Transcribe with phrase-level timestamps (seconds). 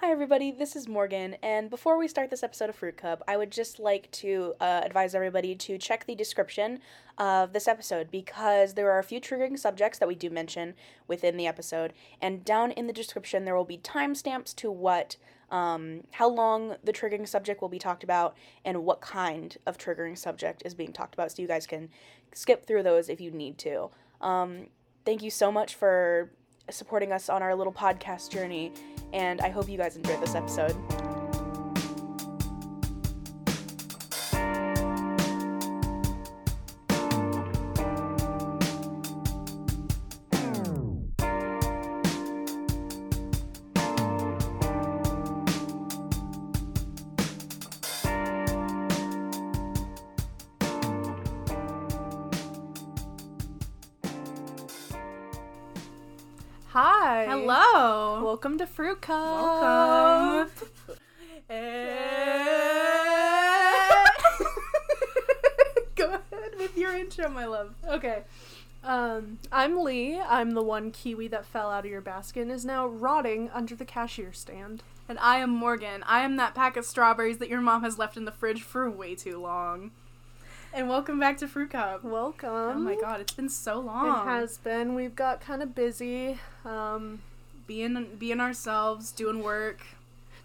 [0.00, 0.52] Hi, everybody.
[0.52, 1.34] This is Morgan.
[1.42, 4.82] And before we start this episode of Fruit Cup, I would just like to uh,
[4.84, 6.78] advise everybody to check the description
[7.18, 10.74] of this episode because there are a few triggering subjects that we do mention
[11.08, 11.94] within the episode.
[12.22, 15.16] And down in the description, there will be timestamps to what,
[15.50, 20.16] um, how long the triggering subject will be talked about and what kind of triggering
[20.16, 21.32] subject is being talked about.
[21.32, 21.88] So you guys can
[22.32, 23.90] skip through those if you need to.
[24.20, 24.68] Um,
[25.04, 26.30] thank you so much for
[26.70, 28.72] supporting us on our little podcast journey
[29.12, 30.76] and I hope you guys enjoyed this episode.
[58.38, 59.18] Welcome to Fruit Cup.
[59.18, 60.52] Welcome.
[65.96, 67.74] Go ahead with your intro, my love.
[67.88, 68.22] Okay.
[68.84, 70.20] Um, I'm Lee.
[70.20, 73.74] I'm the one kiwi that fell out of your basket and is now rotting under
[73.74, 74.84] the cashier stand.
[75.08, 76.04] And I am Morgan.
[76.04, 78.88] I am that pack of strawberries that your mom has left in the fridge for
[78.88, 79.90] way too long.
[80.72, 82.04] And welcome back to Fruit Cup.
[82.04, 82.50] Welcome.
[82.50, 84.06] Oh my god, it's been so long.
[84.06, 84.94] It has been.
[84.94, 86.38] We've got kind of busy.
[86.64, 87.18] Um,
[87.68, 89.82] being being ourselves, doing work.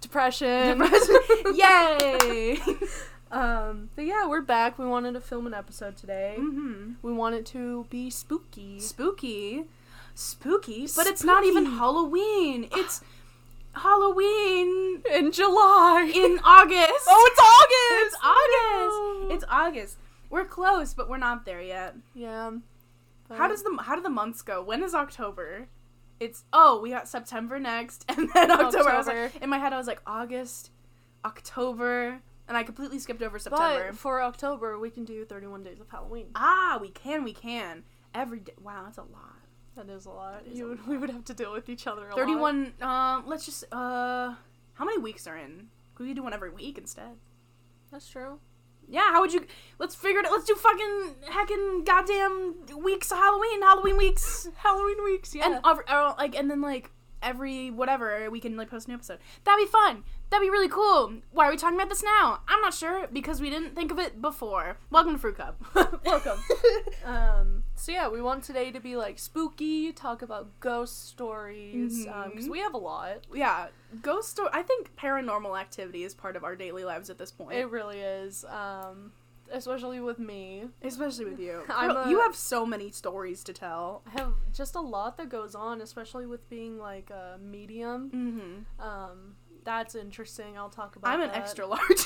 [0.02, 0.84] depression.
[1.56, 2.60] Yay!
[3.32, 4.78] um, but yeah, we're back.
[4.78, 6.36] We wanted to film an episode today.
[6.38, 8.80] hmm We want it to be spooky.
[8.80, 9.64] Spooky.
[10.14, 12.68] Spooky, but it's not even Halloween.
[12.76, 13.02] It's
[13.74, 16.12] Halloween In July.
[16.14, 17.06] in August.
[17.10, 18.06] oh, it's August.
[18.06, 19.30] It's August.
[19.30, 19.36] No.
[19.36, 19.98] It's August.
[20.30, 21.96] We're close, but we're not there yet.
[22.14, 22.52] yeah.
[23.32, 24.62] How does the how do the months go?
[24.62, 25.68] When is October?
[26.24, 28.90] It's oh, we got September next, and then October.
[28.90, 30.72] I was like, in my head, I was like August,
[31.26, 33.88] October, and I completely skipped over September.
[33.90, 36.28] But for October, we can do 31 days of Halloween.
[36.36, 38.54] ah, we can, we can every day.
[38.62, 39.40] Wow, that's a lot.
[39.76, 40.44] That is a lot.
[40.50, 42.16] Is You a would, we would have to deal with each other a lot.
[42.18, 42.74] Thirty-one.
[42.82, 44.34] Um, let's just uh,
[44.74, 45.68] how many weeks are in?
[45.96, 47.18] Could we do one every week instead?
[47.92, 48.40] That's true.
[48.88, 49.46] Yeah, how would you?
[49.80, 50.32] Let's figure it.
[50.32, 54.50] Let's do fucking heckin' goddamn weeks of Halloween, Halloween weeks.
[54.58, 55.46] Halloween weeks, yeah.
[55.46, 56.92] and uh, like and then like
[57.24, 60.68] every whatever we can like post a new episode that'd be fun that'd be really
[60.70, 63.92] cool why are we talking about this now i'm not sure because we didn't think
[63.92, 65.60] of it before welcome to fruit cup
[66.06, 66.38] Welcome.
[67.06, 72.46] um, so yeah, we want today to be like spooky, talk about ghost stories, because
[72.46, 72.50] Mhm.
[72.50, 73.26] we have a lot.
[73.34, 73.68] yeah
[74.02, 77.54] ghost story i think paranormal activity is part of our daily lives at this point
[77.58, 78.44] It really is.
[78.46, 79.12] Um,
[79.52, 80.66] especially with me.
[80.82, 84.34] especially with you I'm Girl, a- you have so many stories to tell I have
[84.54, 88.10] just a lot that goes on, especially with being like a medium.
[88.10, 88.82] mm-hmm.
[88.88, 90.58] Um, that's interesting.
[90.58, 91.38] I'll talk about i'm an that.
[91.38, 91.82] extra large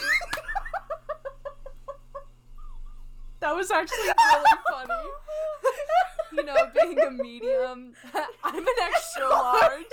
[3.39, 3.97] That was actually
[4.33, 4.93] really funny.
[6.33, 7.93] you know, being a medium,
[8.43, 9.83] I'm an extra large.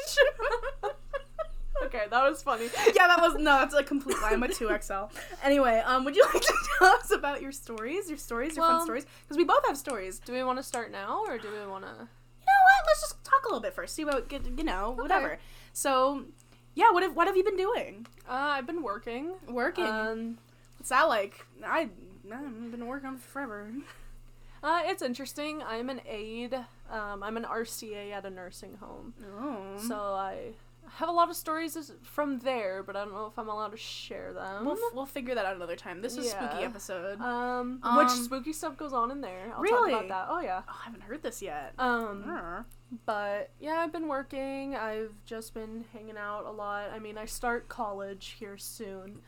[1.94, 2.64] Okay, that was funny.
[2.94, 4.30] yeah, that was no, that's a complete lie.
[4.32, 5.04] I'm a two XL.
[5.42, 8.78] Anyway, um, would you like to tell us about your stories, your stories, your Well-
[8.78, 9.06] fun stories?
[9.22, 10.18] Because we both have stories.
[10.18, 11.90] Do we want to start now, or do we want to?
[11.90, 12.86] You know what?
[12.86, 13.94] Let's just talk a little bit first.
[13.94, 15.38] See what get you know whatever.
[15.72, 16.24] So,
[16.74, 18.06] yeah, what have what have you been doing?
[18.28, 19.32] Uh, I've been working.
[19.48, 19.86] Working.
[19.86, 20.38] Um,
[20.78, 21.46] What's that like?
[21.64, 21.88] I
[22.30, 23.70] I've been working forever.
[24.62, 25.62] uh, it's interesting.
[25.62, 26.54] I'm an aide.
[26.90, 29.78] Um, I'm an RCA at a nursing home, Oh.
[29.88, 30.52] so I
[30.96, 33.76] have a lot of stories from there, but I don't know if I'm allowed to
[33.76, 34.64] share them.
[34.64, 36.00] we'll, we'll figure that out another time.
[36.02, 37.20] This is a spooky episode.
[37.20, 39.52] um, Um, which spooky stuff goes on in there?
[39.54, 39.92] I'll Really?
[39.92, 40.34] talk about that.
[40.34, 40.62] Oh yeah.
[40.68, 41.72] oh, I haven't heard this yet.
[41.78, 42.64] Um.
[43.06, 44.76] But yeah, I've been working.
[44.76, 46.90] I've just been hanging out a lot.
[46.94, 49.18] I mean, I start college here soon.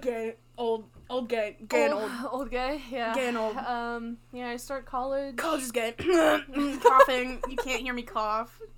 [0.00, 2.10] Gay old old gay gay and old.
[2.32, 3.14] old gay, yeah.
[3.14, 3.56] Gay and old.
[3.56, 5.36] Um, yeah, I start college.
[5.36, 5.92] College is gay.
[6.82, 7.40] Coughing.
[7.48, 8.60] You can't hear me cough.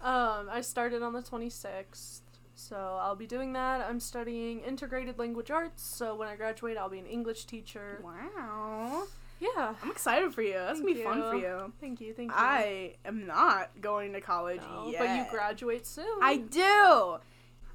[0.00, 2.20] Um, I started on the 26th.
[2.54, 3.86] So I'll be doing that.
[3.86, 5.82] I'm studying integrated language arts.
[5.82, 8.00] So when I graduate, I'll be an English teacher.
[8.02, 9.04] Wow.
[9.40, 9.74] Yeah.
[9.82, 10.54] I'm excited for you.
[10.54, 11.42] That's gonna Thank be fun for you.
[11.42, 11.72] you.
[11.80, 12.14] Thank you.
[12.14, 12.36] Thank you.
[12.36, 15.00] I am not going to college No, yet.
[15.00, 16.06] but you graduate soon.
[16.22, 17.18] I do.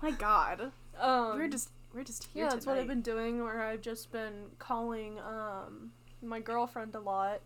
[0.01, 0.71] My God.
[0.99, 2.45] Um, we're just we're just here.
[2.45, 3.43] yeah, that's what I've been doing.
[3.43, 5.91] Where I've just been calling um
[6.23, 7.41] my girlfriend a lot.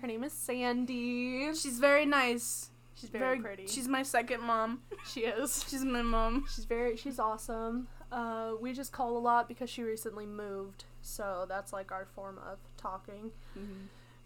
[0.00, 1.52] Her name is Sandy.
[1.54, 2.70] She's very nice.
[2.98, 3.66] She's very, pretty.
[3.66, 4.80] She's my second mom.
[5.06, 5.64] she is.
[5.68, 6.44] She's my mom.
[6.54, 6.96] She's very.
[6.96, 7.86] She's awesome.
[8.10, 12.38] Uh, we just call a lot because she recently moved, so that's like our form
[12.50, 13.30] of talking.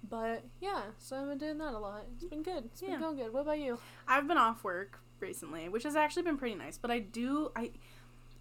[0.09, 2.05] But yeah, so I've been doing that a lot.
[2.15, 2.65] It's been good.
[2.67, 2.91] It's Yeah.
[2.93, 3.33] been going good.
[3.33, 3.79] What about you?
[4.09, 6.77] I've been off work recently, which has actually been pretty nice.
[6.79, 7.71] But I do I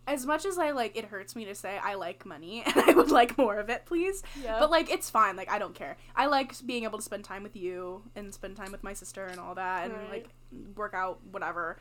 [0.08, 2.92] as much as I like, it hurts me to say I like money and I
[2.94, 4.24] would like more of it, please.
[4.44, 4.60] Yeah.
[4.60, 5.36] But like, it's fine.
[5.36, 5.96] Like, I don't care.
[6.16, 9.26] I like being able to spend time with you and spend time with my sister
[9.26, 10.10] and all that, and Right.
[10.12, 10.30] like
[10.76, 11.78] work out whatever.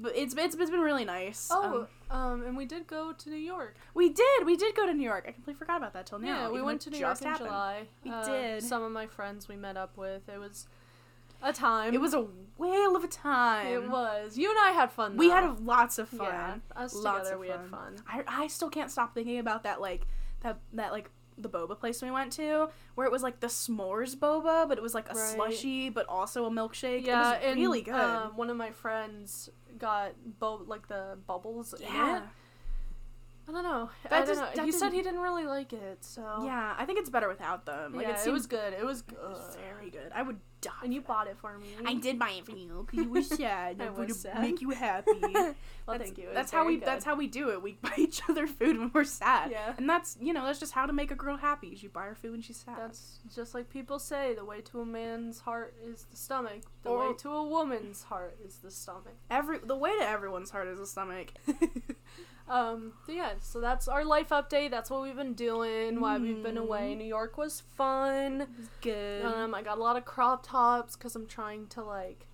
[0.00, 1.48] But it's it's, it's been really nice.
[1.50, 3.74] Oh, Um, um, and we did go to New York.
[3.94, 5.24] we did we did go to New York.
[5.28, 6.26] I completely forgot about that till now.
[6.44, 7.48] yeah, we went to New York in happened.
[7.48, 7.86] July.
[8.04, 8.62] We Uh, did.
[8.62, 10.28] Some of my friends we met up with.
[10.28, 10.68] It was
[11.42, 11.94] a time.
[11.94, 12.26] It was a
[12.56, 13.66] whale of a time.
[13.68, 14.36] It was.
[14.36, 15.16] You and I had fun.
[15.16, 16.26] We had lots of fun.
[16.26, 17.58] Yeah, us Lots together of we fun.
[17.60, 17.96] had fun.
[18.08, 20.06] I, I still can't stop thinking about that like
[20.40, 24.16] that that like the boba place we went to where it was like the s'mores
[24.16, 25.34] boba but it was like a Right.
[25.36, 28.72] slushy but also a milkshake Yeah, it was and, really good Um, one of my
[28.72, 29.48] friends
[29.78, 32.22] got bu- like the bubbles in yeah it.
[33.48, 33.88] I don't know.
[34.02, 34.64] That I don't know.
[34.64, 37.94] He said he didn't really like it, so yeah i think it's better without them
[37.94, 38.72] like yeah, it, it, was good.
[38.74, 39.18] It was it good.
[39.30, 41.68] was very good i would die And you bought it for me.
[41.86, 44.10] i did buy it for you because you were sad I would
[44.40, 45.54] make you happy well,
[45.86, 46.28] that's, thank you.
[46.28, 48.90] It that's how we that's how we do it we buy each other food when
[48.92, 49.72] we're sad Yeah.
[49.78, 52.04] and that's you know that's just how to make a girl happy is you buy
[52.06, 54.34] her food when she's sad That's just like people say.
[54.34, 56.62] The way to a man's heart is the stomach.
[56.82, 59.14] The Or- way to a woman's heart is the stomach.
[59.30, 61.32] every the way to everyone's heart is the stomach
[62.48, 62.92] Um.
[63.06, 63.32] So yeah.
[63.40, 64.70] So that's our life update.
[64.70, 66.00] That's what we've been doing.
[66.00, 66.94] Why we've been away.
[66.94, 68.46] New York was fun.
[68.80, 69.54] good Um.
[69.54, 72.26] I got a lot of crop tops because I'm trying to like,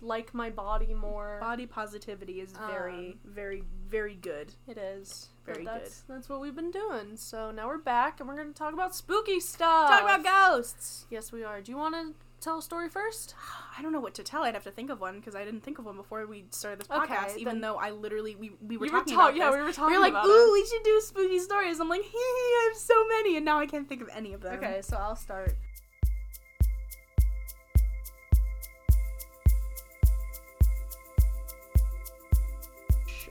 [0.00, 1.38] like my body more.
[1.40, 5.28] body positivity is very Um, very very good It is.
[5.44, 7.16] Very that's, That's what we've been doing.
[7.16, 9.88] So now we're back and we're gonna talk about spooky stuff.
[9.90, 11.60] talk about ghosts Yes, we are.
[11.60, 13.34] Do you want to tell a story first?
[13.76, 15.62] i don't know what to tell i'd have to think of one because i didn't
[15.62, 18.76] think of one before we started this Okay, podcast even though i literally we, we
[18.76, 19.56] were talking talk- about yeah, this.
[19.56, 20.52] we were talking we were like ooh it.
[20.52, 23.58] we should do spooky stories i'm like hee hee i have so many and now
[23.58, 25.54] i can't think of any of them Okay, so I'll start.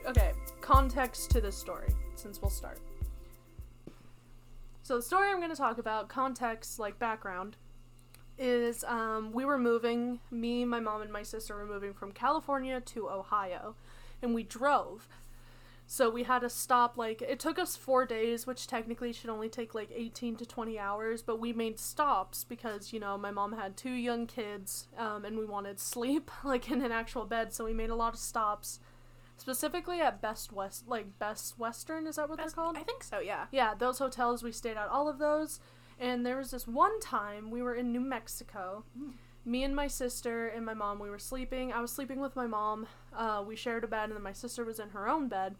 [0.06, 2.78] Okay, context to this story, since we'll start.
[4.82, 7.56] So the story I'm going to talk about, context, like background,
[8.38, 12.80] is um, we were moving, me, my mom, and my sister were moving from California
[12.80, 13.74] to Ohio,
[14.22, 15.08] and we drove.
[15.88, 19.48] So we had to stop, like, it took us four days, which technically should only
[19.48, 23.52] take like 18 to 20 hours, but we made stops because, you know, my mom
[23.52, 27.64] had two young kids, um, and we wanted sleep, like, in an actual bed, so
[27.64, 28.80] we made a lot of stops.
[29.38, 32.76] Specifically at Best West, like, Best Western, is that what Best- they're called?
[32.78, 35.60] i think so yeah yeah, those hotels we stayed at all of those.
[35.98, 38.84] And there was this one time we were in New Mexico.
[38.98, 39.12] Mm.
[39.44, 41.72] Me and my sister and my mom, we were sleeping.
[41.72, 42.86] I was sleeping with my mom.
[43.16, 45.54] Uh, we shared a bed, and then my sister was in her own bed.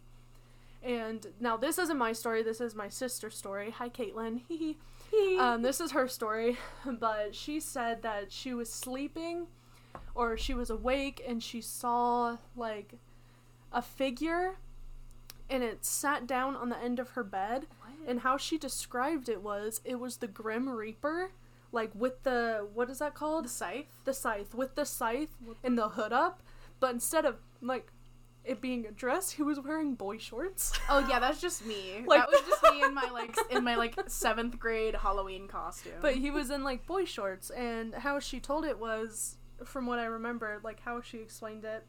[0.83, 2.43] And now this isn't my story.
[2.43, 3.71] This is my sister's story.
[3.71, 4.41] Hi, Caitlin.
[4.47, 4.77] Hee
[5.09, 5.37] hee.
[5.39, 9.47] um, this is her story, but she said that she was sleeping,
[10.15, 12.93] or she was awake, and she saw like
[13.71, 14.57] a figure,
[15.49, 17.67] and it sat down on the end of her bed.
[18.07, 21.31] And how she described it was it was the Grim Reaper,
[21.71, 23.45] like with the what is that called?
[23.45, 26.41] the scythe The scythe with the scythe and the hood up,
[26.79, 27.91] but instead of like
[28.45, 30.71] it being a dress, he was wearing boy shorts.
[30.89, 33.75] oh yeah that's just me Like- that was just me in my like in my
[33.75, 38.39] like seventh grade halloween costume but he was in like boy shorts, and how she
[38.39, 41.85] told it was, from what I remember, like how she explained it,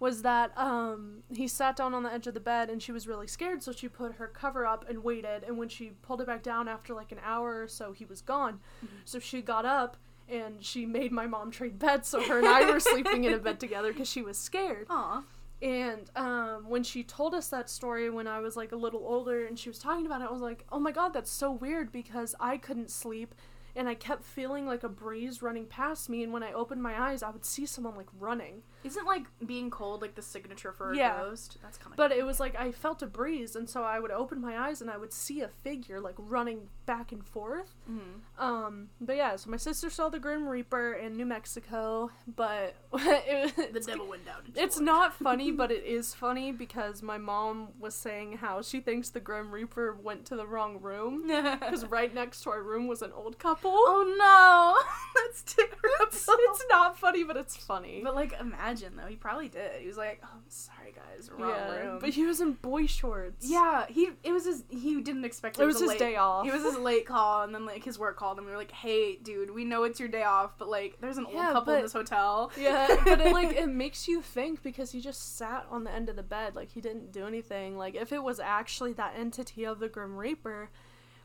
[0.00, 3.06] was that um he sat down on the edge of the bed and she was
[3.08, 6.26] really scared, so she put her cover up and waited, and when she pulled it
[6.26, 8.60] back down after like an hour or so, he was gone.
[9.04, 9.96] So she got up.
[10.30, 13.38] And she made my mom trade beds, so her and I were sleeping in a
[13.38, 14.86] bed together because she was scared.
[14.90, 15.22] Aw.
[15.60, 19.46] And um, when she told us that story when I was like a little older
[19.46, 21.90] and she was talking about it, I was like, oh my god, that's so weird
[21.90, 23.34] because I couldn't sleep
[23.74, 26.22] and I kept feeling like a breeze running past me.
[26.22, 28.62] And when I opened my eyes, I would see someone like running.
[28.84, 31.18] Isn't like being cold like the signature for a Yeah.
[31.18, 31.58] ghost?
[31.62, 31.96] That's kind of.
[31.96, 34.80] But it was like I felt a breeze, and so I would open my eyes
[34.80, 37.74] and I would see a figure like running back and forth.
[37.88, 38.42] Mm-hmm.
[38.42, 43.54] Um, but yeah, so my sister saw the Grim Reaper in New Mexico, but it,
[43.74, 44.40] The devil went down.
[44.56, 49.10] It's not funny, but it is funny because my mom was saying how she thinks
[49.10, 51.26] the Grim Reaper went to the wrong room.
[51.68, 53.72] Because right next to our room was an old couple.
[53.74, 55.76] oh no, that's terrible.
[56.00, 58.00] It's, it's not funny, but it's funny.
[58.02, 59.80] But like, imagine though, he probably did.
[59.80, 63.46] He was like, "Oh, sorry guys, wrong yeah, room." but he was in boy shorts.
[63.46, 64.64] yeah, he it was his.
[64.70, 66.46] He didn't expect it it was a his late, day off.
[66.46, 68.70] It was his late call, and then like his work called and We were like,
[68.72, 71.74] "Hey, dude, we know it's your day off, but like, there's an old Yeah, couple
[71.74, 75.66] in this hotel." yeah, but it like it makes you think because he just sat
[75.70, 77.76] on the end of the bed, like he didn't do anything.
[77.76, 80.70] Like if it was actually that entity of the Grim Reaper,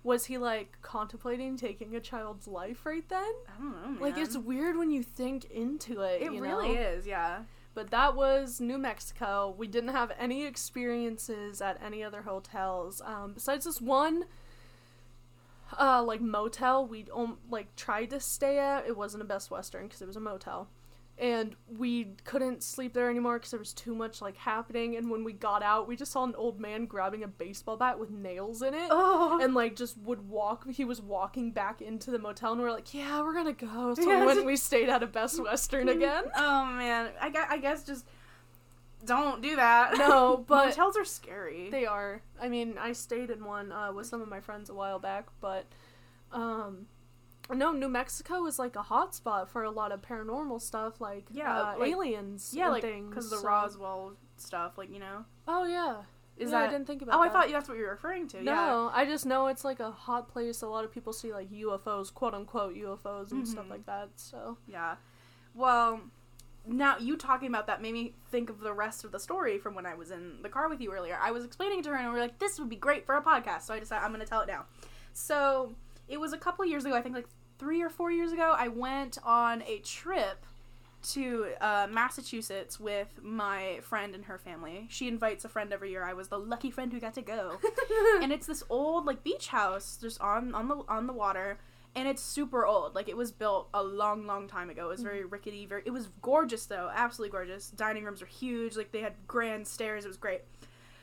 [0.04, 3.22] was he like contemplating taking a child's life right then?
[3.48, 4.00] I don't know, man.
[4.00, 6.22] Like it's weird when you think into it.
[6.22, 6.82] It you really know?
[6.82, 7.44] is, yeah.
[7.76, 9.56] But that was New Mexico.
[9.58, 13.02] We didn't have any experiences at any other hotels.
[13.04, 14.26] Um, besides this one,
[15.80, 18.86] uh, like motel we um, like tried to stay at.
[18.88, 20.70] It wasn't a Best Western because it was a motel,
[21.18, 24.96] and we couldn't sleep there anymore because there was too much like happening.
[24.96, 27.98] And when we got out, we just saw an old man grabbing a baseball bat
[28.00, 28.88] with nails in it.
[28.92, 29.40] Oh.
[29.42, 30.70] And like just would walk.
[30.72, 33.94] He was walking back into the motel, and we are like, "Yeah, we're gonna go."
[33.96, 34.20] So Yes.
[34.22, 34.46] we went.
[34.46, 36.26] We stayed at a Best Western again.
[36.36, 38.06] oh man, I, I guess just
[39.06, 39.98] don't do that.
[39.98, 41.70] No, but- motels are scary.
[41.70, 42.22] They are.
[42.42, 45.28] I mean, I stayed in one uh, with some of my friends a while back,
[45.42, 45.66] but
[46.32, 46.88] um,
[47.54, 51.26] no, New Mexico is like a hot spot for a lot of paranormal stuff, like
[51.32, 52.52] Yeah, uh, like- aliens.
[52.56, 55.26] yeah, and like because the so- Roswell stuff, like you know.
[55.48, 56.04] Oh yeah.
[56.36, 56.70] Is Yeah, that?
[56.70, 57.16] I didn't think about.
[57.16, 57.34] oh, I that.
[57.34, 58.38] thought that's what you were referring to.
[58.38, 58.56] Yeah.
[58.56, 60.64] No, I just know it's like a hot place.
[60.64, 63.70] A lot of people see like UFOs, quote unquote UFOs, and stuff Mhm.
[63.70, 64.10] like that.
[64.16, 64.96] So Yeah.
[65.54, 66.02] Well,
[66.66, 69.76] now you talking about that made me think of the rest of the story from
[69.76, 71.18] when I was in the car with you earlier.
[71.22, 73.16] I was explaining it to her, and we were like, "This would be great for
[73.16, 74.66] a podcast." So I decided I'm going to tell it now.
[75.14, 75.74] So
[76.08, 76.96] it was a couple years ago.
[76.96, 77.28] I think like
[77.60, 78.54] three or four years ago.
[78.58, 80.46] I went on a trip
[81.04, 84.88] to uh, Massachusetts with my friend and her family.
[84.90, 86.04] She invites a friend every year.
[86.04, 87.60] I was the lucky friend who got to go.
[88.22, 91.58] and it's this old like beach house just on on the on the water
[91.96, 92.96] and it's super old.
[92.96, 94.86] Like it was built a long long time ago.
[94.86, 96.90] It was very rickety very it was gorgeous though.
[96.94, 97.70] Absolutely gorgeous.
[97.70, 98.76] Dining rooms were huge.
[98.76, 100.06] Like they had grand stairs.
[100.06, 100.42] It was great.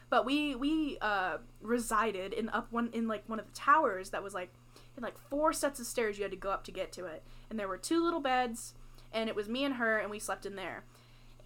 [0.08, 4.22] But we we uh resided in up one in like one of the towers that
[4.22, 4.50] was like
[4.96, 7.22] in like four sets of stairs you had to go up to get to it.
[7.48, 8.74] And there were two little beds
[9.12, 10.84] and it was me and her and we slept in there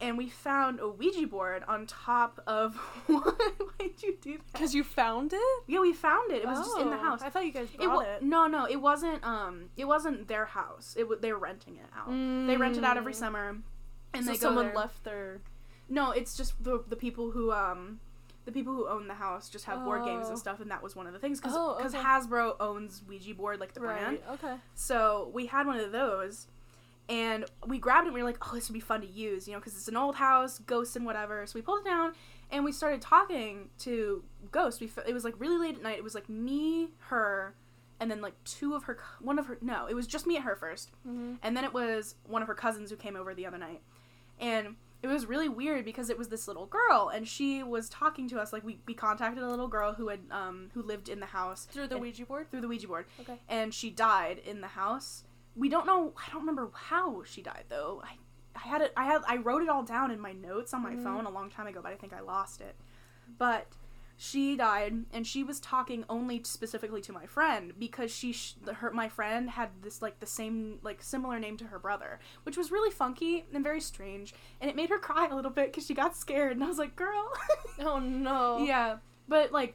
[0.01, 2.75] and we found a ouija board on top of
[3.07, 6.43] why'd you do that because you found it, yeah, we found it.
[6.43, 7.23] It was just in the Oh, house.
[7.23, 8.23] I thought you guys It brought wa- it.
[8.23, 9.25] no, no, it wasn't.
[9.25, 10.95] Um, it wasn't their house.
[10.97, 12.09] It w- they were renting it out.
[12.09, 13.17] They rent it out every Mm.
[13.17, 13.57] summer,
[14.13, 14.75] and so they go someone there.
[14.77, 15.41] left their.
[15.89, 18.01] No, it's just the the people who um,
[18.47, 20.31] the people who own the house just have board games Oh.
[20.31, 21.99] and stuff, and that was one of the things because Oh, okay.
[21.99, 24.19] Hasbro owns Ouija board like the brand.
[24.33, 24.57] Okay.
[24.75, 26.47] So we had one of those,
[27.09, 28.09] and we grabbed it.
[28.09, 29.89] and We were like, "Oh, this would be fun to use," you know, because it's
[29.89, 31.47] an old house, ghosts and whatever.
[31.47, 32.13] So we pulled it down,
[32.51, 34.81] and we started talking to ghosts.
[34.81, 35.99] We f- it was like really late at night.
[35.99, 37.55] It was like me, her,
[38.01, 39.59] and then like two of her, one of her.
[39.61, 41.35] No, it was just me and her 1st Mm-hmm.
[41.43, 43.83] and then it was one of her cousins who came over the other night,
[44.39, 44.77] and.
[45.03, 48.41] It was really weird because it was this little girl, and she was talking to
[48.41, 48.55] us.
[48.55, 51.67] Like we, we contacted a little girl who had um who lived in the house
[51.67, 52.51] Through the Ouija board.
[52.51, 53.39] through the Ouija board Okay.
[53.47, 55.25] and she died in the house.
[55.57, 56.13] We don't know.
[56.17, 58.03] I don't remember how she died though.
[58.05, 58.17] I,
[58.57, 58.93] I had it.
[58.97, 59.23] I had.
[59.27, 61.03] I wrote it all down in my notes on my Mhm.
[61.03, 62.75] phone a long time ago, but I think I lost it.
[63.39, 63.67] But
[64.17, 68.93] she died, and she was talking only specifically to my friend because she, sh- her,
[68.93, 72.71] my friend had this like the same like similar name to her brother, which was
[72.71, 75.95] really funky and very strange, and it made her cry a little bit because she
[75.95, 77.31] got scared, and I was like, girl.
[77.81, 78.59] Oh no.
[78.65, 79.75] Yeah, but like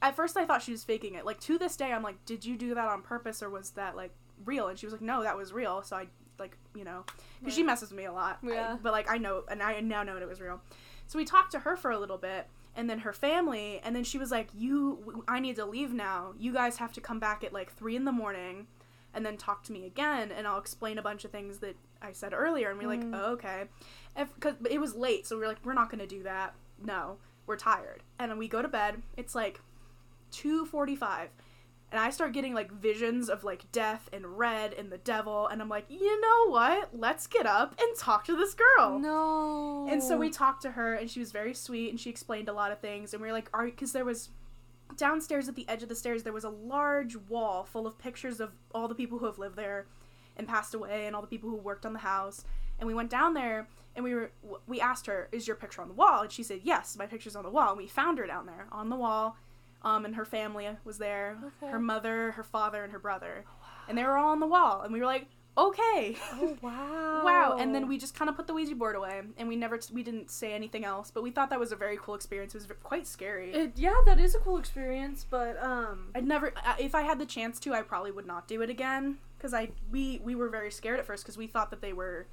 [0.00, 1.26] at first I thought she was faking it.
[1.26, 3.96] Like to this day, I'm like, did you do that on purpose or was that
[3.96, 4.12] like
[4.44, 4.68] real?
[4.68, 5.82] And she was like, no, that was real.
[5.82, 6.06] So I
[6.38, 7.04] like you know,
[7.40, 8.38] because she messes with me a lot.
[8.42, 8.76] I- Yeah.
[8.82, 10.60] but like I know, and I now know it was real.
[11.06, 12.46] So we talked to her for a little bit.
[12.76, 16.34] And then her family, and then she was like, "You, I need to leave now.
[16.38, 18.68] You guys have to come back at like three in the morning,
[19.12, 22.12] and then talk to me again, and I'll explain a bunch of things that I
[22.12, 23.10] said earlier." And we're like, Mm.
[23.20, 23.64] oh, "Okay,"
[24.16, 26.54] because it was late, so we are like, "We're not gonna do that.
[26.80, 29.02] No, we're tired." And then we go to bed.
[29.16, 29.60] It's like
[30.30, 31.30] two forty-five,
[31.92, 35.60] and I start getting like visions of like death and red and the devil, and
[35.60, 36.90] I'm like, "You know what?
[36.92, 39.88] Let's get up and talk to this girl." No.
[39.88, 42.52] And so we talked to her, and she was very sweet, and she explained a
[42.52, 43.12] lot of things.
[43.12, 44.30] And we were like, "Are because there was
[44.96, 48.40] downstairs at the edge of the stairs there was a large wall full of pictures
[48.40, 49.86] of all the people who have lived there
[50.36, 52.44] and passed away, and all the people who worked on the house."
[52.78, 54.30] And we went down there, and we were
[54.66, 57.36] we asked her, "Is your picture on the wall?" And she said, "Yes, my picture's
[57.36, 59.36] on the wall." And we found her down there on the wall,
[59.82, 61.70] um, and her family was there, Okay.
[61.72, 63.44] her mother, her father, and her brother,
[63.88, 64.82] and they were all on the wall.
[64.82, 65.26] And we were like,
[65.58, 67.22] "Okay." Oh wow.
[67.24, 69.78] wow and then we just kind of put the ouija board away and we never
[69.92, 72.58] we didn't say anything else but we thought that was a very cool experience it
[72.58, 76.12] was v- quite scary It, yeah, that is a cool experience, but um.
[76.14, 79.18] i'd never if i had the chance to i probably would not do it again
[79.36, 82.26] because i we we were very scared at first because we thought that they were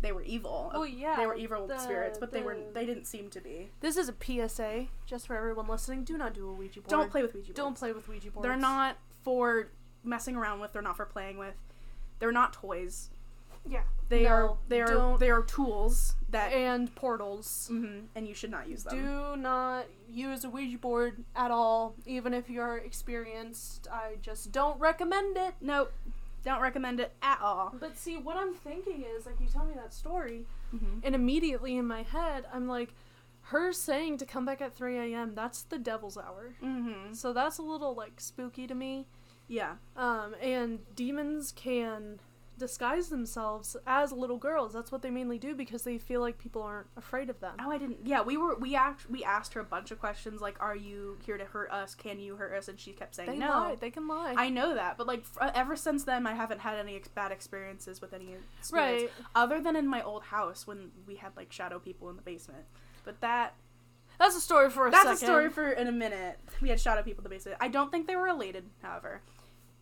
[0.00, 1.16] they were evil Oh yeah.
[1.16, 3.96] they were evil the- spirits but they were the- they didn't seem to be This
[3.96, 6.04] is a PSA just for everyone listening.
[6.04, 6.88] Do not do a Ouija board.
[6.90, 8.42] don't play with ouija boards Don't play with Ouija boards.
[8.46, 9.68] they're not for
[10.02, 11.54] messing around with they're not for playing with
[12.18, 13.10] they're not toys
[13.66, 13.82] Yeah.
[14.10, 15.18] they No, are they are don't.
[15.20, 17.68] they are tools that And portals.
[17.72, 21.94] Mhm, and you should not use them Do not use a Ouija board at all,
[22.04, 23.86] even if you're experienced.
[23.90, 25.54] I just don't recommend it.
[25.60, 25.92] nope
[26.44, 29.74] don't recommend it at all But see, what I'm thinking is, like, you tell me
[29.74, 30.46] that story.
[30.74, 31.00] Mhm.
[31.02, 32.94] And immediately in my head, I'm like,
[33.48, 36.54] her saying to come back at 3 a.m., that's the devil's hour.
[36.62, 37.14] Mhm.
[37.14, 39.06] So that's a little like spooky to me.
[39.48, 39.76] Yeah.
[39.96, 42.20] Um, and demons can
[42.58, 44.72] disguise themselves as little girls.
[44.72, 47.56] That's what they mainly do because they feel like people aren't afraid of them.
[47.60, 47.98] Oh, I didn't.
[48.04, 48.54] Yeah, we were.
[48.56, 49.10] We asked.
[49.10, 51.94] We asked her a bunch of questions like, "Are you here to hurt us?
[51.94, 53.48] Can you hurt us?" And she kept saying They no.
[53.48, 53.76] lie.
[53.80, 54.34] They can lie.
[54.36, 57.32] I know that, but like f- ever since then, I haven't had any ex- bad
[57.32, 58.72] experiences with any spirits,
[59.04, 59.10] right.
[59.34, 62.64] other than in my old house when we had like shadow people in the basement.
[63.04, 63.54] But that
[64.18, 65.14] That's a story for a that's second.
[65.22, 66.38] a story for in a minute.
[66.62, 67.58] We had shadow people in the basement.
[67.60, 69.20] I don't think they were related, however,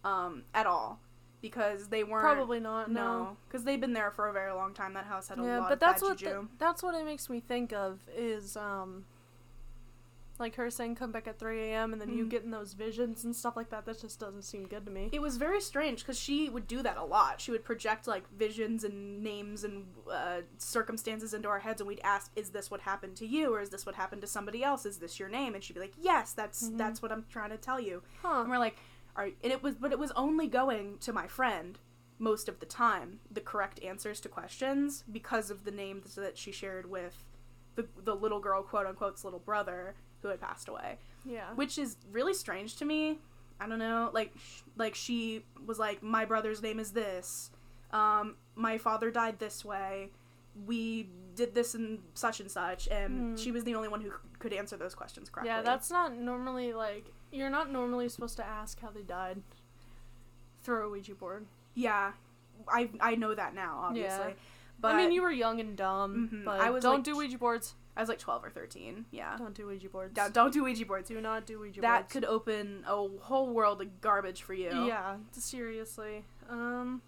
[0.05, 1.01] um, at all,
[1.43, 2.23] because they weren't.
[2.23, 2.91] Probably not.
[2.91, 3.03] No.
[3.25, 4.95] no, because they've been there for a very long time.
[4.95, 7.05] That house had a Yeah, lot but of that's bad what the, that's what it
[7.05, 9.05] makes me think of is um
[10.39, 11.93] like her saying come back at 3 a.m.
[11.93, 12.29] and then you Mhm.
[12.31, 13.85] getting those visions and stuff like that.
[13.85, 15.09] That just doesn't seem good to me.
[15.13, 17.41] It was very strange because she would do that a lot.
[17.41, 22.01] She would project like visions and names and uh, circumstances into our heads, and we'd
[22.03, 24.85] ask, "Is this what happened to you, or is this what happened to somebody else?
[24.85, 26.79] Is this your name?" And she'd be like, "Yes, that's Mhm.
[26.79, 28.41] that's what I'm trying to tell you." Huh.
[28.41, 28.77] And we're like,
[29.17, 31.79] "All right," and it was, but it was only going to my friend
[32.19, 36.53] most of the time the correct answers to questions because of the names that she
[36.53, 37.25] shared with
[37.75, 41.53] the the little girl, quote unquote's little brother who had passed away Yeah.
[41.55, 43.19] which is really strange to me.
[43.61, 47.51] I don't know, like sh- like she was like my brother's name is this.
[47.93, 50.11] Um my father died this way.
[50.67, 53.37] We did this and such and such and Hmm.
[53.37, 55.49] she was the only one who c- could answer those questions correctly.
[55.51, 59.43] Yeah, that's not normally like you're not normally supposed to ask how they died
[60.63, 61.47] through a Ouija board.
[61.75, 62.13] Yeah.
[62.69, 64.29] I I know that now, obviously.
[64.29, 64.35] Yeah.
[64.81, 66.45] But I mean, you were young and dumb, Mhm.
[66.45, 67.75] but I was, don't like, do Ouija boards.
[67.97, 69.05] I was like 12 or 13.
[69.11, 69.37] Yeah.
[69.37, 70.15] Don't do Ouija boards.
[70.15, 71.09] Don't, don't do Ouija boards.
[71.09, 72.13] do not do Ouija That boards.
[72.13, 74.71] could open a whole world of garbage for you.
[74.87, 76.25] Yeah, seriously.
[76.49, 77.03] Um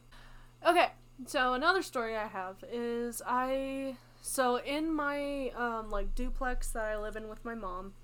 [0.65, 0.91] Okay,
[1.27, 6.97] so another story I have is I so in my um like duplex that I
[6.99, 7.95] live in with my mom,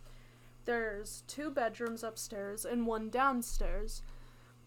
[0.65, 4.03] there's two bedrooms upstairs and one downstairs.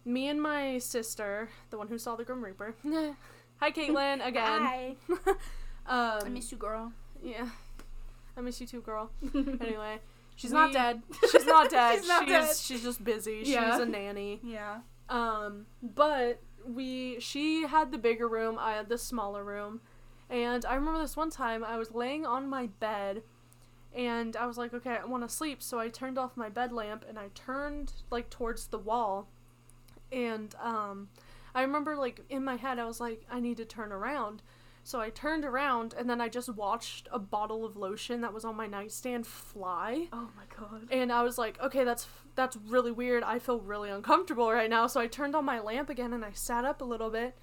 [0.05, 2.75] Me and my sister, the one who saw the Grim Reaper.
[3.57, 4.61] Hi Caitlin again.
[4.61, 4.95] Hi.
[5.87, 6.91] um I miss you, girl.
[7.23, 7.49] yeah.
[8.35, 9.11] I miss you too, girl.
[9.35, 9.99] Anyway,
[10.35, 11.03] She's not dead.
[11.31, 11.99] she's not dead.
[11.99, 12.55] She's not dead.
[12.55, 13.43] She's just busy.
[13.45, 13.71] Yeah.
[13.71, 14.39] She's a nanny.
[14.43, 14.79] Yeah.
[15.09, 19.81] Um, but we she had the bigger room, I had the smaller room.
[20.29, 23.21] And I remember this one time I was laying on my bed
[23.95, 26.71] and I was like, okay, I want to sleep, so I turned off my bed
[26.71, 29.29] lamp and I turned like towards the wall.
[30.11, 31.09] And um
[31.55, 34.41] I remember like in my head I was like I need to turn around.
[34.85, 38.43] So I turned around and then I just watched a bottle of lotion that was
[38.43, 40.07] on my nightstand fly.
[40.11, 40.87] Oh my god.
[40.91, 43.23] And I was like, okay, that's that's really weird.
[43.23, 44.87] I feel really uncomfortable right now.
[44.87, 47.37] So I turned on my lamp again and I sat up a little bit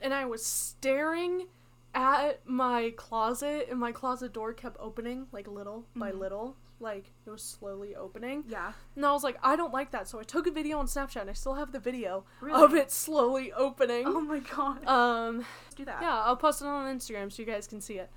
[0.00, 1.46] and I was staring
[1.94, 6.18] at my closet and my closet door kept opening like little by Mhm.
[6.18, 6.56] little.
[6.80, 8.44] Like it was slowly opening.
[8.48, 8.72] Yeah.
[8.96, 10.08] And I was like, I don't like that.
[10.08, 12.62] So I took a video on Snapchat and I still have the video Really?
[12.62, 14.04] of it slowly opening.
[14.06, 14.84] Oh my god.
[14.86, 16.02] Um Let's do that.
[16.02, 18.10] yeah, I'll post it on Instagram so you guys can see it.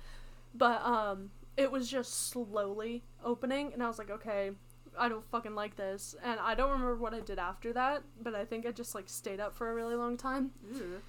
[0.54, 4.50] But um it was just slowly opening and I was like, okay,
[4.98, 6.16] I don't fucking like this.
[6.24, 9.08] And I don't remember what I did after that, but I think I just like
[9.08, 10.50] stayed up for a really long time.
[10.74, 11.00] Ooh.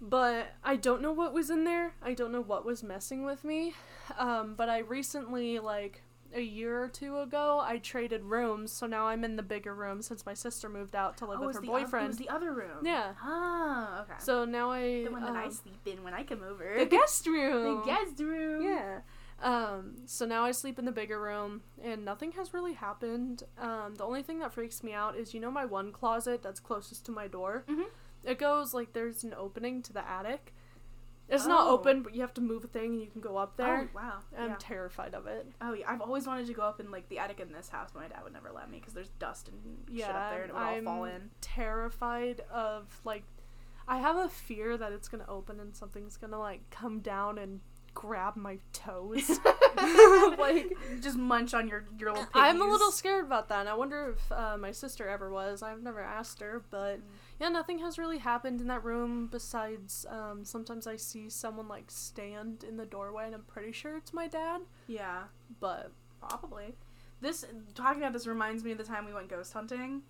[0.00, 1.94] But I don't know what was in there.
[2.02, 3.74] I don't know what was messing with me.
[4.18, 6.02] Um but I recently like
[6.34, 10.02] a year or two ago, I traded rooms, so now I'm in the bigger room
[10.02, 12.04] since my sister moved out to live Oh, with her boyfriend.
[12.04, 12.84] it was the other room.
[12.84, 13.14] Yeah.
[13.22, 14.12] Ah, okay.
[14.18, 16.74] so now I the one that I um, sleep in when I come over.
[16.78, 17.78] the guest room.
[17.78, 18.62] The guest room.
[18.62, 19.00] Yeah.
[19.42, 23.44] Um, so now I sleep in the bigger room and nothing has really happened.
[23.56, 26.60] Um, the only thing that freaks me out is you know my one closet that's
[26.60, 27.64] closest to my door?
[27.68, 27.84] Mhm.
[28.24, 30.52] It goes like there's an opening to the attic.
[31.30, 31.72] It's not Oh.
[31.74, 33.90] open, but you have to move a thing and you can go up there.
[33.94, 34.18] Oh wow.
[34.36, 34.56] I'm yeah.
[34.58, 35.46] terrified of it.
[35.60, 35.84] oh yeah.
[35.90, 38.08] I've always wanted to go up in like the attic in this house, but my
[38.08, 39.58] dad would never let me because there's dust and
[39.94, 41.30] shit up there and it would I'm all fall in.
[41.42, 43.24] terrified of like
[43.86, 47.60] I have a fear that it's gonna open and something's gonna like come down and
[47.92, 49.38] grab my toes.
[50.38, 52.26] like just munch on your your little.
[52.34, 53.60] I'm a little scared about that.
[53.60, 55.62] And I wonder if uh, my sister ever was.
[55.62, 57.00] I've never asked her, but
[57.40, 61.84] yeah, nothing has really happened in that room besides um, sometimes I see someone like
[61.90, 64.62] stand in the doorway, and I'm pretty sure it's my dad.
[64.86, 65.24] Yeah,
[65.60, 66.74] But probably.
[67.20, 70.02] This talking about this reminds me of the time we went ghost hunting.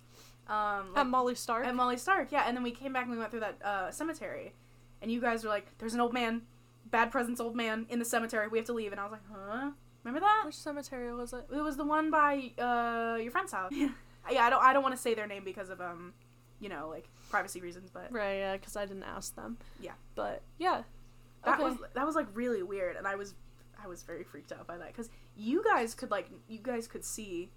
[0.47, 2.43] Um, at Molly Stark, At Molly Stark, yeah.
[2.47, 4.53] And then we came back and we went through that uh, cemetery.
[5.01, 6.41] And you guys were like, there's an old man,
[6.85, 8.47] bad presence old man in the cemetery.
[8.47, 8.91] We have to leave.
[8.91, 9.71] And I was like, huh?
[10.03, 10.43] Remember that?
[10.45, 11.45] which cemetery was it?
[11.51, 13.71] It was the one by uh, your friend's house.
[14.31, 16.13] yeah, I don't I don't want to say their name because of um,
[16.59, 19.57] you know, like privacy reasons, but Right, yeah, because I didn't ask them.
[19.79, 19.93] Yeah.
[20.15, 20.83] But yeah,
[21.45, 21.63] That Okay.
[21.63, 23.33] was that was like really weird, and I was
[23.81, 27.05] I was very freaked out by that because you guys could like you guys could
[27.05, 27.49] see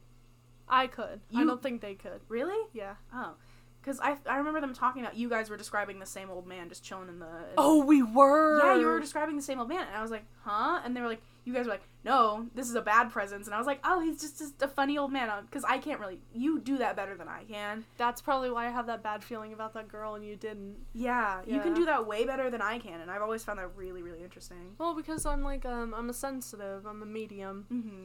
[0.68, 1.20] I could.
[1.34, 2.20] I don't think they could.
[2.28, 2.94] really Yeah.
[3.12, 3.34] oh
[3.80, 6.68] because I I remember them talking about you guys were describing the same old man
[6.68, 8.58] just chilling in the in- Oh, we were.
[8.58, 11.00] yeah you were describing the same old man and I was like huh and they
[11.00, 13.66] were like you guys were like no this is a bad presence and I was
[13.66, 16.78] like oh he's just, just a funny old man because I can't really you do
[16.78, 19.88] that better than I can That's probably why I have that bad feeling about that
[19.88, 20.76] girl and you didn't.
[20.92, 23.70] yeah, you can do that way better than I can and I've always found that
[23.76, 26.86] really really interesting Well, because I'm like um I'm a sensitive.
[26.86, 27.66] I'm a medium.
[27.72, 28.04] mm-hmm.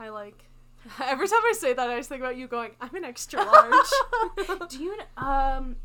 [0.00, 0.44] I like.
[1.02, 2.70] Every time I say that, I just think about you going.
[2.80, 4.68] I'm an extra large.
[4.70, 5.76] do you um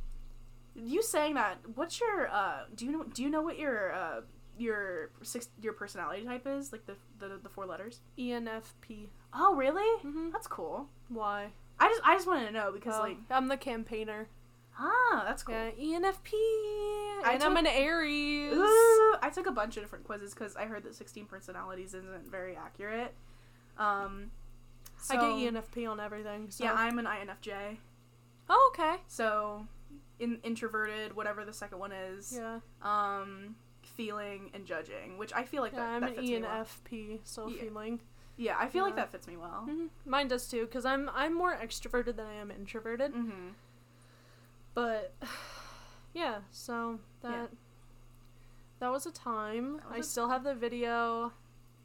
[0.76, 4.22] you saying that what's your uh do you know do you know what your uh
[4.58, 9.08] your six your personality type is like the the, the four letters ENFP.
[9.34, 10.30] oh really Mm-hmm.
[10.32, 11.48] that's cool Why?
[11.80, 14.28] i just i just wanted to know because Oh, like I'm the campaigner.
[14.80, 16.34] ah that's cool Yeah, ENFP.
[17.26, 18.54] I and I'm an Aries.
[18.54, 22.30] Ooh, i took a bunch of different quizzes because i heard that 16 personalities isn't
[22.30, 23.14] very accurate
[23.78, 24.30] um
[25.10, 26.50] I get ENFP on everything.
[26.52, 26.64] So.
[26.64, 27.78] yeah i'm an infj
[28.50, 28.98] Oh, okay.
[29.08, 29.66] so
[30.20, 32.60] in introverted whatever the second one is Yeah.
[32.82, 33.56] um
[33.96, 36.66] feeling and judging which i feel like Yeah, that, I'm that an fits me well.
[36.66, 37.62] ENFP, so Yeah.
[37.64, 38.00] feeling.
[38.38, 41.34] yeah i feel like that fits me well hmm Mine does too, because I'm I'm
[41.34, 43.14] more extroverted than I am introverted.
[43.14, 43.50] mm-hmm.
[44.74, 45.14] But
[46.14, 47.46] yeah, so that Yeah.
[48.80, 49.74] that was a time.
[49.76, 51.32] Was I a still have the video.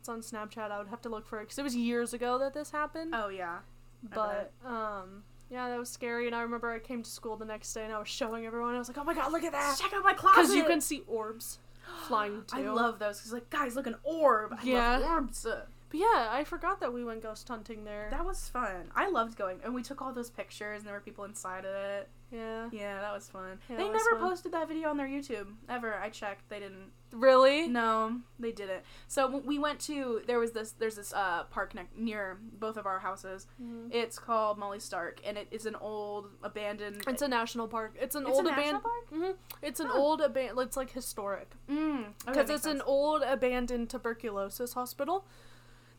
[0.00, 0.70] It's on Snapchat.
[0.70, 3.14] I would have to look for it because it was years ago that this happened.
[3.14, 3.58] oh yeah
[4.02, 6.26] but um, yeah, that was scary.
[6.28, 8.74] And I remember I came to school the next day and I was showing everyone.
[8.74, 10.64] I was like, "Oh my god, look at that!" check out my closet Because you
[10.64, 11.58] can see orbs
[12.06, 12.56] flying too.
[12.58, 15.00] i love those because like guys look an orb I Yeah.
[15.14, 15.44] orbs
[15.90, 18.08] But yeah, I forgot that we went ghost hunting there.
[18.10, 21.00] that was fun i loved going and we took all those pictures and there were
[21.00, 22.68] people inside of it yeah.
[22.72, 24.28] yeah that was fun Yeah, they was never fun.
[24.28, 27.66] posted that video on their youtube ever i checked they didn't Really?
[27.68, 31.88] no they didn't so we went to there was this there's this uh park ne-
[31.96, 33.88] near both of our houses Mhm.
[33.92, 37.94] it's called molly stark and it is an old abandoned It's a national park.
[37.98, 38.82] It's an It's old abandoned.
[38.82, 39.30] park hmm
[39.62, 39.98] It's an Huh.
[39.98, 40.60] old abandoned.
[40.68, 41.50] It's like historic.
[41.68, 45.26] mm, okay, because it's an old abandoned tuberculosis hospital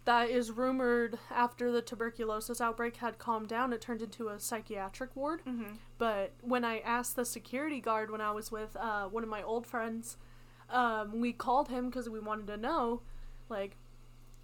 [0.05, 5.15] that is rumored after the tuberculosis outbreak had calmed down it turned into a psychiatric
[5.15, 5.77] ward Mhm.
[5.97, 9.43] but when i asked the security guard when i was with uh, one of my
[9.43, 10.17] old friends
[10.71, 13.01] um, we called him because we wanted to know
[13.49, 13.75] like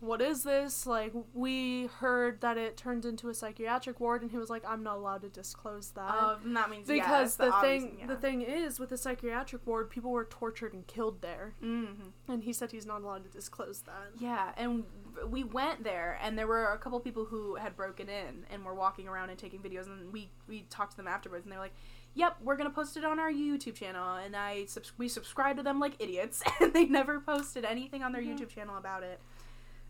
[0.01, 4.37] what is this like we heard that it turned into a psychiatric ward and he
[4.37, 8.05] was like i'm not allowed to disclose that Uh, that means because the thing yeah.
[8.05, 12.11] the thing is with the psychiatric ward people were tortured and killed there Mhm.
[12.27, 14.11] and he said he's not allowed to disclose that.
[14.19, 14.83] Yeah, and
[15.29, 18.75] we went there, and there were a couple people who had broken in and were
[18.75, 21.63] walking around and taking videos, and we we talked to them afterwards, and they were
[21.63, 21.75] like,
[22.15, 25.63] "Yep, we're gonna post it on our YouTube channel," and I subs- we subscribed to
[25.63, 28.37] them like idiots, and they never posted anything on their Mhm.
[28.39, 29.19] YouTube channel about it.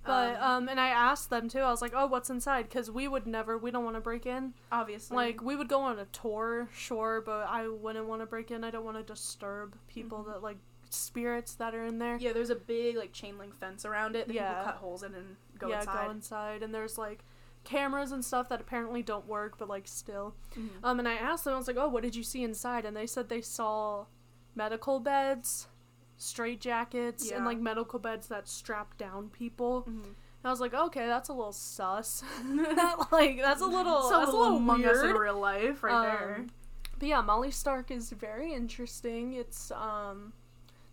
[0.03, 1.59] But Um, um, and I asked them too.
[1.61, 3.57] I was like, "Oh, what's inside?" Because we would never.
[3.57, 4.53] We don't want to break in.
[4.71, 8.51] obviously, Like we would go on a tour, sure, but I wouldn't want to break
[8.51, 8.63] in.
[8.63, 10.33] I don't want to disturb people Mhm.
[10.33, 10.57] that like
[10.91, 12.17] spirits that are in there.
[12.17, 14.49] yeah, there's a big like chain link fence around it that Yeah.
[14.49, 16.05] people cut holes in and go yeah, inside.
[16.05, 17.23] go inside, and there's like
[17.65, 20.35] cameras and stuff that apparently don't work, but like still.
[20.55, 20.69] Mhm.
[20.83, 22.95] Um, and I asked them, I was like, "Oh, what did you see inside?" And
[22.95, 24.05] they said they saw
[24.55, 25.67] medical beds,
[26.17, 29.83] straight jackets, and like medical beds that strap down people.
[29.83, 30.03] Mhm.
[30.05, 32.23] And I was like, "Okay, that's a little sus.
[33.11, 36.35] like that's a little It's that's a little Among Us in real life, right there.
[36.39, 36.49] Um,
[36.99, 39.33] But yeah, Molly Stark is very interesting.
[39.33, 40.31] It's um,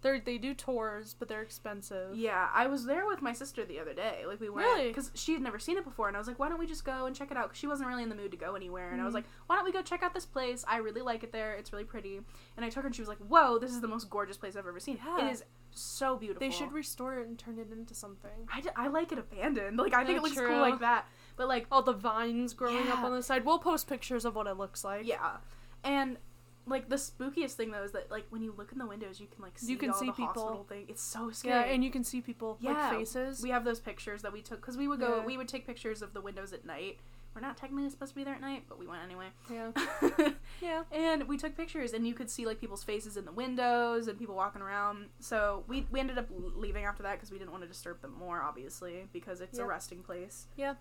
[0.02, 2.14] they they do tours, but they're expensive.
[2.16, 4.24] Yeah, I was there with my sister the other day.
[4.26, 4.88] Like we went Really?
[4.88, 6.84] because she had never seen it before, and I was like, "Why don't we just
[6.84, 8.90] go and check it out?" Because she wasn't really in the mood to go anywhere,
[8.90, 9.16] and I was Mhm.
[9.16, 10.64] like, "Why don't we go check out this place?
[10.68, 11.54] I really like it there.
[11.54, 12.20] It's really pretty."
[12.56, 14.56] And I took her, and she was like, "Whoa, this is the most gorgeous place
[14.56, 14.98] I've ever seen.
[15.04, 15.26] Yeah.
[15.28, 18.48] It is so beautiful." They should restore it and turn it into something.
[18.52, 19.78] I, d- I like it abandoned.
[19.78, 20.48] Like I think Yeah, it looks true.
[20.48, 21.06] cool like that.
[21.36, 23.44] But like All the vines growing up on the side.
[23.44, 25.06] We'll post pictures of what it looks like.
[25.06, 25.36] yeah,
[25.84, 26.18] and
[26.66, 29.26] like the spookiest thing though is that like when you look in the windows, you
[29.26, 30.26] can like see You can all see the people.
[30.42, 30.86] hospital thing.
[30.88, 33.42] It's so scary Yeah, and you can see people Yeah, like faces.
[33.42, 35.18] We have those pictures that we took because we would go.
[35.18, 35.24] Yeah.
[35.24, 36.98] We would take pictures of the windows at night.
[37.34, 39.28] We're not technically supposed to be there at night, but we went anyway.
[39.50, 39.70] yeah,
[40.60, 40.82] yeah.
[40.92, 44.18] and we took pictures, and you could see like people's faces in the windows and
[44.18, 45.06] people walking around.
[45.18, 48.12] So we we ended up leaving after that because we didn't want to disturb them
[48.18, 50.46] more, obviously, because it's a resting place.
[50.58, 50.74] Yeah.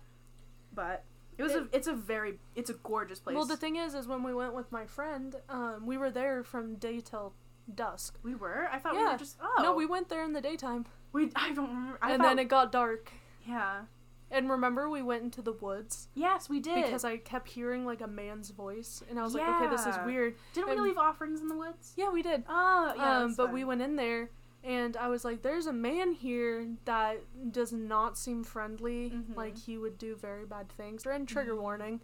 [0.74, 1.04] But
[1.42, 3.34] it was a it's a very it's a gorgeous place.
[3.36, 6.42] Well, the thing is, is when we went with my friend, um, we were there
[6.42, 7.34] from day till
[7.74, 8.18] dusk.
[8.22, 8.68] we were.
[8.70, 11.52] I thought we were just oh No, we went there in the daytime, we I
[11.52, 11.98] don't remember.
[12.02, 13.10] I and thought, then it got dark.
[13.46, 13.82] yeah
[14.30, 18.00] And remember, we went into the woods yes we did because I kept hearing like
[18.00, 20.34] a man's voice, and I was like, okay, this is weird.
[20.54, 21.92] didn't we leave offerings in the woods?
[21.96, 22.44] Yeah, we did.
[22.48, 23.18] Oh yeah.
[23.18, 23.54] um, but fun.
[23.54, 24.30] we went in there,
[24.64, 27.20] and I was like, "There's a man here that
[27.52, 29.10] does not seem friendly.
[29.10, 29.36] Mhm.
[29.36, 31.60] Like he would do very bad things." And trigger Mhm.
[31.60, 32.00] warning,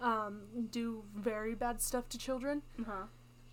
[0.00, 2.62] um, do very bad stuff to children.
[2.80, 3.06] Uh-huh.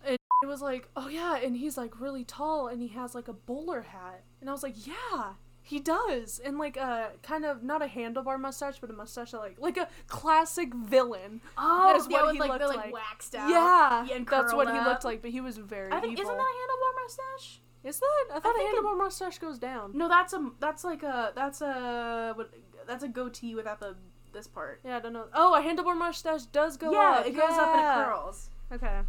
[0.04, 3.32] It was like, "Oh yeah," and he's like really tall, and he has like a
[3.32, 7.80] bowler hat, and I was like, "Yeah." He does, and like a kind of not
[7.82, 11.40] a handlebar mustache, but a mustache that like like a classic villain.
[11.56, 12.92] Oh, That's yeah, what with he like looked the like, like.
[12.92, 13.48] waxed out.
[13.48, 16.24] Yeah, and that's what curled he looked like, but he was very I think evil.
[16.24, 17.60] isn't that a handlebar mustache?
[17.84, 18.24] Is that?
[18.36, 19.90] I thought a think it- handlebar mustache goes down.
[19.96, 22.50] No, that's a that's like a that's a what
[22.86, 23.96] that's a goatee without the
[24.32, 24.80] this part.
[24.84, 25.26] Yeah, I don't know.
[25.34, 27.26] Oh, a handlebar mustache does go yeah, up.
[27.26, 28.50] it goes up and it curls.
[28.72, 29.00] Okay.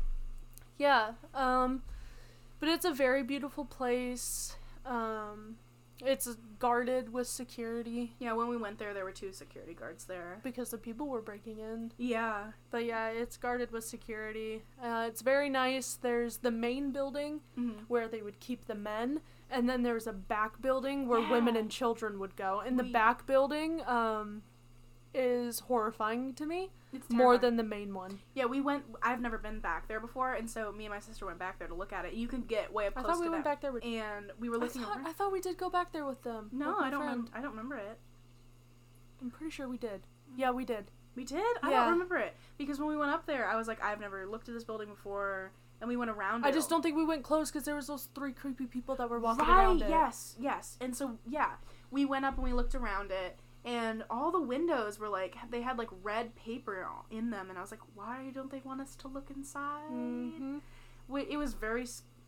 [0.78, 1.12] Yeah.
[1.34, 1.84] Um,
[2.60, 4.56] but it's a very beautiful place.
[4.86, 5.58] Um,
[6.06, 10.40] it's guarded with security Yeah, when we went there, there were two security guards there.
[10.44, 11.92] because the people were breaking in.
[11.98, 12.52] Yeah.
[12.72, 14.64] But yeah, it's guarded with security.
[14.82, 15.96] Uh, it's very nice.
[16.02, 17.84] There's the main building Mm-hmm.
[17.88, 21.70] where they would keep the men, and then there's a back building where women and
[21.70, 22.62] children would go.
[22.66, 24.42] And the back building um,
[25.14, 28.20] is horrifying to me It's more than the main one.
[28.34, 28.84] Yeah, we went.
[29.02, 31.68] I've never been back there before, and so me and my sister went back there
[31.68, 32.14] to look at it.
[32.14, 33.50] You can get way up I thought we went that.
[33.52, 33.84] back there with.
[33.86, 35.08] and we were I looking thought, over.
[35.10, 36.50] I thought we did go back there with them.
[36.52, 37.06] no, with I don't.
[37.06, 37.98] Rem- I don't remember it.
[39.22, 40.02] I'm pretty sure we did.
[40.36, 40.92] Yeah, we did.
[41.16, 41.44] We did.
[41.62, 41.84] I Yeah.
[41.84, 44.48] don't remember it because when we went up there, I was like, I've never looked
[44.50, 46.44] at this building before, and we went around.
[46.44, 46.54] It I it.
[46.54, 49.20] just don't think we went close because there was those three creepy people that were
[49.20, 49.60] walking right.
[49.64, 49.90] around it.
[49.90, 50.36] Yes.
[50.40, 50.78] Yes.
[50.82, 51.52] And so yeah,
[51.92, 55.62] we went up and we looked around it, and all the windows were like they
[55.62, 58.96] had like red paper in them, and I was like, why don't they want us
[58.98, 59.90] to look inside?
[59.90, 60.58] hmm
[61.16, 61.86] It was very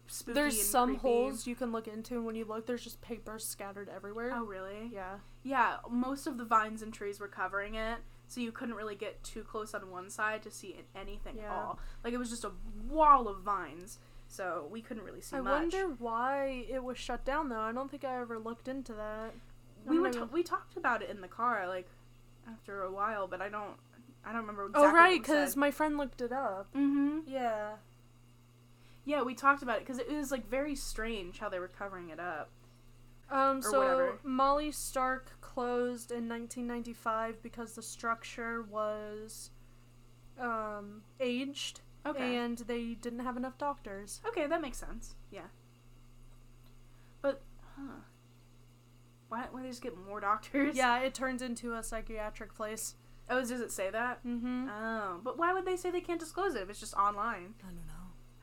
[0.08, 0.34] spooky.
[0.34, 1.02] There's some creepy.
[1.02, 4.32] holes you can look into, and when you look, there's just papers scattered everywhere.
[4.34, 4.89] Oh really?
[4.93, 5.15] Yeah.
[5.43, 9.24] Yeah, most of the vines and trees were covering it, so you couldn't really get
[9.24, 11.80] too close on one side to see anything at all.
[12.04, 12.52] Like it was just a
[12.89, 15.52] wall of vines, so we couldn't really see I much.
[15.54, 17.60] I wonder why it was shut down though.
[17.60, 19.34] I don't think I ever looked into that.
[19.86, 21.88] We were gonna- t- we talked about it in the car like
[22.52, 23.78] after a while, but I don't
[24.24, 24.89] I don't remember exactly.
[24.89, 26.67] oh right, because my friend looked it up.
[26.74, 27.19] mm-hmm.
[27.28, 27.76] Yeah.
[29.06, 32.10] yeah, we talked about it because it was like very strange how they were covering
[32.10, 32.50] it up.
[33.30, 33.62] Um.
[33.62, 34.19] So whatever.
[34.24, 39.50] Molly Stark closed in 1995 because the structure was,
[40.39, 44.21] um, aged Okay, and they didn't have enough doctors.
[44.28, 45.15] okay, that makes sense.
[45.32, 45.48] Yeah,
[47.21, 47.41] but
[47.76, 48.02] huh.
[49.30, 50.76] Why, why they just get more doctors?
[50.76, 52.96] Yeah, it turns into a psychiatric place.
[53.30, 54.26] Oh, does it say that?
[54.26, 54.70] Mm-hmm.
[54.70, 57.56] Oh, but why would they say they can't disclose it if it's just online?
[57.64, 57.94] I don't know.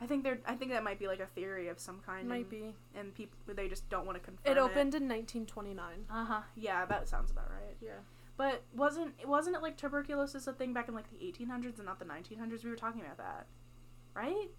[0.00, 0.40] I think they're.
[0.44, 2.28] I think that might be like a theory of some kind.
[2.28, 2.74] Might and, be.
[2.96, 5.78] And people they just don't want to confirm It opened in 1929.
[6.10, 6.40] Uh huh.
[6.56, 7.76] Yeah, that sounds about right.
[7.80, 8.00] Yeah.
[8.36, 12.00] But wasn't wasn't it like tuberculosis a thing back in like the 1800s and not
[12.00, 12.64] the 1900s?
[12.64, 13.46] We were talking about that,
[14.14, 14.50] right?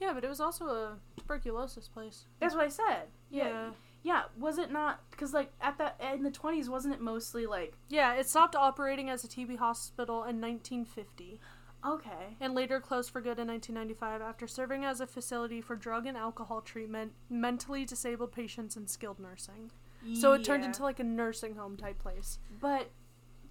[0.00, 2.26] Yeah, but it was also a tuberculosis place.
[2.38, 3.08] That's what I said.
[3.30, 3.48] Yeah.
[3.48, 3.70] Yeah.
[4.02, 4.22] Yeah.
[4.38, 5.00] Was it not?
[5.10, 9.08] Because like at that in the 20s, wasn't it mostly like Yeah, it stopped operating
[9.10, 11.40] as a TB hospital in 1950
[11.84, 12.36] okay?
[12.40, 16.16] and later closed for good in 1995 after serving as a facility for drug and
[16.16, 19.70] alcohol treatment, mentally disabled patients, and skilled nursing.
[20.14, 22.40] So it turned into like a nursing home type place.
[22.60, 22.90] But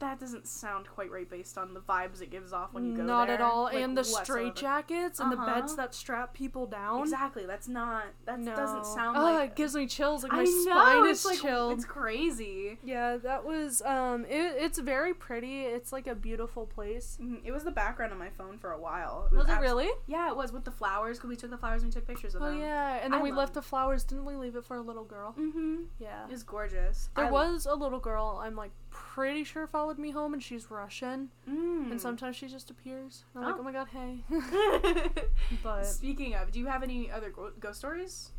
[0.02, 2.98] that doesn't sound quite right based on the vibes it gives off when you go
[2.98, 3.06] there.
[3.08, 3.36] Not there.
[3.36, 3.64] at all.
[3.64, 5.76] like, and the straitjackets and the beds Uh-huh.
[5.78, 7.02] that strap people down.
[7.02, 7.46] Exactly.
[7.46, 8.04] That's not.
[8.26, 8.56] That No.
[8.56, 9.50] doesn't sound Ugh, like.
[9.52, 10.24] it gives me chills.
[10.24, 11.06] Like my I spine know.
[11.06, 11.74] is like chilled.
[11.74, 12.78] it's crazy.
[12.84, 15.62] Yeah, that was um it, it's very pretty.
[15.62, 17.18] It's like a beautiful place.
[17.22, 19.30] Mhm, It was the background on my phone for a while.
[19.32, 19.90] Was it abs- really?
[20.08, 22.36] Yeah, it was with the flowers because we took the flowers and we took pictures
[22.36, 22.60] of Oh them.
[22.60, 24.04] yeah, and then I we left the flowers.
[24.04, 25.36] Didn't we leave it for a little girl?
[25.40, 25.84] Mm-hmm.
[26.00, 26.26] Yeah.
[26.26, 27.10] It was gorgeous.
[27.16, 28.40] There I- was a little girl.
[28.44, 31.30] I'm like pretty sure followed me home, and she's Russian.
[31.50, 31.92] Mm.
[31.92, 33.24] And sometimes she just appears.
[33.36, 33.60] I'm like, Oh.
[33.60, 34.24] oh my god, hey.
[35.64, 38.32] but Speaking of, do you have any other ghost stories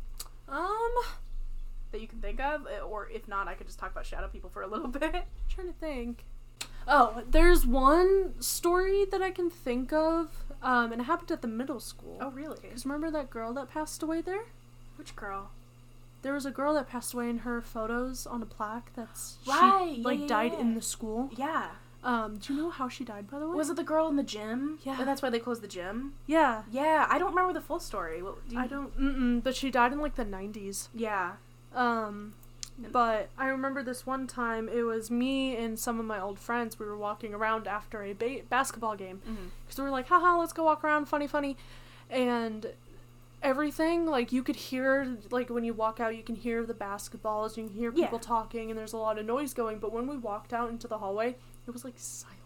[0.49, 0.91] um,
[1.91, 4.27] that you can think of, Uh, or if not, I could just talk about shadow
[4.27, 5.25] people for a little bit.
[5.49, 6.25] trying to think.
[6.87, 10.29] Oh, there's one story that I can think of,
[10.61, 12.17] um, and it happened at the middle school.
[12.19, 12.57] Oh, really?
[12.61, 14.43] Because remember that girl that passed away there?
[14.97, 15.51] Which girl?
[16.23, 19.93] There was a girl that passed away in her photos on a plaque that's Right,
[19.95, 20.59] she like yeah, died yeah.
[20.61, 21.29] in the school.
[21.37, 21.67] Yeah.
[22.03, 23.55] Um, do you know how she died by the way?
[23.55, 24.79] Was it the girl in the gym?
[24.83, 24.97] Yeah.
[24.99, 26.13] And that's why they closed the gym.
[26.27, 26.63] Yeah.
[26.69, 28.21] Yeah, I don't remember the full story.
[28.21, 28.61] What, do you...
[28.61, 30.87] I don't mm-mm, but she died in like the 90s.
[30.93, 31.33] Yeah.
[31.75, 32.33] Um
[32.91, 36.79] but I remember this one time it was me and some of my old friends
[36.79, 39.45] we were walking around after a ba- basketball game Mm-hmm.
[39.65, 41.55] because we were like haha let's go walk around funny funny
[42.09, 42.65] and
[43.43, 47.57] everything like you could hear like when you walk out you can hear the basketballs
[47.57, 48.05] you can hear Yeah.
[48.05, 50.87] people talking and there's a lot of noise going but when we walked out into
[50.87, 51.35] the hallway
[51.67, 52.39] it was like silent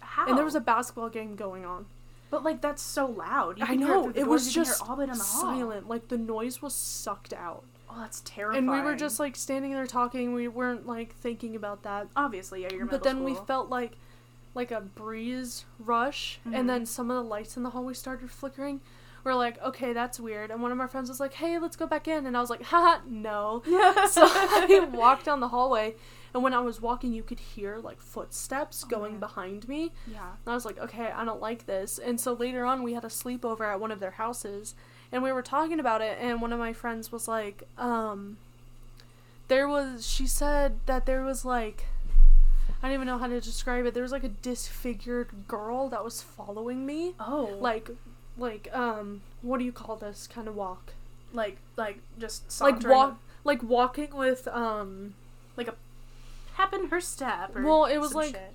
[0.00, 0.26] How?
[0.26, 1.86] and there was a basketball game going on
[2.30, 3.58] But like that's so loud.
[3.58, 5.24] You I know it doors, was you can hear just all the way down the
[5.24, 5.42] hall.
[5.42, 8.68] silent like the noise was sucked out Oh, that's terrifying.
[8.68, 10.34] And we were just like standing there talking.
[10.34, 12.08] We weren't like thinking about that.
[12.14, 13.92] obviously, yeah, you're but then we felt like
[14.54, 16.54] like a breeze rush Mhm.
[16.54, 18.82] and then some of the lights in the hallway started flickering.
[19.24, 20.50] We're like, okay, that's weird.
[20.50, 22.24] And one of my friends was like, hey, let's go back in.
[22.26, 23.62] And I was like, haha, no.
[23.64, 25.94] so I walked down the hallway,
[26.34, 29.20] and when I was walking, you could hear like footsteps Oh, going man.
[29.20, 29.92] behind me.
[30.10, 30.28] yeah.
[30.44, 31.98] And I was like, okay, I don't like this.
[31.98, 34.74] And so later on, we had a sleepover at one of their houses,
[35.10, 36.16] and we were talking about it.
[36.20, 38.36] And one of my friends was like, um,
[39.48, 41.86] there was, she said that there was like,
[42.82, 43.94] I don't even know how to describe it.
[43.94, 47.14] There was like a disfigured girl that was following me.
[47.18, 47.90] Oh, Like,
[48.38, 50.92] like, um, what do you call this kind of walk?
[51.30, 55.12] like like just Like walk, like walking with, um,
[55.58, 55.74] like a
[56.54, 57.54] happen her step.
[57.54, 58.54] Or Well, it was some like- shit.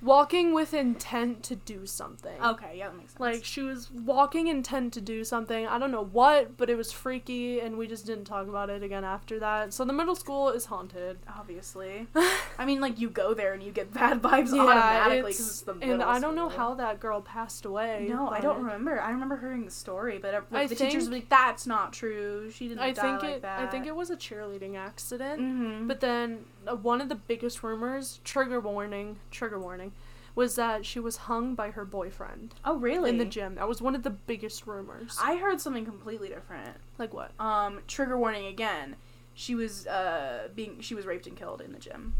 [0.00, 2.40] Walking with intent to do something.
[2.42, 3.20] okay, yeah, that makes sense.
[3.20, 5.66] Like she was walking intent to do something.
[5.66, 8.82] I don't know what, but it was freaky, and we just didn't talk about it
[8.82, 9.72] again after that.
[9.72, 11.18] So the middle school is haunted.
[11.28, 12.06] obviously,
[12.58, 15.72] I mean, like you go there and you get bad vibes automatically because it's- the
[15.72, 16.58] and middle I don't know school.
[16.58, 18.06] how that girl passed away.
[18.08, 19.00] No, I don't remember.
[19.00, 21.92] I remember hearing the story, but uh, like, I the teachers were like, "That's not
[21.92, 22.50] true.
[22.50, 23.42] She didn't I die think like it.
[23.42, 25.40] that." I think it was a cheerleading accident.
[25.40, 25.86] Mm-hmm.
[25.88, 26.44] But then
[26.76, 29.92] one of the biggest rumors, trigger warning, trigger warning,
[30.34, 33.10] was that she was hung by her boyfriend oh, really?
[33.10, 33.56] in the gym.
[33.56, 35.18] That was one of the biggest rumors.
[35.22, 36.76] I heard something completely different.
[36.98, 37.32] like what?
[37.40, 38.96] Um, trigger warning again.
[39.34, 42.14] She was uh being she was raped and killed in the gym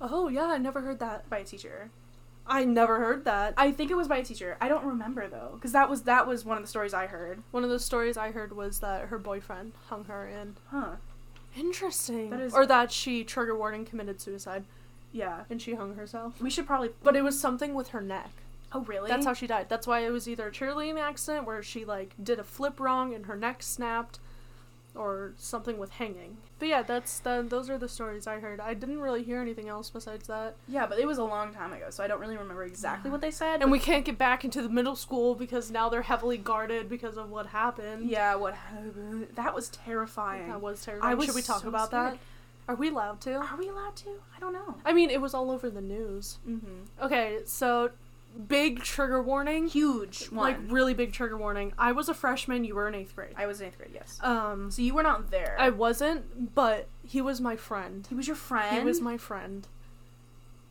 [0.00, 1.28] Oh yeah, I never heard that.
[1.28, 1.90] by a teacher.
[2.46, 3.54] I never heard that.
[3.56, 4.56] I think it was by a teacher.
[4.60, 7.42] I don't remember though, because that was that was one of the stories I heard.
[7.50, 10.56] One of the stories I heard was that her boyfriend hung her in.
[10.70, 10.96] Huh?
[11.56, 12.30] Interesting.
[12.30, 14.64] That is- Or that she trigger warning committed suicide
[15.12, 15.44] Yeah.
[15.50, 16.40] and she hung herself.
[16.40, 16.90] We should probably.
[17.02, 18.30] But it was something with her neck.
[18.72, 19.08] Oh really?
[19.08, 19.68] That's how she died.
[19.68, 23.12] That's why it was either a cheerleading accident where she like did a flip wrong
[23.14, 24.20] and her neck snapped,
[24.94, 26.36] or something with hanging.
[26.58, 28.60] But yeah, that's the, those are the stories I heard.
[28.60, 30.56] I didn't really hear anything else besides that.
[30.68, 33.20] Yeah, but it was a long time ago, so I don't really remember exactly what
[33.20, 33.62] they said.
[33.62, 37.16] And we can't get back into the middle school because now they're heavily guarded because
[37.16, 38.10] of what happened.
[38.10, 39.28] yeah, what happened?
[39.36, 40.48] that was terrifying.
[40.48, 41.16] That was terrifying.
[41.16, 42.12] Was Should we talk so about scared.
[42.14, 42.18] that?
[42.68, 43.34] Are we allowed to?
[43.34, 44.10] Are we allowed to?
[44.36, 44.76] I don't know.
[44.84, 46.38] I mean, it was all over the news.
[46.48, 47.04] Mm-hmm.
[47.04, 47.90] Okay, so
[48.48, 49.66] big trigger warning.
[49.68, 50.38] Huge one.
[50.52, 51.72] Like really big trigger warning.
[51.78, 53.34] I was a freshman, you were in 8th grade.
[53.36, 53.90] I was in eighth grade.
[53.94, 54.18] Yes.
[54.22, 55.56] Um So you were not there.
[55.58, 58.06] I wasn't, but he was my friend.
[58.08, 58.76] he was your friend.
[58.78, 59.66] He was my friend.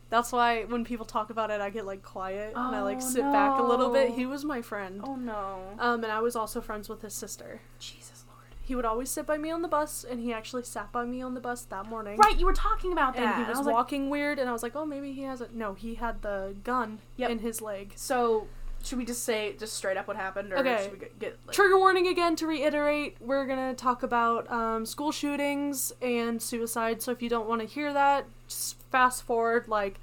[0.08, 3.00] That's why when people talk about it I get like quiet and I like Oh,
[3.00, 4.10] sit back a little bit.
[4.10, 5.00] He was my friend.
[5.04, 5.60] Oh no.
[5.78, 7.60] Um and I was also friends with his sister.
[7.78, 8.09] Jesus.
[8.70, 11.20] He would always sit by me on the bus and he actually sat by me
[11.20, 12.16] on the bus that morning.
[12.18, 13.22] Right, you were talking about that.
[13.24, 15.52] And he was, like, walking weird and I was like, "Oh, maybe he has it."
[15.52, 17.30] No, he had the gun Yep.
[17.30, 17.94] in his leg.
[17.96, 18.46] So,
[18.84, 20.84] should we just say just straight up what happened, or Okay.
[20.84, 24.86] should we get, get like, Trigger warning again to reiterate, we're gonna talk about um,
[24.86, 27.02] school shootings and suicide.
[27.02, 29.98] So if you don't want to hear that, just fast forward like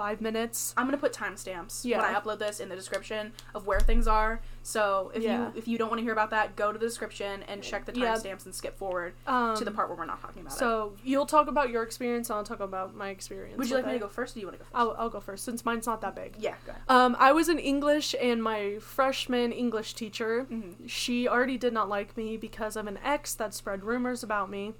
[0.00, 0.72] five minutes.
[0.78, 1.98] I'm gonna put timestamps Yeah.
[2.00, 4.40] when I upload this in the description of where things are.
[4.62, 5.48] So if Yeah.
[5.48, 7.84] you if you don't want to hear about that, go to the description and check
[7.84, 8.14] the Yeah.
[8.14, 10.58] timestamps and skip forward Um, to the part where we're not talking about it.
[10.58, 13.58] So you'll talk about your experience, and I'll talk about my experience.
[13.58, 14.80] Would you like with me to go first, or do you want to go 1st
[14.80, 16.34] I'll, I'll go first since mine's not that big.
[16.38, 16.82] Yeah, go ahead.
[16.88, 20.86] Um, I was in English, and my freshman English teacher, Mm-hmm.
[20.86, 24.72] she already did not like me because of an ex that spread rumors about me.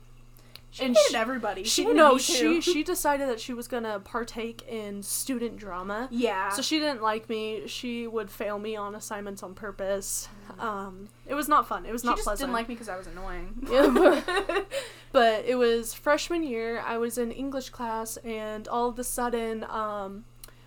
[0.72, 1.64] She And hated she- everybody.
[1.64, 6.08] She hated no, she she decided that she was gonna partake in student drama.
[6.12, 6.50] yeah.
[6.50, 7.62] So she didn't like me.
[7.66, 10.28] She would fail me on assignments on purpose.
[10.60, 11.86] Um, it was not fun.
[11.86, 12.46] It was She not just pleasant.
[12.48, 13.66] didn't like me because I was annoying.
[13.70, 14.66] Yeah, but,
[15.12, 16.80] but it was freshman year.
[16.86, 20.24] I was in English class, and all of a sudden, um,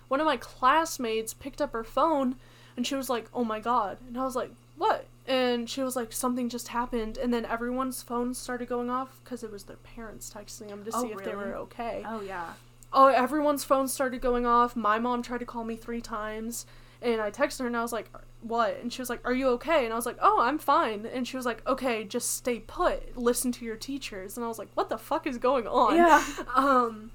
[0.09, 2.35] one of my classmates picked up her phone,
[2.75, 5.95] and she was like, "Oh my god!" And I was like, "What?" And she was
[5.95, 9.77] like, "Something just happened." And then everyone's phones started going off because it was their
[9.77, 12.03] parents texting them to Oh, see if they were okay.
[12.05, 12.53] oh yeah.
[12.91, 14.75] Oh, everyone's phones started going off.
[14.75, 16.65] My mom tried to call me three times.
[17.01, 18.09] And I texted her and I was like,
[18.41, 18.77] what?
[18.81, 19.83] And she was like, are you okay?
[19.83, 21.05] And I was like, oh, I'm fine.
[21.05, 23.17] And she was like, okay, just stay put.
[23.17, 24.37] Listen to your teachers.
[24.37, 25.95] And I was like, what the fuck is going on?
[25.97, 26.23] Yeah.
[26.55, 27.11] Um,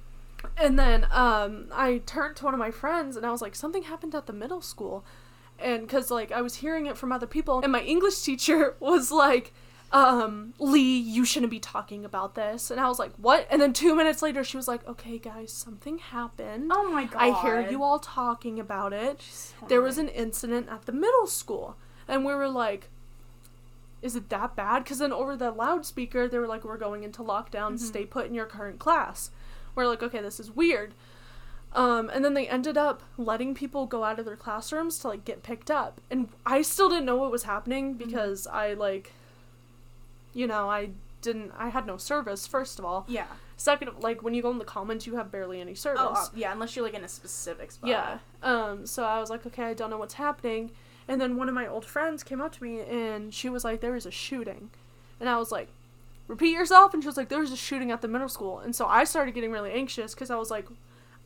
[0.58, 3.84] and then um, I turned to one of my friends and I was like, something
[3.84, 5.04] happened at the middle school.
[5.58, 7.60] And because, like, I was hearing it from other people.
[7.62, 9.52] And my English teacher was like,
[9.90, 12.70] um, Lee, you shouldn't be talking about this.
[12.70, 13.46] And I was like, what?
[13.50, 16.70] And then two minutes later, she was like, okay, guys, something happened.
[16.74, 17.20] Oh my god.
[17.22, 19.24] I hear you all talking about it.
[19.68, 21.76] There was an incident at the middle school.
[22.06, 22.88] And we were like,
[24.00, 24.84] is it that bad?
[24.84, 27.78] Because then over the loudspeaker, they were like, we're going into lockdown, Mhm.
[27.80, 29.30] stay put in your current class.
[29.74, 30.94] We're like, okay, this is weird.
[31.74, 35.24] Um, and then they ended up letting people go out of their classrooms to like
[35.24, 36.00] get picked up.
[36.10, 39.12] And I still didn't know what was happening because I like
[40.34, 40.90] you know, I
[41.20, 43.04] didn't I had no service first of all.
[43.08, 43.26] Yeah.
[43.56, 46.00] Second, like when you go in the comments, you have barely any service.
[46.04, 46.52] Oh, yeah.
[46.52, 47.90] Unless you're like in a specific spot.
[47.90, 48.18] Yeah.
[48.42, 48.86] Um.
[48.86, 50.70] So I was like, okay, I don't know what's happening.
[51.08, 53.80] And then one of my old friends came up to me and she was like,
[53.80, 54.70] there was a shooting,
[55.18, 55.68] and I was like,
[56.28, 56.94] repeat yourself.
[56.94, 58.60] And she was like, there was a shooting at the middle school.
[58.60, 60.66] And so I started getting really anxious because I was like,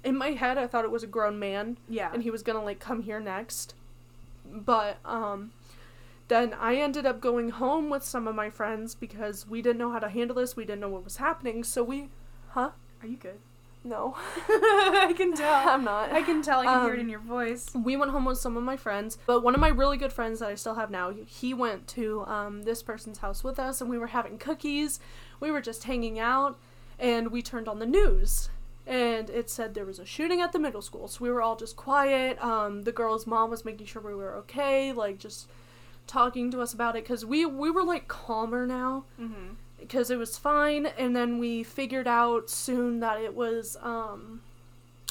[0.04, 2.10] in my head, I thought it was a grown man Yeah.
[2.12, 3.74] and he was gonna like come here next.
[4.44, 5.52] But um
[6.28, 9.92] then I ended up going home with some of my friends because we didn't know
[9.92, 12.08] how to handle this, we didn't know what was happening, so we
[12.50, 12.70] huh?
[13.02, 13.38] Are you good?
[13.84, 14.14] No.
[14.48, 15.68] I can tell.
[15.68, 16.12] I'm not.
[16.12, 16.60] I can tell.
[16.60, 17.68] I can hear it Um, in your voice.
[17.74, 20.38] we went home with some of my friends, but one of my really good friends
[20.38, 23.90] that I still have now, he went to um, this person's house with us, and
[23.90, 25.00] we were having cookies.
[25.40, 26.58] We were just hanging out,
[26.98, 28.50] and we turned on the news,
[28.86, 31.08] and it said there was a shooting at the middle school.
[31.08, 32.42] So we were all just quiet.
[32.42, 35.48] Um, the girl's mom was making sure we were okay, like just
[36.06, 39.54] talking to us about it, because we we were like calmer now Mm-hmm.
[39.78, 44.40] because it was fine and then we figured out soon that it was um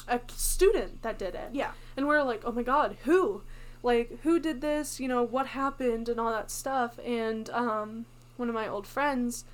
[0.08, 1.72] a student that did it Yeah.
[1.96, 3.42] and we are like oh my god who
[3.82, 8.06] like who did this you know what happened and all that stuff and um
[8.36, 9.44] one of my old friends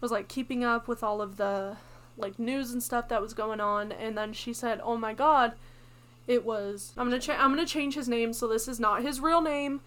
[0.00, 1.76] was like keeping up with all of the
[2.16, 5.52] like news and stuff that was going on and then she said oh my god
[6.26, 9.20] it was i'm gonna cha- i'm gonna change his name so this is not his
[9.20, 9.80] real name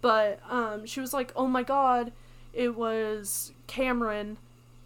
[0.00, 2.12] but um she was like oh my god
[2.52, 4.36] it was cameron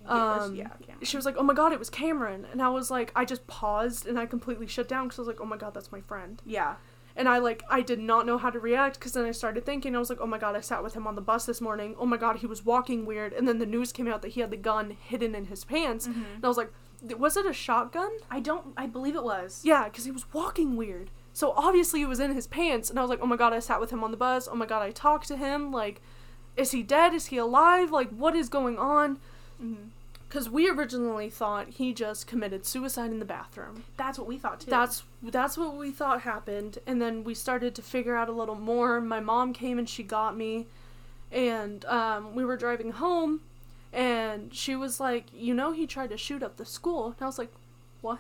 [0.07, 0.69] um, yeah.
[0.69, 1.05] Cameron.
[1.05, 3.47] she was like, "Oh my god, it was Cameron," and I was like, I just
[3.47, 6.01] paused and I completely shut down because I was like, "Oh my god, that's my
[6.03, 6.75] friend," Yeah.
[7.17, 9.95] And I like I did not know how to react because then I started thinking
[9.95, 11.95] I was like, "Oh my god, I sat with him on the bus this morning.
[11.99, 14.41] Oh my god, he was walking weird," and then the news came out that he
[14.41, 16.35] had the gun hidden in his pants, Mhm.
[16.37, 16.73] and I was like,
[17.19, 18.67] "Was it a shotgun?" I don't.
[18.77, 19.61] I believe it was.
[19.65, 21.11] Yeah, because he was walking weird.
[21.33, 23.59] So obviously it was in his pants, and I was like, "Oh my god, I
[23.59, 24.49] sat with him on the bus.
[24.51, 25.73] Oh my god, I talked to him.
[25.73, 26.01] Like,
[26.57, 27.13] is he dead?
[27.15, 27.91] Is he alive?
[27.91, 29.17] Like, what is going on?"
[29.63, 29.89] Mm-hmm.
[30.35, 33.85] Because we originally thought he just committed suicide in the bathroom.
[33.97, 34.69] That's what we thought too.
[34.69, 38.57] That's that's what we thought happened, and then we started to figure out a little
[38.57, 39.01] more.
[39.01, 40.67] My mom came and she got me,
[41.31, 43.43] and um, we were driving home,
[43.93, 47.27] and she was like, "You know, he tried to shoot up the school," and I
[47.27, 47.53] was like,
[48.01, 48.19] "What?"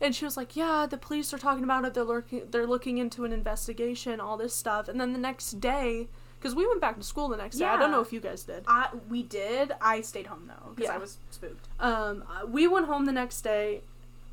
[0.00, 1.92] And she was like, "Yeah, the police are talking about it.
[1.92, 6.08] They're looking they're looking into an investigation, all this stuff." And then the next day,
[6.40, 7.66] because we went back to school the next day.
[7.66, 8.64] I don't know if you guys did.
[8.66, 9.72] I we did.
[9.80, 10.94] I stayed home though because Yeah.
[10.94, 11.68] I was spooked.
[11.78, 13.82] um, we went home the next day,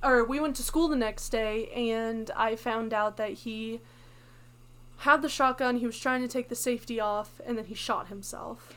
[0.01, 3.82] or we went to school the next day, and I found out that he
[4.99, 5.78] had the shotgun.
[5.78, 8.74] He was trying to take the safety off, and then he shot himself.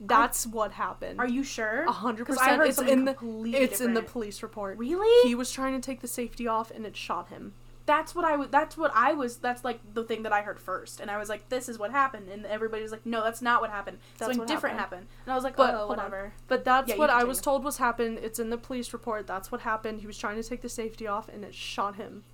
[0.00, 1.18] That's what happened.
[1.18, 1.84] Are you sure?
[1.84, 2.62] A hundred I percent.
[2.62, 3.16] It's something in the
[3.56, 4.78] it's in the police report.
[4.78, 5.28] Really?
[5.28, 7.52] He was trying to take the safety off, and it shot him.
[7.88, 8.48] That's what I was.
[8.50, 9.38] That's what I was.
[9.38, 11.90] That's like the thing that I heard first, and I was like, "This is what
[11.90, 13.98] happened," and everybody was like, "No, that's not what happened.
[14.18, 15.06] That's Something different happened.
[15.06, 15.24] happened.
[15.24, 15.96] And I was like, But, "Oh, hold on.
[15.96, 18.18] whatever." But that's Yeah, what I was told was happened.
[18.18, 19.26] It's in the police report.
[19.26, 20.02] That's what happened.
[20.02, 22.24] He was trying to take the safety off, and it shot him,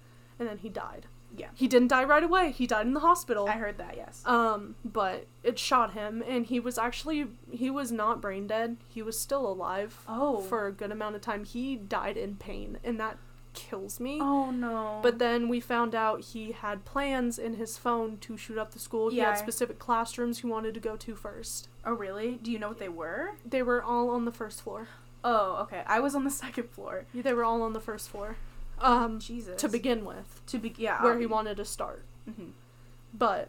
[0.41, 1.07] and then he died.
[1.37, 1.49] Yeah.
[1.55, 2.51] He didn't die right away.
[2.51, 3.49] He died in the hospital.
[3.49, 3.97] I heard that.
[3.97, 4.23] Yes.
[4.27, 8.77] Um, but it shot him, and he was actually he was not brain dead.
[8.89, 10.41] He was still alive oh.
[10.41, 11.45] for a good amount of time.
[11.45, 13.19] He died in pain, and that
[13.55, 14.19] kills me.
[14.21, 14.99] Oh no.
[15.03, 18.79] But then we found out he had plans in his phone to shoot up the
[18.79, 19.11] school.
[19.11, 21.69] He had specific classrooms he wanted to go to first.
[21.85, 22.39] oh really?
[22.43, 23.31] Do you know what they were?
[23.47, 24.89] They were all on the first floor.
[25.25, 25.83] Oh, okay.
[25.87, 27.07] I was on the second floor.
[27.15, 28.37] They were all on the first floor.
[28.81, 29.61] Um, Jesus.
[29.63, 31.03] to begin with, To be yeah.
[31.03, 32.05] where he wanted to start.
[32.27, 32.51] hmm
[33.17, 33.49] But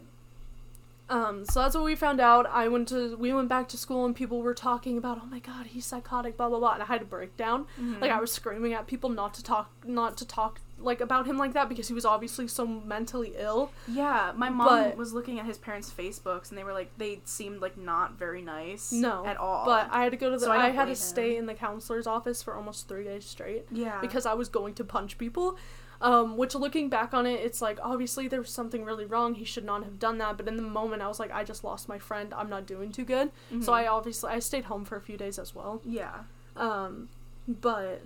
[1.08, 2.46] um so that's what we found out.
[2.46, 5.38] I went to we went back to school and people were talking about, "Oh my
[5.38, 7.66] god, he's psychotic, blah blah blah." And I had a breakdown.
[7.80, 8.00] Mm-hmm.
[8.00, 11.38] Like I was screaming at people not to talk not to talk like about him
[11.38, 13.70] like that because he was obviously so mentally ill.
[13.88, 17.20] Yeah, my mom But- was looking at his parents' Facebooks, and they were like, they
[17.24, 18.92] seemed like not very nice.
[18.92, 19.64] No, at all.
[19.64, 21.46] But I had to go to the So I I, had to blame stay in
[21.46, 25.16] the counselor's office for almost 3 days straight yeah, because I was going to punch
[25.18, 25.56] people.
[25.98, 29.32] Um, which looking back on it, it's like obviously there was something really wrong.
[29.32, 30.36] He should not have done that.
[30.36, 32.34] But in the moment, I was like, I just lost my friend.
[32.36, 33.30] I'm not doing too good.
[33.62, 33.74] So Mhm.
[33.74, 35.80] I obviously I stayed home for a few days as well.
[35.86, 36.24] yeah,
[36.54, 37.08] Um,
[37.48, 38.02] but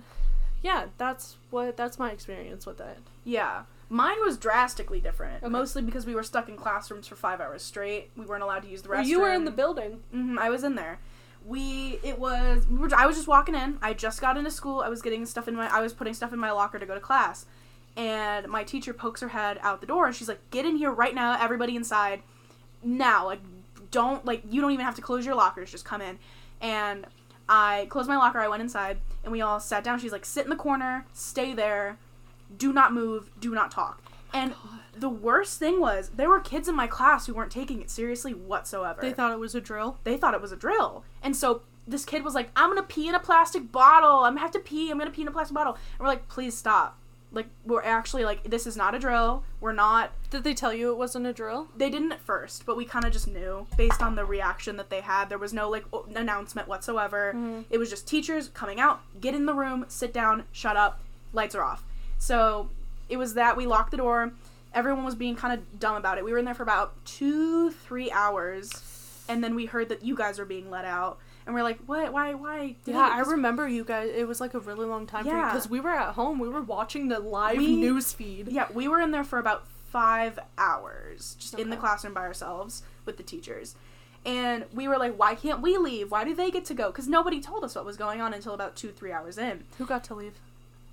[0.61, 2.97] yeah, that's what that's my experience with it.
[3.23, 3.63] yeah.
[3.93, 5.51] Mine was drastically different, Okay.
[5.51, 8.09] mostly because we were stuck in classrooms for five hours straight.
[8.15, 9.05] We weren't allowed to use the restroom.
[9.07, 9.99] you were in the building.
[10.11, 10.99] hmm I was in there.
[11.45, 13.77] We it was we were, I was just walking in.
[13.81, 14.79] I just got into school.
[14.79, 16.93] I was getting stuff in my I was putting stuff in my locker to go
[16.93, 17.45] to class.
[17.97, 20.91] And my teacher pokes her head out the door and she's like, "Get in here
[20.91, 22.21] right now, everybody inside.
[22.83, 23.41] Now, like
[23.91, 26.17] don't like you don't even have to close your lockers, just come in."
[26.61, 27.05] And
[27.53, 29.99] I closed my locker, I went inside, and we all sat down.
[29.99, 31.97] She's like, "Sit in the corner, stay there.
[32.55, 34.01] Do not move, do not talk."
[34.33, 34.53] And
[34.97, 38.33] the worst thing was there were kids in my class who weren't taking it seriously
[38.33, 39.01] whatsoever.
[39.01, 39.97] They thought it was a drill.
[40.05, 41.03] they thought it was a drill.
[41.21, 44.19] And so this kid was like, I'm gonna pee in a plastic bottle.
[44.23, 44.89] I'm gonna have to pee.
[44.89, 45.73] I'm gonna pee in a plastic bottle.
[45.73, 46.97] And we're like, please stop.
[47.33, 49.43] Like, we're actually like, this is not a drill.
[49.61, 50.11] We're not.
[50.29, 51.67] Did they tell you it wasn't a drill?
[51.77, 54.89] They didn't at first, but we kind of just knew based on the reaction that
[54.89, 55.29] they had.
[55.29, 57.33] There was no like o- announcement whatsoever.
[57.33, 57.61] Mm-hmm.
[57.69, 60.99] It was just teachers coming out, get in the room, sit down, shut up,
[61.31, 61.83] lights are off.
[62.17, 62.69] So
[63.07, 64.33] it was that we locked the door.
[64.73, 66.25] Everyone was being kind of dumb about it.
[66.25, 70.15] We were in there for about two, three hours, and then we heard that you
[70.15, 71.17] guys were being let out,
[71.51, 72.13] and we're like, "What?
[72.13, 72.33] Why?
[72.33, 74.09] Why?" did Yeah, I remember you guys.
[74.15, 75.49] It was like a really long time Yeah.
[75.51, 76.39] because we were at home.
[76.39, 78.47] We were watching the live We- news feed.
[78.47, 82.83] Yeah, we were in there for about five hours, just in the classroom by ourselves
[83.05, 83.75] with the teachers.
[84.25, 86.11] And we were like, why can't we leave?
[86.11, 86.87] Why do they get to go?
[86.91, 89.63] Because nobody told us what was going on until about two, three hours in.
[89.79, 90.35] Who got to leave?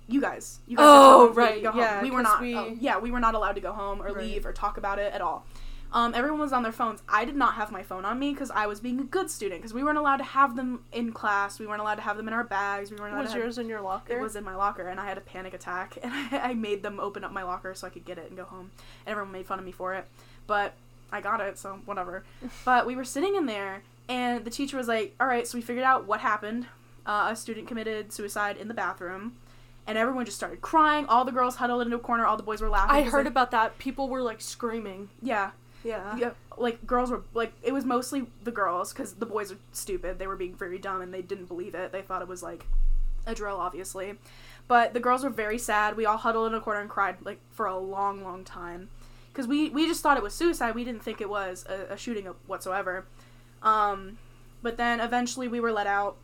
[0.07, 1.79] You guys, you guys, Oh, got to oh, right, go home.
[1.79, 2.41] yeah, we were not.
[2.41, 4.17] we- oh, yeah, we were not allowed to go home or Right.
[4.25, 5.45] leave or talk about it at all.
[5.91, 7.01] Um, everyone was on their phones.
[7.09, 9.61] I did not have my phone on me because I was being a good student.
[9.61, 11.59] Because we weren't allowed to have them in class.
[11.59, 12.91] We weren't allowed to have them in our bags.
[12.91, 14.13] We weren't allowed Was to have yours in your locker?
[14.13, 16.83] it was in my locker, and I had a panic attack, and I, I made
[16.83, 18.71] them open up my locker so I could get it and go home.
[19.05, 20.05] And everyone made fun of me for it,
[20.45, 20.73] but
[21.11, 22.23] I got it, so whatever.
[22.65, 25.61] but we were sitting in there, and the teacher was like, "All right, so we
[25.63, 26.67] figured out what happened.
[27.05, 29.37] Uh, a student committed suicide in the bathroom."
[29.87, 31.07] And everyone just started crying.
[31.07, 32.23] All the girls huddled into a corner.
[32.23, 32.95] All the boys were laughing.
[32.95, 33.79] I heard like, about that.
[33.79, 35.09] People were like screaming.
[35.19, 35.49] Yeah,
[35.83, 36.17] Yeah.
[36.17, 40.19] yeah, like girls were like it was mostly the girls because the boys are stupid.
[40.19, 41.91] They were being very dumb and they didn't believe it.
[41.91, 42.65] They thought it was like
[43.25, 44.15] a drill, obviously.
[44.67, 45.95] But the girls were very sad.
[45.97, 48.89] We all huddled in a corner and cried like for a long, long time
[49.31, 50.75] because we we just thought it was suicide.
[50.75, 53.05] We didn't think it was a, a shooting whatsoever.
[53.63, 54.17] Um,
[54.61, 56.17] but then eventually we were let out.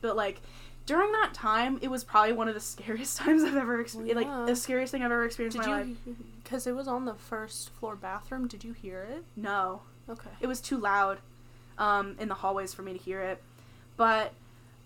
[0.00, 0.40] But like
[0.86, 4.20] during that time, it was probably one of the scariest times I've ever experienced.
[4.20, 4.36] Yeah.
[4.36, 5.88] Like the scariest thing I've ever experienced Did in my life.
[6.06, 6.16] you?
[6.42, 8.46] Because it was on the first floor bathroom.
[8.48, 9.24] Did you hear it?
[9.36, 9.82] No.
[10.08, 10.30] Okay.
[10.40, 11.18] it was too loud
[11.78, 13.42] um, in the hallways for me to hear it.
[13.96, 14.32] But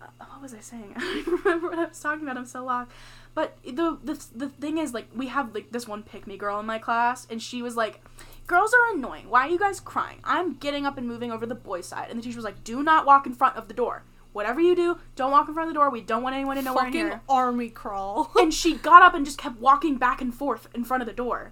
[0.01, 0.93] uh, what was I saying?
[0.97, 2.37] I don't remember what I was talking about.
[2.37, 2.89] I'm so lost.
[3.33, 6.59] But the the the thing is, like, we have like this one pick me girl
[6.59, 8.01] in my class, and she was like,
[8.47, 9.29] "Girls are annoying.
[9.29, 10.19] Why are you guys crying?
[10.23, 12.83] I'm getting up and moving over the boys' side." And the teacher was like, "Do
[12.83, 14.03] not walk in front of the door.
[14.33, 15.89] Whatever you do, don't walk in front of the door.
[15.89, 18.31] We don't want anyone to know we're in Fucking here." army crawl.
[18.39, 21.13] and she got up and just kept walking back and forth in front of the
[21.13, 21.51] door.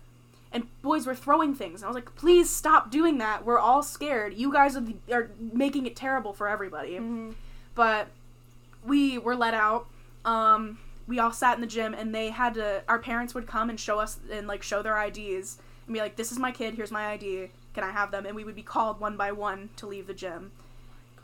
[0.51, 1.81] And boys were throwing things.
[1.81, 3.45] And I was like, please stop doing that.
[3.45, 4.33] We're all scared.
[4.33, 6.93] You guys are, the, are making it terrible for everybody.
[6.93, 7.35] Mhm.
[7.75, 8.07] But
[8.83, 9.87] we were let out.
[10.25, 12.83] Um, we all sat in the gym, and they had to.
[12.87, 16.15] Our parents would come and show us and like show their IDs and be like,
[16.15, 16.75] "This is my kid.
[16.75, 17.49] Here's my ID.
[17.73, 20.13] Can I have them?" And we would be called one by one to leave the
[20.13, 20.51] gym.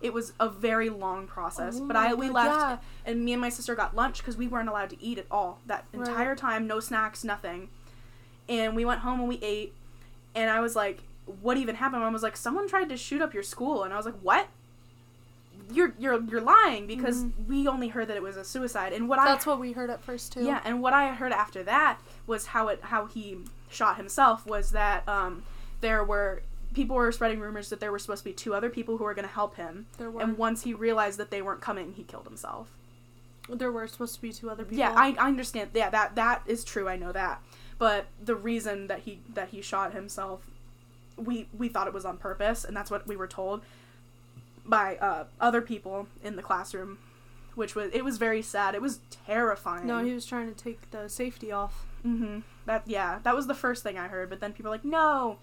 [0.02, 2.78] It was a very long process, Oh but I we God, left, yeah.
[3.12, 5.60] and me and my sister got lunch because we weren't allowed to eat at all
[5.66, 6.08] that Right.
[6.08, 6.68] entire time.
[6.68, 7.70] No snacks, nothing.
[8.48, 9.74] And we went home and we ate,
[10.36, 11.00] and I was like,
[11.42, 13.98] "What even happened?" Mom was like, "Someone tried to shoot up your school," and I
[13.98, 14.48] was like, "What?"
[15.72, 19.18] You're you're you're lying because we only heard that it was a suicide, and what
[19.18, 19.32] I Mm-hmm.
[19.34, 20.44] That's what we heard at first too.
[20.44, 23.40] yeah, and what I heard after that was how it how he
[23.70, 25.44] shot himself was that um,
[25.82, 26.44] there were
[26.76, 29.14] people were spreading rumors that there were supposed to be two other people who were
[29.16, 30.22] going to help him, There were.
[30.22, 32.70] and once he realized that they weren't coming, he killed himself.
[33.50, 34.78] there were supposed to be two other people.
[34.80, 35.72] Yeah, I, I understand.
[35.74, 36.88] Yeah, that that is true.
[36.90, 37.42] I know that,
[37.80, 40.46] but the reason that he that he shot himself,
[41.18, 43.62] we we thought it was on purpose, and that's what we were told
[44.66, 46.98] by uh, other people in the classroom,
[47.54, 48.74] which was it was very sad.
[48.74, 49.86] It was terrifying.
[49.86, 51.86] No, he was trying to take the safety off.
[52.06, 52.40] Mm-hmm.
[52.66, 54.30] That yeah, that was the first thing I heard.
[54.30, 55.38] But then people were like, "No,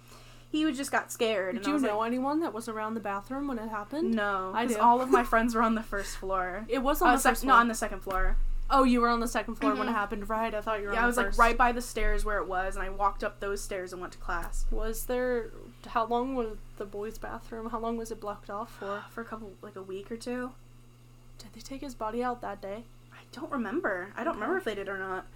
[0.52, 3.48] he was just got scared." Did you know like, anyone that was around the bathroom
[3.48, 4.14] when it happened?
[4.14, 4.78] No, I do.
[4.78, 6.64] all of my friends were on the first floor.
[6.68, 8.36] It was Oh, on the sec- first no, on the second floor.
[8.70, 9.94] Oh, you were on the second floor when it Mhm.
[9.96, 10.54] happened, right?
[10.54, 10.94] I thought you were.
[10.94, 13.22] Yeah, I was the like right by the stairs where it was, and I walked
[13.24, 15.50] up those stairs and went to class Was there?
[15.88, 17.68] How long was the boys' bathroom?
[17.70, 19.04] How long was it blocked off for?
[19.10, 20.52] for a couple, like a week or two.
[21.38, 22.84] Did they take his body out that day?
[23.12, 24.08] I don't remember.
[24.16, 24.40] I don't Okay.
[24.40, 25.26] remember if they did or not.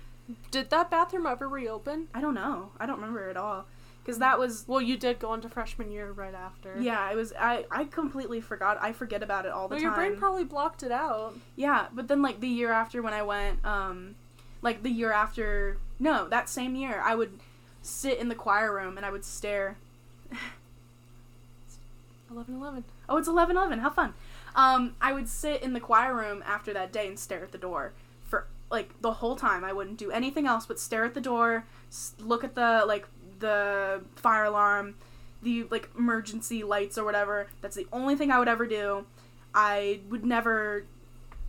[0.50, 2.08] Did that bathroom ever reopen?
[2.14, 2.70] I don't know.
[2.80, 3.66] I don't remember at all.
[4.06, 6.76] Because that was Well, you did go into freshman year right after.
[6.80, 7.32] yeah, it was.
[7.36, 8.78] I I completely forgot.
[8.80, 9.82] I forget about it all the time.
[9.82, 10.00] Well, time.
[10.00, 11.34] your brain probably blocked it out.
[11.56, 14.14] Yeah, but then like the year after when I went, um,
[14.62, 17.40] like the year after, no, that same year, I would
[17.82, 19.76] sit in the choir room and I would stare.
[22.30, 22.84] Eleven eleven.
[23.08, 23.80] Oh, it's eleven eleven.
[23.80, 24.14] How fun!
[24.54, 27.58] Um, I would sit in the choir room after that day and stare at the
[27.58, 27.92] door
[28.24, 29.64] for like the whole time.
[29.64, 31.64] I wouldn't do anything else but stare at the door,
[32.20, 33.06] look at the like
[33.38, 34.94] the fire alarm,
[35.42, 37.46] the like emergency lights or whatever.
[37.60, 39.06] That's the only thing I would ever do.
[39.54, 40.84] I would never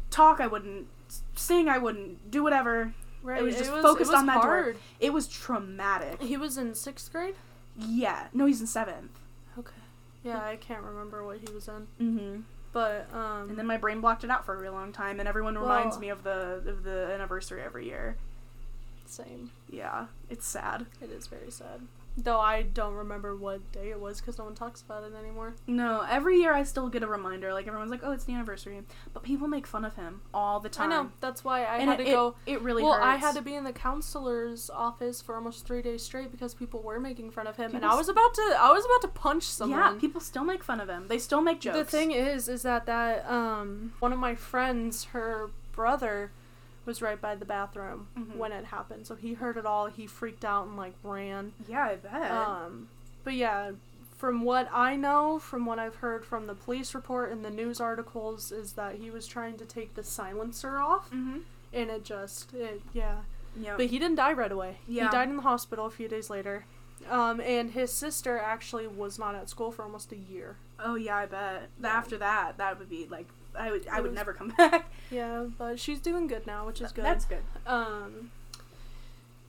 [0.09, 0.39] talk.
[0.39, 0.87] I wouldn't
[1.35, 1.67] sing.
[1.69, 2.93] I wouldn't do whatever.
[3.23, 3.41] Right.
[3.41, 4.75] It was just it focused it was on that door.
[4.99, 6.21] It was traumatic.
[6.21, 7.35] He was in sixth grade.
[7.77, 8.27] Yeah.
[8.33, 9.19] No, he's in seventh.
[9.59, 9.73] Okay.
[10.23, 12.41] Yeah, I can't remember what he was in, Mm-hmm.
[12.73, 13.49] but um.
[13.49, 15.95] And then my brain blocked it out for a really long time, and everyone reminds
[15.95, 18.15] Well- me of the of the anniversary every year.
[19.09, 19.51] Same.
[19.69, 20.85] Yeah, it's sad.
[21.01, 21.81] It is very sad.
[22.19, 25.53] Though I don't remember what day it was because no one talks about it anymore.
[25.67, 27.53] No, every year I still get a reminder.
[27.53, 28.81] Like everyone's like, "Oh, it's the anniversary,"
[29.13, 30.91] but people make fun of him all the time.
[30.91, 31.11] I know.
[31.19, 32.35] That's why I and had it, to go.
[32.47, 33.05] It, it really well, hurts.
[33.05, 36.81] I had to be in the counselor's office for almost three days straight because people
[36.81, 38.55] were making fun of him, and I was about to.
[38.59, 39.77] I was about to punch someone.
[39.77, 41.07] Yeah, people still make fun of him.
[41.09, 41.77] They still make jokes.
[41.77, 46.31] The thing is, is that that um one of my friends, her brother,
[46.87, 48.37] was right by the bathroom Mhm.
[48.37, 49.85] when it happened, so he heard it all.
[49.87, 51.53] He freaked out and like ran.
[51.67, 52.31] Yeah, I bet.
[52.31, 52.87] Um,
[53.23, 53.71] but yeah,
[54.17, 57.79] from what I know, from what I've heard from the police report and the news
[57.79, 61.39] articles, is that he was trying to take the silencer off, mm-hmm.
[61.73, 63.17] and it just, it yeah.
[63.55, 63.75] Yeah.
[63.77, 64.77] But he didn't die right away.
[64.87, 65.05] Yeah.
[65.05, 66.65] He died in the hospital a few days later.
[67.09, 70.55] Um, and his sister actually was not at school for almost a year.
[70.79, 71.69] oh yeah, I bet.
[71.81, 71.87] Yeah.
[71.89, 73.27] After that, that would be like
[73.57, 74.85] I would I would was- never come back.
[75.11, 77.05] Yeah, but she's doing good now, which is good.
[77.05, 77.43] That's good.
[77.65, 78.31] Um,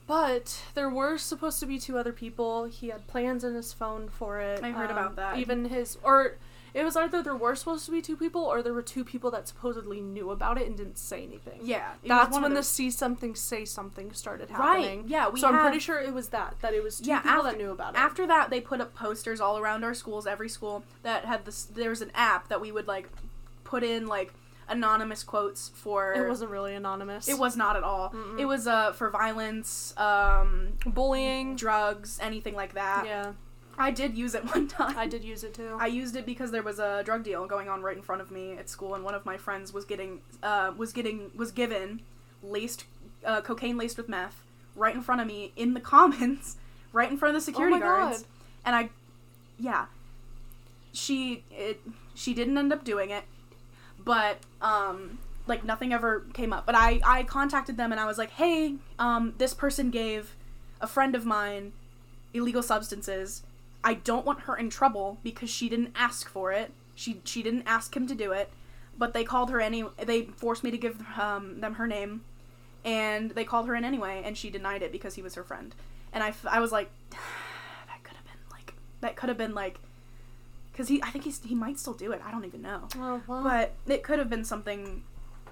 [0.06, 2.64] but there were supposed to be two other people.
[2.64, 4.62] He had plans in his phone for it.
[4.64, 5.36] I heard Um, about that.
[5.38, 6.36] Even his, or
[6.72, 9.30] it was either there were supposed to be two people, or there were two people
[9.32, 11.60] that supposedly knew about it and didn't say anything.
[11.62, 15.00] Yeah, That's when the see something, say something started happening.
[15.00, 15.08] right.
[15.08, 16.54] Yeah, we so I'm pretty sure it was that.
[16.62, 17.98] That it was two Yeah, people after- that knew about it.
[17.98, 21.64] After that, they put up posters all around our schools, every school that had this.
[21.64, 23.08] There was an app that we would like
[23.68, 24.32] put in like
[24.68, 26.12] anonymous quotes for.
[26.12, 27.28] it wasn't really anonymous.
[27.28, 28.10] It was not at all.
[28.10, 28.38] Mm-mm.
[28.40, 31.56] It was uh for violence, um, bullying.
[31.56, 33.04] drugs, anything like that.
[33.06, 33.32] Yeah,
[33.78, 34.96] I did use it one time.
[34.98, 35.76] I did use it too.
[35.78, 38.30] I used it because there was a drug deal going on right in front of
[38.30, 42.00] me at school, and one of my friends was getting uh, was getting was given
[42.42, 42.84] laced
[43.24, 44.42] uh, cocaine laced with meth
[44.76, 46.56] right in front of me in the commons,
[46.92, 48.28] right in front of the security Oh my guards, God.
[48.66, 48.90] and I,
[49.58, 49.86] yeah,
[50.92, 51.80] she it
[52.14, 53.24] she didn't end up doing it,
[54.08, 56.64] but um like nothing ever came up.
[56.64, 60.34] But I I contacted them and I was like, hey, um this person gave
[60.80, 61.72] a friend of mine
[62.32, 63.42] illegal substances.
[63.84, 66.72] I don't want her in trouble because she didn't ask for it.
[66.94, 68.48] She she didn't ask him to do it,
[68.96, 69.84] but they called her any.
[70.02, 72.24] They forced me to give um, them her name,
[72.86, 75.74] and they called her in anyway, and she denied it because he was her friend.
[76.14, 79.78] And I, I was like, that could have been like that could have been like,
[80.78, 82.22] because he I think he's he might still do it.
[82.24, 83.42] I don't even know, Oh, well.
[83.42, 85.02] but it could have been something,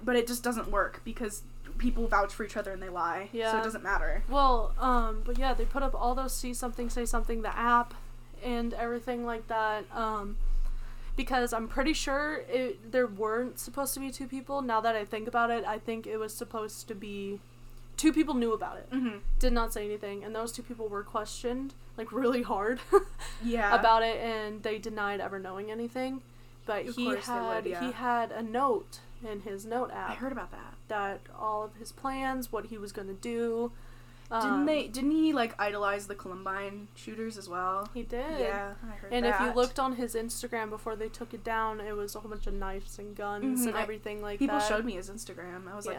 [0.01, 1.43] but it just doesn't work because
[1.77, 3.27] people vouch for each other and they lie.
[3.33, 3.51] Yeah.
[3.51, 4.23] so it doesn't matter.
[4.29, 7.93] Well, um, but yeah, they put up all those see something, say something, the app,
[8.41, 9.83] and everything like that.
[9.93, 10.37] Um,
[11.17, 14.61] because I'm pretty sure it there weren't supposed to be two people.
[14.61, 17.41] Now that I think about it, I think it was supposed to be
[17.97, 19.17] two people knew about it, Mm-hmm.
[19.39, 22.79] did not say anything, and those two people were questioned like really hard
[23.43, 23.73] Yeah.
[23.79, 26.21] about it, and they denied ever knowing anything.
[26.65, 27.85] But Of he had would, yeah.
[27.85, 30.73] he had a note in his note app I heard about that.
[30.89, 33.71] that all of his plans, what he was gonna do.
[34.29, 34.89] Didn't um, they?
[34.89, 37.89] Didn't he like idolize the Columbine shooters as well?
[37.93, 38.39] He did.
[38.41, 39.35] Yeah, I heard And that.
[39.39, 42.29] if you looked on his Instagram before they took it down, it was a whole
[42.29, 44.67] bunch of knives and guns Mhm, and everything like people that.
[44.67, 45.71] showed me his Instagram.
[45.71, 45.97] I was like,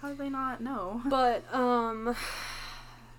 [0.00, 1.02] how did they not know?
[1.10, 2.16] But um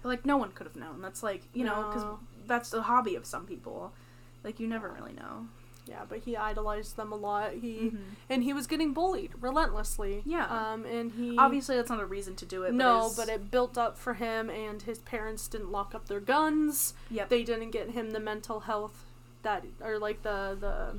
[0.03, 1.01] like no one could have known.
[1.01, 2.05] That's like you know because
[2.47, 3.91] that's the hobby of some people.
[4.43, 5.47] Like you never really know.
[5.89, 7.53] yeah, but he idolized them a lot.
[7.53, 7.97] He Mhm.
[8.29, 10.21] and he was getting bullied relentlessly.
[10.25, 10.45] Yeah.
[10.45, 12.73] Um and he Obviously, that's not a reason to do it.
[12.73, 16.19] No, it's- but it built up for him and his parents didn't lock up their
[16.19, 16.93] guns.
[17.09, 17.29] Yep.
[17.29, 19.05] They didn't get him the mental health
[19.43, 20.97] that or like the the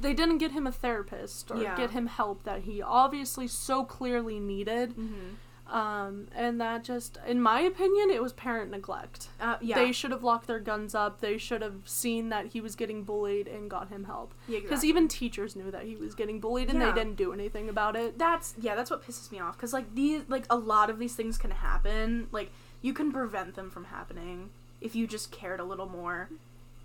[0.00, 1.76] they didn't get him a therapist or Yeah.
[1.76, 4.92] get him help that he obviously so clearly needed.
[4.94, 5.34] hmm
[5.68, 9.28] Um, and that just, in my opinion, it was parent neglect.
[9.40, 9.74] Uh, yeah.
[9.76, 11.20] They should have locked their guns up.
[11.20, 14.32] They should have seen that he was getting bullied and got him help.
[14.46, 14.88] Yeah, Because exactly.
[14.90, 16.92] even teachers knew that he was getting bullied and Yeah.
[16.92, 18.16] they didn't do anything about it.
[18.18, 21.14] that's yeah that's what pisses me off because like these like a lot of these
[21.14, 22.50] things can happen like
[22.82, 24.50] you can prevent them from happening
[24.80, 26.28] if you just cared a little more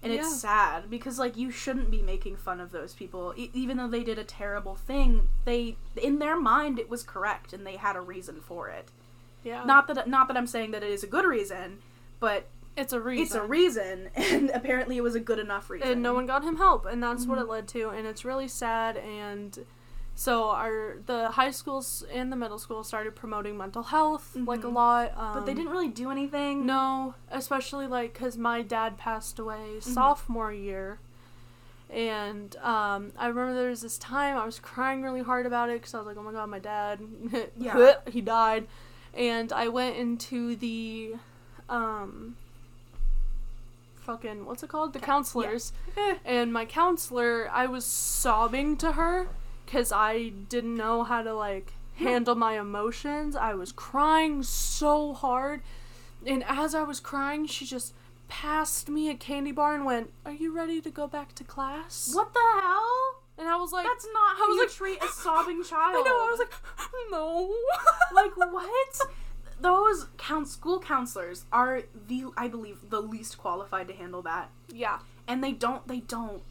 [0.03, 0.19] and Yeah.
[0.19, 3.87] it's sad because like you shouldn't be making fun of those people e- even though
[3.87, 7.95] they did a terrible thing they in their mind it was correct and they had
[7.95, 8.89] a reason for it
[9.43, 9.63] Yeah.
[9.63, 11.79] not that not that i'm saying that it is a good reason
[12.19, 12.47] but
[12.77, 13.23] it's a reason.
[13.23, 16.43] it's a reason and apparently it was a good enough reason and no one got
[16.43, 17.41] him help and that's what Mhm.
[17.43, 19.65] it led to and it's really sad and
[20.21, 24.67] so our the high schools and the middle school started promoting mental health like a
[24.67, 24.73] Mhm.
[24.73, 29.39] lot um, but they didn't really do anything no especially like because my dad passed
[29.39, 29.93] away Mm-hmm.
[29.97, 30.99] sophomore year
[31.89, 35.77] and um, i remember there was this time i was crying really hard about it
[35.79, 36.99] because i was like oh my god my dad
[37.57, 37.95] Yeah.
[38.11, 38.67] he died
[39.13, 41.15] and I went into the
[41.67, 42.37] um
[43.95, 44.93] fucking what's it called?
[44.93, 45.73] The counselors.
[45.97, 46.15] Eh.
[46.25, 49.27] And my counselor, I was sobbing to her
[49.71, 53.35] cuz I didn't know how to like handle my emotions.
[53.35, 55.61] I was crying so hard.
[56.25, 57.93] And as I was crying, she just
[58.27, 62.11] passed me a candy bar and went, "Are you ready to go back to class?"
[62.13, 63.23] What the hell?
[63.37, 65.95] And I was like, That's not how you like- treat a sobbing child.
[66.05, 66.15] I know.
[66.15, 66.53] I was like,
[67.09, 67.55] "No."
[68.13, 69.01] like what?
[69.59, 74.99] Those count school counselors are the I believe the least qualified to handle that, yeah.
[75.27, 76.41] and they don't they don't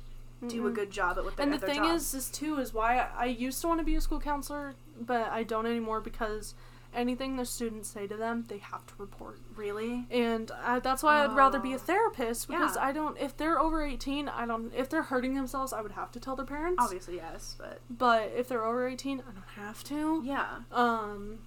[0.47, 0.75] do a Mm-mm.
[0.75, 1.97] good job at what they And the thing job.
[1.97, 4.75] is, is too, is why I, I used to want to be a school counselor,
[5.01, 6.55] but I don't anymore because
[6.95, 9.39] anything the students say to them, they have to report.
[9.55, 11.79] really And I, that's why I'd rather be a Oh.
[11.79, 12.85] therapist because Yeah.
[12.85, 13.17] I don't.
[13.19, 14.73] If they're over eighteen, I don't.
[14.75, 16.83] If they're hurting themselves, I would have to tell their parents.
[16.83, 20.23] obviously yes, but But if they're over eighteen, I don't have to.
[20.25, 21.41] yeah, Um,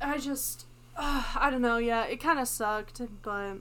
[0.00, 0.66] I just,
[0.96, 1.78] uh, I don't know.
[1.78, 3.56] Yeah, it kind of sucked, but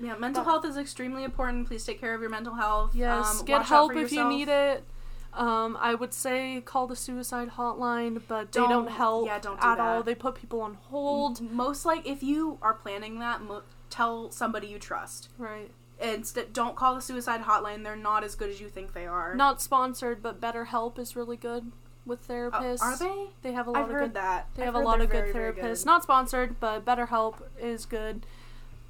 [0.00, 0.16] yeah.
[0.16, 1.66] Mental But- health is extremely important.
[1.68, 2.94] Please take care of your mental health.
[2.94, 4.84] yes, um, get help if you need it.
[5.32, 9.60] Um, I would say call the suicide hotline, but they don't Don't- help yeah, don't
[9.60, 10.02] do at all.
[10.02, 11.40] They put people on hold.
[11.42, 15.28] Most like if you are planning that, mo- tell somebody you trust.
[15.36, 15.70] Right.
[16.00, 17.82] Instead, don't call the suicide hotline.
[17.82, 19.34] They're not as good as you think they are.
[19.34, 21.70] Not sponsored, but BetterHelp is really good
[22.06, 22.80] with Uh, therapists.
[22.82, 23.28] are they?
[23.42, 24.46] They have a lot I've of heard good that.
[24.54, 25.80] They I've have a lot of very, good therapists.
[25.80, 25.86] good.
[25.86, 28.24] Not sponsored, but BetterHelp is good.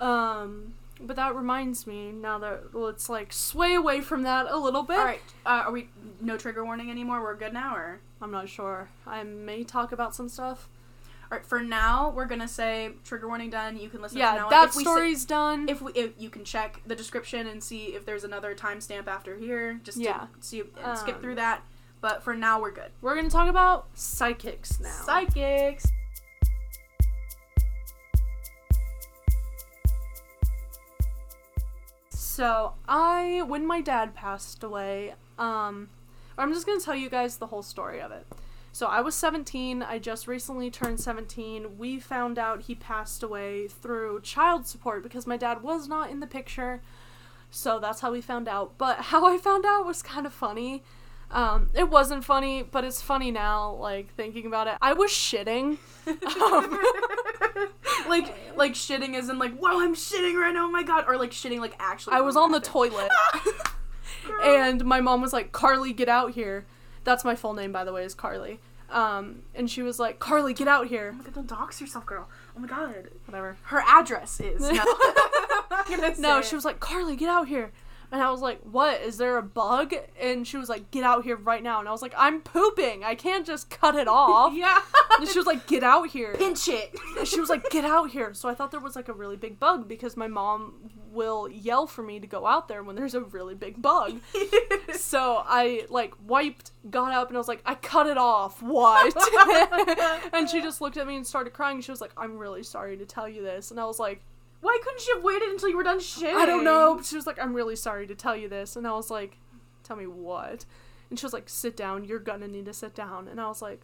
[0.00, 4.82] Um, but that reminds me now that let's like sway away from that a little
[4.82, 4.98] bit.
[4.98, 5.20] All right.
[5.44, 5.88] Uh, are we
[6.20, 7.22] no trigger warning anymore?
[7.22, 8.88] We're good now, or I'm not sure.
[9.06, 10.68] I may talk about some stuff.
[11.30, 11.46] all right?
[11.46, 13.76] For now, we're gonna say trigger warning done.
[13.78, 14.18] You can listen.
[14.18, 15.68] yeah, to now that we say- story's done.
[15.68, 19.36] if we if you can check the description and see if there's another timestamp after
[19.36, 20.18] here, just Yeah.
[20.20, 21.62] to see and skip Um, through that.
[22.00, 22.90] But for now, we're good.
[23.00, 24.90] We're gonna talk about psychics now.
[24.90, 25.86] Psychics.
[32.36, 35.88] So I, when my dad passed away, um,
[36.36, 38.26] I'm just gonna tell you guys the whole story of it.
[38.72, 39.82] So I was 17.
[39.82, 41.78] I just recently turned 17.
[41.78, 46.20] We found out he passed away through child support because my dad was not in
[46.20, 46.82] the picture.
[47.50, 48.74] So that's how we found out.
[48.76, 50.82] But how I found out was kind of funny.
[51.30, 54.74] Um, it wasn't funny, but it's funny now, like thinking about it.
[54.80, 55.78] I was shitting.
[56.06, 56.78] Um,
[58.08, 61.16] like like shitting as in like wow I'm shitting right now oh my god or
[61.16, 63.10] like shitting like actually I was on the toilet.
[64.42, 66.66] And my mom was like, "Carly, get out here."
[67.04, 68.60] That's my full name, by the way, is Carly.
[68.90, 72.06] Um, and she was like, "Carly, get out here." Oh my god, don't dox yourself,
[72.06, 72.28] girl.
[72.56, 73.08] Oh my god.
[73.26, 73.56] Whatever.
[73.64, 74.60] Her address is.
[74.72, 74.84] No,
[75.70, 77.72] I'm not gonna No, she was like, "Carly, get out here."
[78.12, 79.00] And I was like, "What?
[79.00, 81.92] Is there a bug?" And she was like, "Get out here right now." And I
[81.92, 83.04] was like, "I'm pooping.
[83.04, 84.80] I can't just cut it off." Yeah.
[85.18, 86.94] And she was like, "Get out here." pinch it.
[87.18, 89.36] And she was like, "Get out here!" So I thought there was like a really
[89.36, 93.14] big bug because my mom will yell for me to go out there when there's
[93.14, 94.20] a really big bug.
[94.94, 98.62] so I like wiped, got up, and I was like, "I cut it off.
[98.62, 99.14] What?"
[100.32, 101.80] and she just looked at me and started crying.
[101.80, 104.22] She was like, "I'm really sorry to tell you this," and I was like,
[104.66, 106.34] Why couldn't she have waited until you were done shitting?
[106.34, 108.92] "I don't know." She was like, "I'm really sorry to tell you this," and I
[108.92, 109.38] was like,
[109.84, 110.64] "Tell me what?"
[111.08, 112.04] And she was like, "Sit down.
[112.04, 113.82] You're gonna need to sit down." And I was like,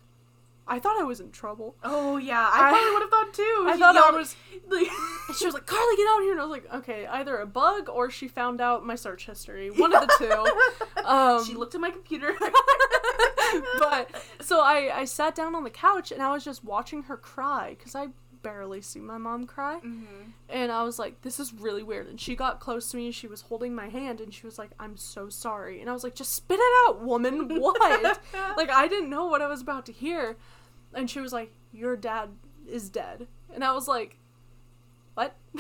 [0.67, 3.65] "I thought I was in trouble." Oh yeah, I, I- probably would have thought too.
[3.69, 4.35] I She thought I was
[4.69, 4.89] like-
[5.29, 6.33] And she was like, Carly, get out here.
[6.33, 9.71] And I was like, okay, either a bug or she found out my search history.
[9.71, 10.47] One of the two.
[11.05, 12.33] Um, she looked at my computer.
[13.79, 14.09] but
[14.41, 17.75] so I, I sat down on the couch and I was just watching her cry
[17.79, 18.09] because I
[18.43, 19.77] barely see my mom cry.
[19.77, 20.31] mm-hmm.
[20.49, 22.09] And I was like, this is really weird.
[22.09, 23.07] And she got close to me.
[23.07, 25.81] and She was holding my hand and she was like, I'm so sorry.
[25.81, 27.49] And I was like, just spit it out, woman.
[27.61, 28.21] What?
[28.57, 30.37] like, I didn't know what I was about to hear.
[30.95, 32.31] And she was like, your dad
[32.69, 33.29] is dead.
[33.55, 34.19] And I was like,
[35.15, 35.37] what?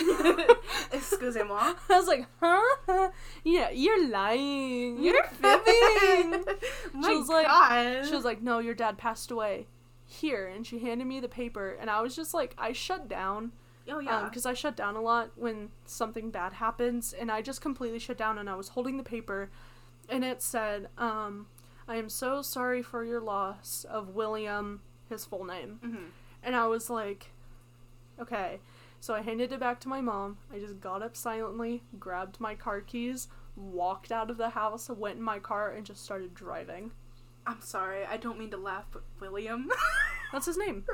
[0.92, 1.74] Excusez-moi.
[1.90, 3.10] I was like, huh?
[3.44, 5.02] Yeah, you're lying.
[5.02, 6.44] You're fibbing.
[6.94, 8.06] My was like- God.
[8.06, 9.66] she was like, no, your dad passed away.
[10.12, 10.46] Here.
[10.46, 11.76] And she handed me the paper.
[11.80, 13.52] And I was just like, I shut down.
[13.88, 14.24] oh yeah.
[14.28, 17.12] Because I shut down a lot when something bad happens.
[17.12, 18.38] And I just completely shut down.
[18.38, 19.50] And I was holding the paper.
[20.08, 21.46] And it said, um,
[21.88, 25.80] I am so sorry for your loss of William, his full name.
[25.84, 26.04] mm-hmm.
[26.44, 27.30] And I was like,
[28.20, 28.58] okay.
[29.00, 30.38] So I handed it back to my mom.
[30.52, 35.16] I just got up silently, grabbed my car keys, walked out of the house, went
[35.16, 36.92] in my car, and just started driving.
[37.47, 38.05] I'm sorry.
[38.05, 39.68] I don't mean to laugh, but William.
[40.32, 40.84] That's his name.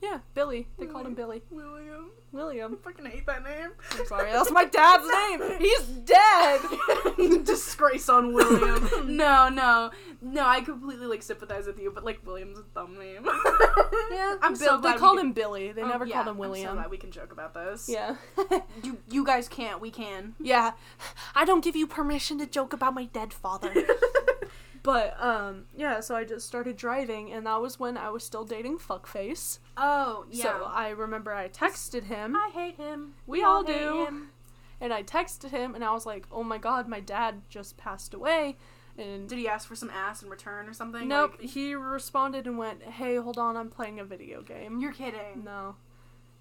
[0.00, 0.68] Yeah, Billy.
[0.78, 1.42] They called him Billy.
[1.50, 2.10] William.
[2.32, 2.78] I William.
[2.84, 3.70] fucking hate that name.
[3.98, 5.04] I'm sorry, that's my dad's
[5.40, 5.58] name.
[5.58, 6.60] He's dead.
[7.44, 9.16] Disgrace on William.
[9.16, 9.90] no, no.
[10.22, 13.24] no, I completely like sympathize with you, but like William's a dumb name.
[14.12, 15.72] Yeah, I'm Bill, so they glad called can- him Billy.
[15.72, 16.74] They Oh, never yeah, called him I'm so William.
[16.76, 17.88] glad we can joke about this.
[17.88, 18.14] yeah.
[18.84, 19.80] You you guys can't.
[19.80, 20.36] We can.
[20.38, 20.72] yeah.
[21.34, 23.72] I don't give you permission to joke about my dead father.
[24.82, 28.44] But um yeah, so I just started driving and that was when I was still
[28.44, 29.58] dating fuckface.
[29.76, 30.42] oh yeah.
[30.44, 32.34] So I remember I texted him.
[32.36, 33.14] I hate him.
[33.26, 34.04] We all hate do.
[34.06, 34.30] him.
[34.80, 38.14] And I texted him and I was like, "Oh my god, my dad just passed
[38.14, 38.56] away."
[38.96, 41.06] And Did he ask for some ass in return or something?
[41.06, 44.92] nope, Like, he responded and went, "Hey, hold on, I'm playing a video game." you're
[44.92, 45.42] kidding.
[45.44, 45.76] No.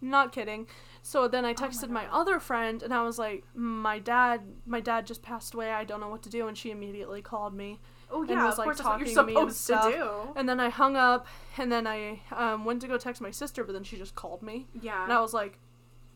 [0.02, 0.68] Not kidding.
[1.02, 4.42] So then I Oh my texted my, other friend and I was like, "My dad,
[4.68, 5.72] my dad just passed away.
[5.72, 7.80] I don't know what to do." And she immediately called me.
[8.10, 9.92] Oh And yeah, was, of like, course that's what you're talking to me and supposed
[9.92, 10.10] to do.
[10.36, 11.28] And then I hung up
[11.58, 14.42] and then I um, went to go text my sister, but then she just called
[14.42, 14.68] me.
[14.82, 15.04] Yeah.
[15.04, 15.60] And I was like,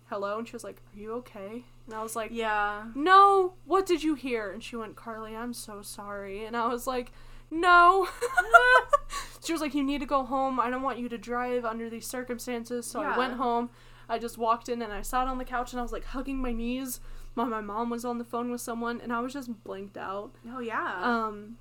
[0.10, 2.84] "Hello?" And she was like, "Are you okay?" And I was like, yeah.
[2.96, 3.54] "No.
[3.66, 7.12] What did you hear?" And she went, "Carly, I'm so sorry." And I was like,
[7.50, 8.08] "No."
[9.46, 10.60] she was like, "You need to go home.
[10.60, 13.16] I don't want you to drive under these circumstances." So Yeah.
[13.16, 13.70] I went home.
[14.08, 16.38] I just walked in and I sat on the couch and I was like hugging
[16.38, 17.00] my knees
[17.34, 20.32] while my mom was on the phone with someone and I was just blanked out.
[20.50, 21.02] Oh yeah.
[21.02, 21.58] Um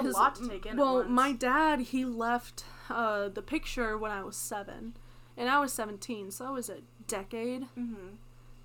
[0.00, 0.76] it's a lot to take in.
[0.76, 4.94] Well, my dad, he left uh, the picture when I was seven,
[5.36, 8.16] and I was 17, so that was a decade Mhm.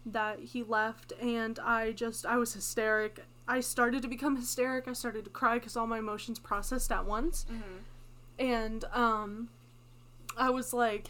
[0.05, 3.25] that he left, and I just, I was hysteric.
[3.47, 4.87] I started to become hysteric.
[4.87, 7.83] I started to cry because all my emotions processed at once, Mhm.
[8.39, 9.49] and um,
[10.37, 11.07] I was like,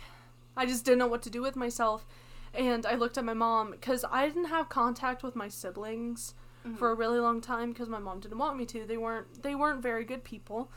[0.55, 2.05] I just didn't know what to do with myself.
[2.53, 6.34] And I looked at my mom because I didn't have contact with my siblings
[6.66, 6.78] Mhm.
[6.78, 8.86] for a really long time because my mom didn't want me to.
[8.86, 10.70] They weren't they weren't very good people.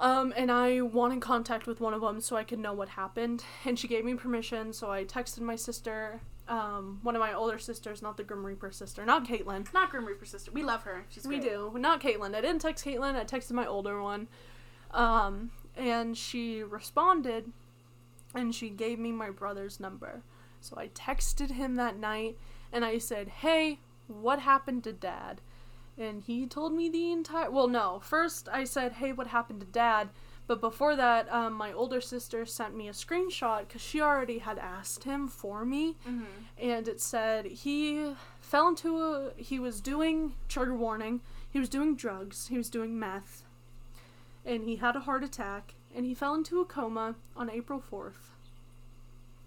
[0.00, 3.44] Um, and I wanted contact with one of them so I could know what happened.
[3.64, 7.58] And she gave me permission, so I texted my sister, um, one of my older
[7.58, 9.72] sisters, not the Grim Reaper sister, not Caitlin.
[9.74, 10.52] Not Grim Reaper sister.
[10.52, 11.04] We love her.
[11.08, 12.32] She's We do, not Caitlin.
[12.36, 13.16] I didn't text Caitlin.
[13.16, 14.28] I texted my older one,
[14.92, 17.52] um, and she responded,
[18.36, 20.22] and she gave me my brother's number.
[20.60, 22.38] So I texted him that night,
[22.72, 25.40] and I said, "Hey, what happened to Dad?"
[25.96, 27.50] And he told me the entire.
[27.50, 28.00] Well, no.
[28.00, 30.10] First, I said, "Hey, what happened to Dad?"
[30.46, 34.58] But before that, um, my older sister sent me a screenshot because she already had
[34.58, 36.24] asked him for me Mhm.
[36.56, 41.94] and it said he fell into a he was doing trigger warning he was doing
[41.94, 43.44] drugs he was doing meth
[44.46, 48.30] and he had a heart attack and he fell into a coma on april 4th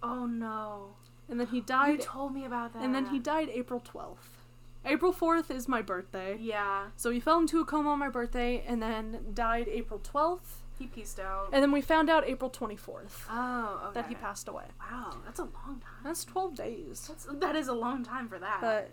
[0.03, 0.95] Oh no.
[1.27, 1.93] and then he died.
[1.93, 2.83] You told me about that.
[2.83, 4.40] and then he died april 12th
[4.85, 6.87] april 4th is my birthday Yeah.
[6.95, 10.39] so he fell into a coma on my birthday and then died april 12th
[10.79, 11.49] He pieced out.
[11.53, 13.93] and then we found out april 24th oh, okay.
[14.01, 16.01] that he passed away Wow, that's a long time.
[16.03, 18.59] that's 12 days That's that is a long time for that.
[18.61, 18.91] But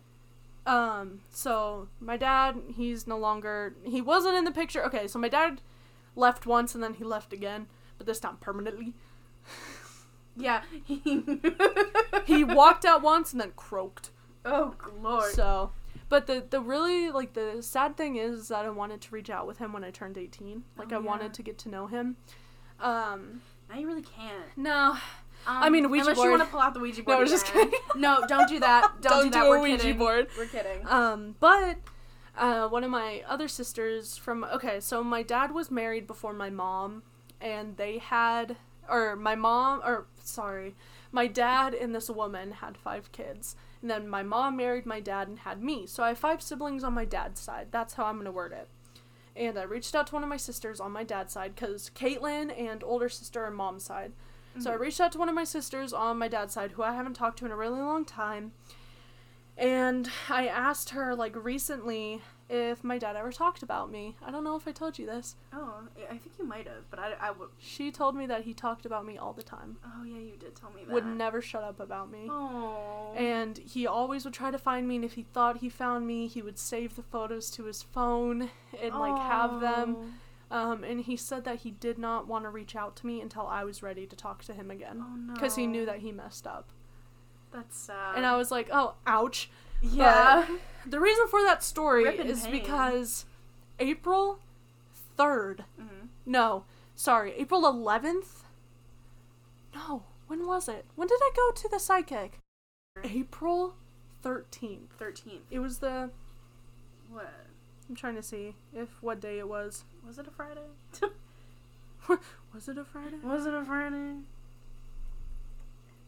[0.71, 4.85] um so my dad, he's no longer he wasn't in the picture.
[4.85, 5.63] Okay, so my dad
[6.15, 8.93] left once and then he left again, but this time permanently.
[10.37, 10.63] yeah.
[10.85, 10.99] He
[12.27, 14.11] He walked out once and then croaked.
[14.49, 15.33] Oh lord.
[15.33, 15.71] So
[16.09, 19.47] but the the really like the sad thing is that I wanted to reach out
[19.47, 20.65] with him when I turned 18.
[20.77, 21.07] Like Oh, I yeah.
[21.07, 22.17] wanted to get to know him.
[22.81, 24.47] Um now you really can't.
[24.57, 24.97] no.
[25.47, 26.25] Um, I mean, a Ouija unless board.
[26.27, 27.17] you want to pull out the Ouija board.
[27.19, 27.73] I was just kidding.
[27.97, 28.91] No, don't do that.
[29.01, 29.43] Don't, Don't do that.
[29.45, 29.99] do We're Ouija kidding.
[29.99, 30.27] board.
[30.37, 30.85] We're kidding.
[30.87, 31.77] Um, but
[32.37, 36.51] uh, one of my other sisters from okay, so my dad was married before my
[36.51, 37.03] mom,
[37.41, 38.57] and they had
[38.89, 40.75] or my mom or sorry,
[41.13, 45.29] my dad and this woman had five kids, and then my mom married my dad
[45.29, 45.87] and had me.
[45.87, 47.69] So I have five siblings on my dad's side.
[47.71, 48.69] That's how I'm gonna word it.
[49.37, 52.53] And I reached out to one of my sisters on my dad's side because Caitlin
[52.59, 54.13] and older sister are mom's side.
[54.59, 54.83] So I mm-hmm.
[54.83, 57.39] reached out to one of my sisters on my dad's side who I haven't talked
[57.39, 58.53] to in a really long time.
[59.57, 64.17] And I asked her, like, recently if my dad ever talked about me.
[64.25, 65.37] I don't know if I told you this.
[65.53, 67.49] Oh, I think you might have, but I, I would.
[67.59, 70.57] She told me that he talked about me all the time, Oh yeah, you did
[70.57, 70.93] tell me that.
[70.93, 72.27] would never shut up about me.
[72.31, 73.13] Oh.
[73.17, 76.27] And he always would try to find me, and if he thought he found me,
[76.27, 78.51] he would save the photos to his phone
[78.83, 80.15] and, like, have them.
[80.51, 83.47] Um, and he said that he did not want to reach out to me until
[83.47, 85.05] I was ready to talk to him again.
[85.05, 85.35] Oh no.
[85.35, 86.71] Because he knew that he messed up.
[87.53, 88.17] That's sad.
[88.17, 89.51] And I was like, oh, ouch.
[89.83, 90.47] Yeah.
[90.87, 92.53] The reason for that story is pain.
[92.53, 93.25] because
[93.79, 94.39] April
[95.19, 96.65] 3rd, hmm no,
[96.95, 98.43] sorry, April 11th?
[99.75, 100.85] No, when was it?
[100.95, 102.39] When did I go to the psychic?
[103.05, 103.75] April
[104.25, 104.89] 13th.
[104.99, 105.43] Thirteenth.
[105.51, 106.11] It was the.
[107.11, 107.33] What?
[107.89, 109.85] I'm trying to see if what day it was.
[110.07, 110.61] Was it a Friday?
[112.55, 113.17] Was it a Friday?
[113.23, 114.15] Was it a Friday?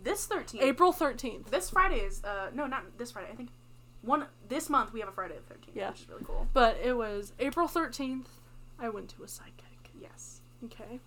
[0.02, 0.64] This thirteenth.
[0.64, 1.50] April 13th.
[1.50, 3.28] This Friday is uh no not this Friday.
[3.30, 3.50] I think
[4.02, 5.90] one this month we have a Friday the thirteenth, Yeah.
[5.90, 6.46] which is really cool.
[6.52, 8.26] But it was April 13th.
[8.78, 9.90] I went to a psychic.
[10.00, 10.40] Yes.
[10.64, 11.00] Okay.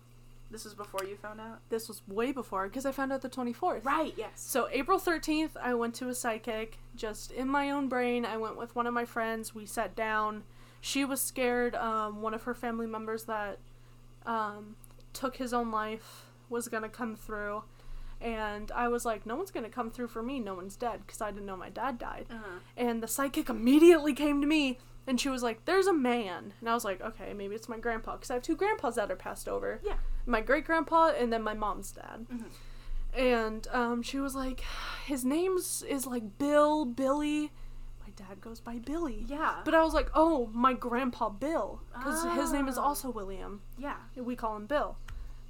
[0.50, 1.58] This was before you found out.
[1.68, 3.84] This was way before because I found out the 24th.
[3.84, 4.14] Right.
[4.16, 4.30] Yes.
[4.36, 8.24] So April 13th, I went to a psychic just in my own brain.
[8.24, 9.54] I went with one of my friends.
[9.54, 10.44] We sat down.
[10.80, 11.74] She was scared.
[11.74, 13.58] Um, one of her family members that
[14.26, 14.76] um,
[15.12, 17.64] took his own life was gonna come through,
[18.24, 20.40] and I was like, "No one's gonna come through for me.
[20.40, 22.26] No one's dead," because I didn't know my dad died.
[22.30, 22.58] Uh-huh.
[22.76, 26.68] And the psychic immediately came to me, and she was like, "There's a man," and
[26.68, 29.16] I was like, "Okay, maybe it's my grandpa," because I have two grandpas that are
[29.16, 29.80] passed over.
[29.84, 29.98] Yeah.
[30.26, 32.26] My great grandpa and then my mom's dad.
[32.32, 32.46] Mhm.
[33.16, 34.64] And um, she was like,
[35.06, 37.52] "His name's is like Bill, Billy."
[38.02, 39.24] My dad goes by Billy.
[39.28, 39.60] Yeah.
[39.64, 42.82] But I was like, "Oh, my grandpa Bill," because his name is Oh.
[42.82, 43.60] also William.
[43.78, 43.96] yeah.
[44.16, 44.96] We call him Bill.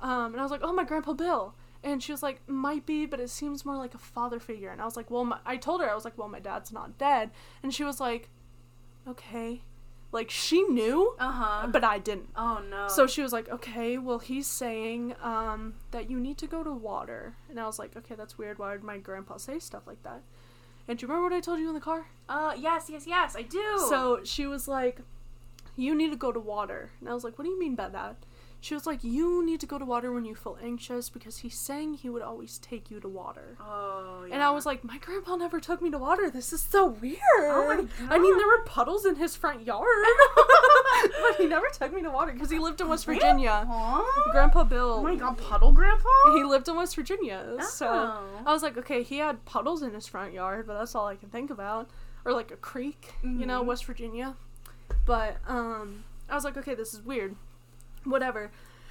[0.00, 1.54] Um, and I was like, "Oh, my grandpa Bill."
[1.84, 4.80] And she was like, "Might be, but it seems more like a father figure." And
[4.80, 6.96] I was like, "Well, my, I told her I was like, well, my dad's not
[6.98, 7.30] dead."
[7.62, 8.30] And she was like,
[9.06, 9.62] "Okay."
[10.12, 11.66] Like she knew, Uh huh.
[11.72, 12.28] but I didn't.
[12.36, 12.86] oh no.
[12.88, 16.72] So she was like, "Okay, well, he's saying um, that you need to go to
[16.72, 18.58] water," and I was like, "Okay, that's weird.
[18.60, 20.22] Why would my grandpa say stuff like that?"
[20.86, 22.06] And do you remember what I told you in the car?
[22.28, 23.64] Uh yes yes yes I do.
[23.88, 25.00] So she was like,
[25.74, 27.88] "You need to go to water," and I was like, "What do you mean by
[27.88, 28.16] that?"
[28.64, 31.54] She was like, "You need to go to water when you feel anxious because he's
[31.54, 34.24] saying he would always take you to water." Oh.
[34.26, 34.34] Yeah.
[34.36, 36.30] And I was like, my grandpa never took me to water.
[36.30, 37.18] This is so weird.
[37.40, 37.88] Oh my God.
[38.10, 39.84] I mean, there were puddles in his front yard,
[41.20, 43.66] but he never took me to water because he lived in West Virginia.
[43.70, 44.02] Huh?
[44.32, 44.94] Grandpa Bill.
[44.94, 46.08] Oh my god, puddle grandpa.
[46.34, 48.42] He lived in West Virginia, so Oh.
[48.46, 51.16] I was like, okay, he had puddles in his front yard, but that's all I
[51.16, 51.90] can think about,
[52.24, 53.66] or like a creek, you know, Mhm.
[53.66, 54.36] West Virginia.
[55.04, 57.36] But um, I was like, okay, this is weird,
[58.04, 58.50] whatever.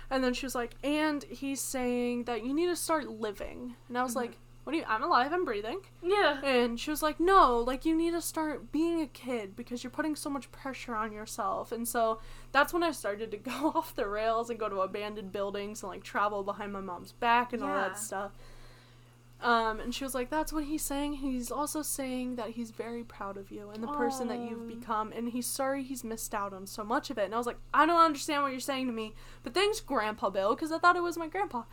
[0.10, 3.98] And then she was like, and he's saying that you need to start living, and
[3.98, 4.18] I was Mhm.
[4.18, 4.86] like, what do you?
[4.88, 5.82] I'm alive, I'm breathing.
[6.02, 6.40] Yeah.
[6.42, 9.92] And she was like, no, like you need to start being a kid because you're
[9.92, 11.74] putting so much pressure on yourself.
[11.74, 12.20] And so
[12.54, 15.90] that's when I started to go off the rails and go to abandoned buildings and
[15.92, 18.32] like travel behind my mom's back and all that stuff.
[19.44, 21.16] Um, and she was like, that's what he's saying.
[21.16, 25.12] He's also saying that he's very proud of you and the person that you've become,
[25.12, 27.26] and he's sorry he's missed out on so much of it.
[27.26, 29.14] And I was like, I don't understand what you're saying to me,
[29.44, 31.64] but thanks, Grandpa Bill, because I thought it was my grandpa.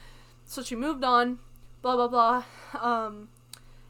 [0.45, 1.39] So she moved on,
[1.81, 2.45] blah, blah, blah.
[2.81, 3.29] Um,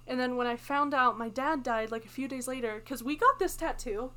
[0.06, 3.02] and then when I found out my dad died like a few days later, because
[3.02, 4.10] we got this tattoo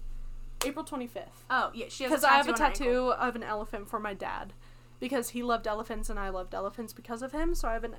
[0.66, 1.44] April 25th.
[1.50, 2.12] Oh yeah, she has.
[2.12, 2.22] A tattoo.
[2.22, 2.86] Because I have a on her ankle.
[2.86, 4.54] tattoo of an elephant for my dad.
[5.00, 7.56] Because he loved elephants and I loved elephants because of him.
[7.56, 7.96] So I have an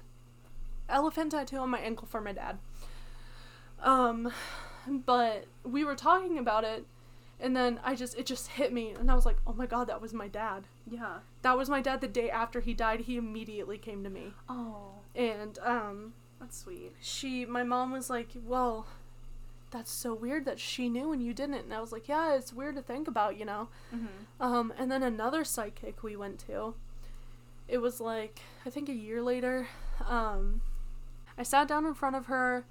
[0.88, 2.58] elephant tattoo on my ankle for my dad.
[3.82, 4.32] Um,
[4.88, 6.86] but we were talking about it,
[7.40, 9.88] and then I just it just hit me, and I was like, oh my god,
[9.88, 10.64] that was my dad.
[10.90, 11.18] Yeah.
[11.42, 13.00] That was my dad the day after he died.
[13.00, 16.92] He immediately came to me, Oh, and um, that's sweet.
[17.00, 18.86] she my mom was like well
[19.70, 22.52] that's so weird that she knew and you didn't and i was like yeah it's
[22.52, 24.06] weird to think about you know Mm-hmm.
[24.42, 26.74] um and then another psychic we went to
[27.66, 29.66] it was like i think a year later
[30.06, 30.60] um
[31.38, 32.64] i sat down in front of her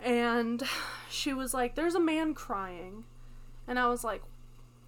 [0.00, 0.62] and
[1.10, 3.04] she was like there's a man crying
[3.66, 4.22] and i was like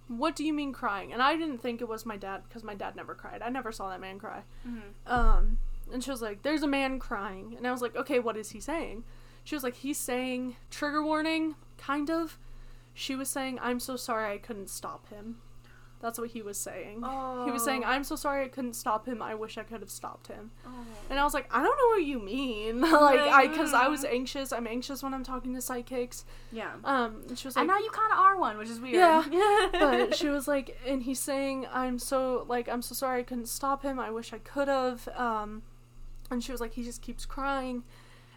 [0.07, 2.75] what do you mean crying and i didn't think it was my dad because my
[2.75, 5.11] dad never cried i never saw that man cry Mm-hmm.
[5.13, 5.57] um,
[5.91, 8.49] and she was like, "There's a man crying," and I was like, "Okay, what is
[8.49, 9.05] he saying?"
[9.45, 12.37] She was like, "He's saying trigger warning, kind of."
[12.93, 15.37] She was saying, "I'm so sorry I couldn't stop him."
[15.99, 17.01] That's what he was saying.
[17.03, 17.45] Oh.
[17.45, 19.21] He was saying, "I'm so sorry I couldn't stop him.
[19.21, 20.69] I wish I could have stopped him." Oh.
[21.09, 24.05] And I was like, "I don't know what you mean." like, I because I was
[24.05, 24.53] anxious.
[24.53, 26.23] I'm anxious when I'm talking to psychics.
[26.51, 26.71] Yeah.
[26.83, 28.95] Um, and she was like, and now you kind of are one, which is weird.
[28.95, 33.23] Yeah, but she was like, and he's saying, "I'm so like, I'm so sorry I
[33.23, 33.99] couldn't stop him.
[33.99, 35.63] I wish I could have." Um,
[36.29, 37.83] and she was like, he just keeps crying,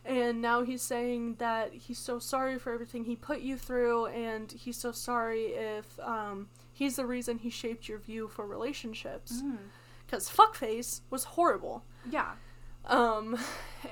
[0.06, 4.50] and now he's saying that he's so sorry for everything he put you through, and
[4.50, 6.48] he's so sorry if um
[6.80, 9.42] he's the reason he shaped your view for relationships.
[9.44, 9.58] Mm.
[10.06, 11.84] Because fuckface was horrible.
[12.10, 12.32] Yeah.
[12.86, 13.38] Um,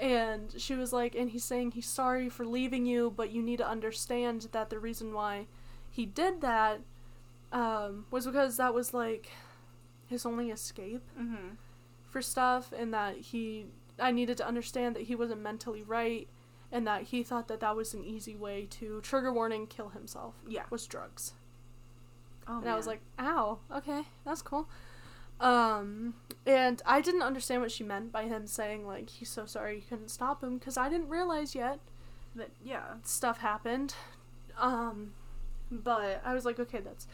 [0.00, 3.58] and she was like, and he's saying he's sorry for leaving you, but you need
[3.58, 5.46] to understand that the reason why
[5.90, 6.80] he did that,
[7.52, 9.28] um, was because that was like
[10.06, 11.54] his only escape Mm-hmm.
[12.10, 13.66] for stuff, and that he,
[13.98, 16.26] I needed to understand that he wasn't mentally right,
[16.72, 20.34] and that he thought that that was an easy way to trigger warning kill himself.
[20.48, 20.64] Yeah.
[20.70, 21.34] Was drugs.
[22.48, 24.68] Oh, And I was like, ow, okay, that's cool.
[25.40, 26.14] Um,
[26.46, 29.82] and I didn't understand what she meant by him saying, like, he's so sorry you
[29.88, 31.78] couldn't stop him, because I didn't realize yet
[32.34, 32.50] that.
[32.64, 32.94] Yeah.
[33.04, 33.94] stuff happened.
[34.58, 35.12] Um,
[35.70, 37.06] but I was like, okay, that's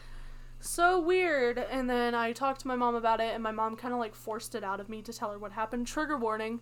[0.60, 1.58] so weird.
[1.58, 4.14] And then I talked to my mom about it, and my mom kind of like
[4.14, 5.86] forced it out of me to tell her what happened.
[5.86, 6.60] Trigger warning.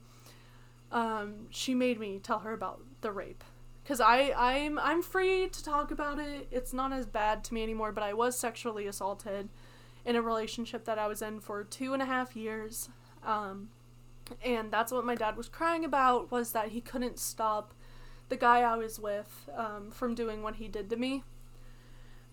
[0.90, 3.44] Um, she made me tell her about the rape.
[3.86, 6.46] Cause I I'm I'm free to talk about it.
[6.50, 7.92] It's not as bad to me anymore.
[7.92, 9.48] But I was sexually assaulted,
[10.04, 12.88] in a relationship that I was in for two and a half years.
[13.24, 13.68] Um,
[14.44, 17.72] and that's what my dad was crying about was that he couldn't stop
[18.28, 21.22] the guy I was with um, from doing what he did to me.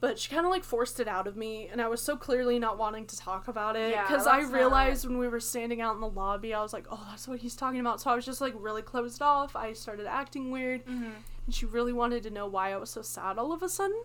[0.02, 2.58] But she kind of like forced it out of me, and I was so clearly
[2.58, 5.41] not wanting to talk about it Yeah, because I that's not- realized when we were
[5.41, 8.10] standing out in the lobby, I was like, "Oh, that's what he's talking about." So
[8.10, 9.56] I was just like really closed off.
[9.58, 11.10] I started acting weird, Mm-hmm.
[11.47, 14.02] and she really wanted to know why I was so sad all of a sudden.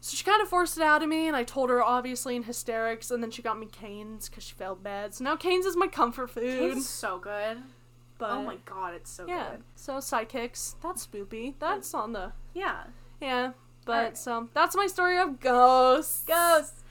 [0.00, 2.44] So she kind of forced it out of me, and I told her obviously in
[2.44, 5.12] hysterics, and then she got me Cane's because she felt bad.
[5.14, 6.76] So now Cane's is my comfort food.
[6.78, 7.58] It's so good.
[8.18, 9.64] But oh my god, it's so yeah, good.
[9.74, 10.76] so sidekicks.
[10.82, 11.54] That's spoopy.
[11.58, 12.84] That's on the Yeah.
[13.20, 13.52] yeah.
[13.86, 14.18] But Alright.
[14.18, 16.24] so that's my story of ghosts.
[16.24, 16.82] Ghosts.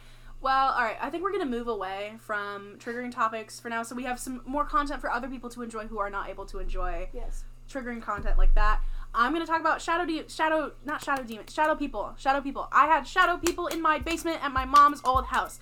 [0.41, 0.98] Well, all right.
[1.02, 4.41] I think we're gonna move away from triggering topics for now, so we have some
[4.46, 7.43] more content for other people to enjoy who are not able to enjoy Yes.
[7.70, 8.80] triggering content like that.
[9.14, 12.68] I'm gonna talk about shadow de- shadow not shadow demons shadow people shadow people.
[12.72, 15.60] I had shadow people in my basement at my mom's old house.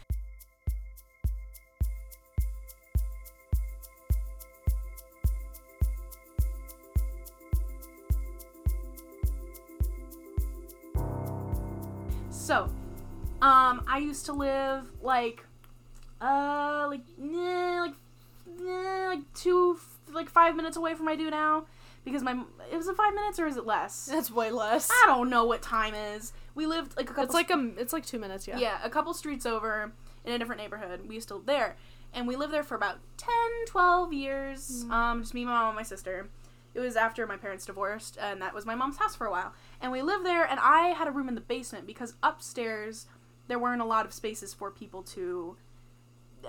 [12.43, 12.65] So,
[13.41, 15.45] um, I used to live like,
[16.19, 17.93] uh, like, eh, like,
[18.59, 19.79] eh, like two,
[20.11, 21.67] like five minutes away from I do now,
[22.03, 24.07] because my, is it five minutes or is it less?
[24.07, 24.89] That's way less.
[24.91, 26.33] I don't know what time is.
[26.53, 27.23] We lived like a couple.
[27.23, 28.45] It's like a it's like two minutes.
[28.45, 28.57] Yeah.
[28.57, 29.93] yeah, a couple streets over
[30.25, 31.07] in a different neighborhood.
[31.07, 31.77] We used to live there,
[32.13, 33.29] and we lived there for about 10,
[33.67, 34.83] 12 years.
[34.83, 34.91] Mm.
[34.91, 36.27] Um, just me, my mom, and my sister.
[36.73, 39.53] It was after my parents divorced, and that was my mom's house for a while.
[39.83, 43.05] And we lived there, and I had a room in the basement because upstairs
[43.49, 45.57] there weren't a lot of spaces for people to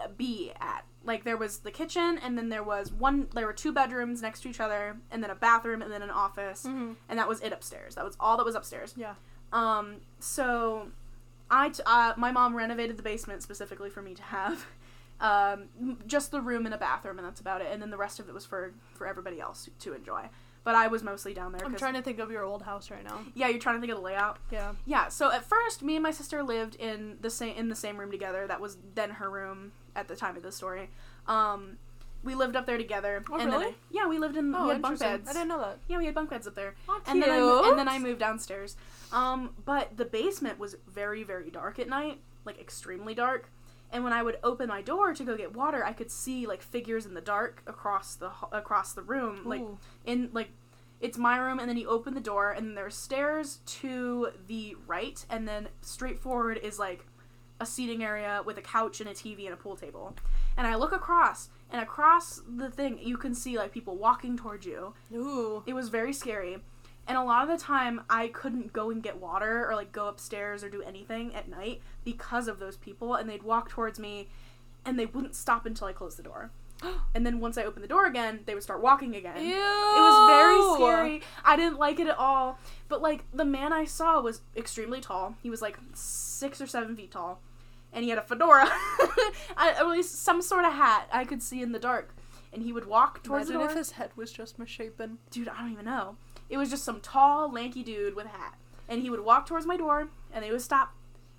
[0.00, 0.84] uh, be at.
[1.02, 3.26] Like there was the kitchen, and then there was one.
[3.34, 6.10] There were two bedrooms next to each other, and then a bathroom, and then an
[6.10, 7.96] office, hmm and that was it upstairs.
[7.96, 8.94] That was all that was upstairs.
[8.96, 9.14] Yeah.
[9.52, 10.88] Um, so
[11.50, 14.66] I, t- uh, my mom renovated the basement specifically for me to have,
[15.20, 17.68] um, just the room and a bathroom, and that's about it.
[17.70, 20.28] And then the rest of it was for for everybody else to enjoy.
[20.64, 21.62] But I was mostly down there.
[21.64, 23.20] I'm trying to think of your old house right now.
[23.34, 24.38] Yeah, you're trying to think of the layout.
[24.50, 24.72] Yeah.
[24.86, 25.08] Yeah.
[25.08, 28.10] So at first, me and my sister lived in the same in the same room
[28.10, 28.46] together.
[28.46, 30.88] That was then her room at the time of the story.
[31.26, 31.76] Um,
[32.22, 33.22] we lived up there together.
[33.30, 33.66] Oh, and really?
[33.66, 35.28] I- yeah, we lived in Oh, we had bunk beds.
[35.28, 35.78] I didn't know that.
[35.86, 38.20] Yeah, we had bunk beds up there Oh, and then I and then I moved
[38.20, 38.76] downstairs.
[39.12, 43.50] Um, but the basement was very very dark at night, like extremely dark.
[43.94, 46.62] And when I would open my door to go get water, I could see like
[46.62, 49.78] figures in the dark across the across the room, like Ooh.
[50.04, 50.48] in like
[51.00, 54.74] it's my room and then you open the door and then there's stairs to the
[54.88, 57.06] right and then straight forward is like
[57.60, 60.14] a seating area with a couch and a TV and a pool table.
[60.56, 64.66] And I look across and across the thing you can see like people walking towards
[64.66, 64.92] you.
[65.14, 65.62] Ooh.
[65.66, 66.58] It was very scary.
[67.06, 70.08] And a lot of the time I couldn't go and get water or like go
[70.08, 74.28] upstairs or do anything at night because of those people and they'd walk towards me
[74.86, 76.50] and they wouldn't stop until I closed the door.
[77.14, 79.36] And then once I opened the door again, they would start walking again.
[79.36, 79.52] Ew.
[79.52, 81.22] It was very scary.
[81.44, 82.58] I didn't like it at all.
[82.88, 85.36] But like the man I saw was extremely tall.
[85.40, 87.40] He was like six or seven feet tall,
[87.92, 88.68] and he had a fedora,
[89.56, 92.14] at least some sort of hat I could see in the dark.
[92.52, 93.78] And he would walk towards Imagine the if door.
[93.78, 95.18] his head was just misshapen.
[95.30, 96.16] Dude, I don't even know.
[96.48, 98.54] It was just some tall, lanky dude with a hat,
[98.88, 100.94] and he would walk towards my door, and they would stop,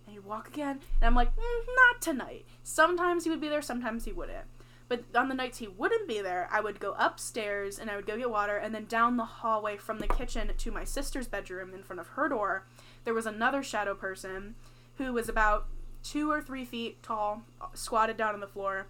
[0.06, 2.46] and he'd walk again, and I'm like, mm, not tonight.
[2.64, 4.46] Sometimes he would be there, sometimes he wouldn't.
[4.88, 8.06] But on the nights he wouldn't be there, I would go upstairs and I would
[8.06, 11.74] go get water, and then down the hallway from the kitchen to my sister's bedroom
[11.74, 12.66] in front of her door,
[13.04, 14.56] there was another shadow person
[14.98, 15.68] who was about
[16.04, 17.42] two or three feet tall,
[17.74, 18.88] squatted down on the floor.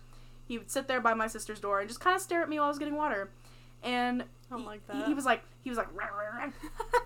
[0.48, 2.58] He would sit there by my sister's door and just kind of stare at me
[2.58, 3.32] while I was getting water.
[3.82, 4.26] And
[4.56, 5.08] I he- like he, that.
[5.08, 6.52] he was like, he was like, "Rah, rah, rah."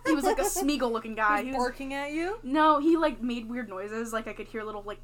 [0.06, 1.42] he was like a Smeagol looking guy.
[1.44, 2.40] He was, barking at you.
[2.44, 4.12] no, he like made weird noises.
[4.14, 5.00] Like I could hear little like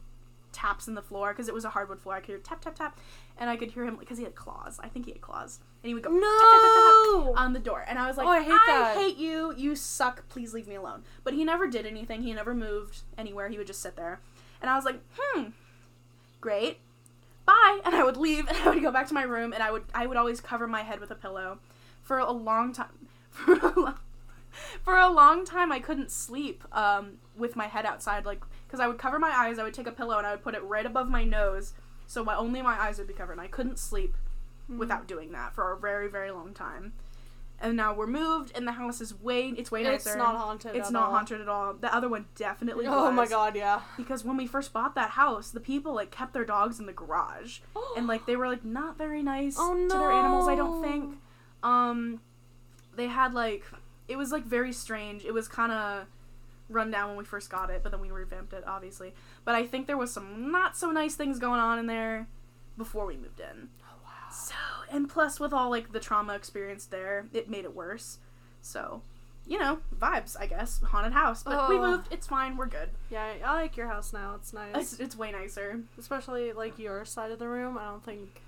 [0.51, 2.15] taps in the floor because it was a hardwood floor.
[2.15, 2.97] I could hear tap tap tap,
[3.37, 4.79] and I could hear him because he had claws.
[4.81, 7.53] I think he had claws, and he would go tap, tap, tap, tap, tap on
[7.53, 7.83] the door.
[7.87, 8.95] And I was like, Oh, I hate that.
[8.97, 9.53] hate you.
[9.57, 10.27] You suck.
[10.29, 11.03] Please leave me alone.
[11.23, 12.21] But he never did anything.
[12.23, 13.49] He never moved anywhere.
[13.49, 14.19] He would just sit there,
[14.61, 15.47] and I was like, hmm,
[16.41, 16.79] great.
[17.45, 19.71] Bye, and I would leave, and I would go back to my room, and I
[19.71, 21.59] would I would always cover my head with a pillow
[22.05, 23.07] for a long time.
[23.35, 23.95] For a long,
[24.85, 28.87] for a long time, I couldn't sleep um, with my head outside, like because I
[28.87, 29.59] would cover my eyes.
[29.59, 31.73] I would take a pillow and I would put it right above my nose,
[32.07, 33.33] so my only my eyes would be covered.
[33.33, 34.15] And I couldn't sleep
[34.67, 34.77] Hmm.
[34.77, 36.93] without doing that for a very very long time.
[37.59, 40.09] And now we're moved, and the house is way it's way nicer.
[40.11, 40.75] It's not haunted.
[40.75, 41.11] It's at not all.
[41.11, 41.73] haunted at all.
[41.73, 42.85] The other one definitely.
[42.87, 43.81] Oh my god, yeah.
[43.97, 46.93] Because when we first bought that house, the people like kept their dogs in the
[46.93, 47.59] garage,
[47.97, 50.47] and like they were like not very nice Oh, to their animals.
[50.47, 51.17] I don't think.
[51.65, 52.21] Um,
[52.95, 53.63] they had like
[54.07, 55.25] it was like very strange.
[55.25, 56.05] It was kind of
[56.69, 59.13] run down when we first got it, but then we revamped it, obviously.
[59.43, 62.27] But I think there was some not so nice things going on in there
[62.77, 63.69] before we moved in.
[63.83, 64.31] Oh wow.
[64.31, 64.53] So,
[64.91, 68.19] and plus with all like the trauma experienced there, it made it worse.
[68.61, 69.01] So,
[69.47, 70.81] you know, vibes, I guess.
[70.81, 71.91] Haunted house, but we Oh.
[71.91, 72.07] moved.
[72.11, 72.57] It's fine.
[72.57, 72.89] We're good.
[73.11, 74.33] Yeah, I like your house now.
[74.35, 75.79] It's nice, It's, it's way nicer.
[75.99, 77.77] especially like your side of the room.
[77.77, 78.41] I don't think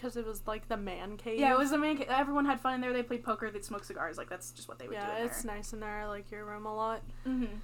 [0.00, 1.38] because it was like the man cave.
[1.38, 2.92] Yeah, it was the man ca- Everyone had fun in there.
[2.92, 3.50] They played poker.
[3.50, 4.16] They'd smoke cigars.
[4.16, 5.04] Like that's just what they would do.
[5.04, 6.00] Yeah, it's nice in there.
[6.00, 7.02] I like your room a lot.
[7.26, 7.56] Mm-hmm.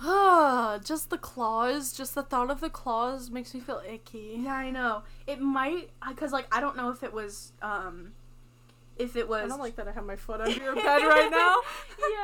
[0.00, 1.92] Ah, just the claws.
[1.92, 4.40] Just the thought of the claws makes me feel icky.
[4.40, 5.02] Yeah, I know.
[5.26, 8.12] It might because like I don't know if it was um,
[8.96, 9.44] if it was.
[9.44, 11.56] I don't like that I have my foot under your bed right now.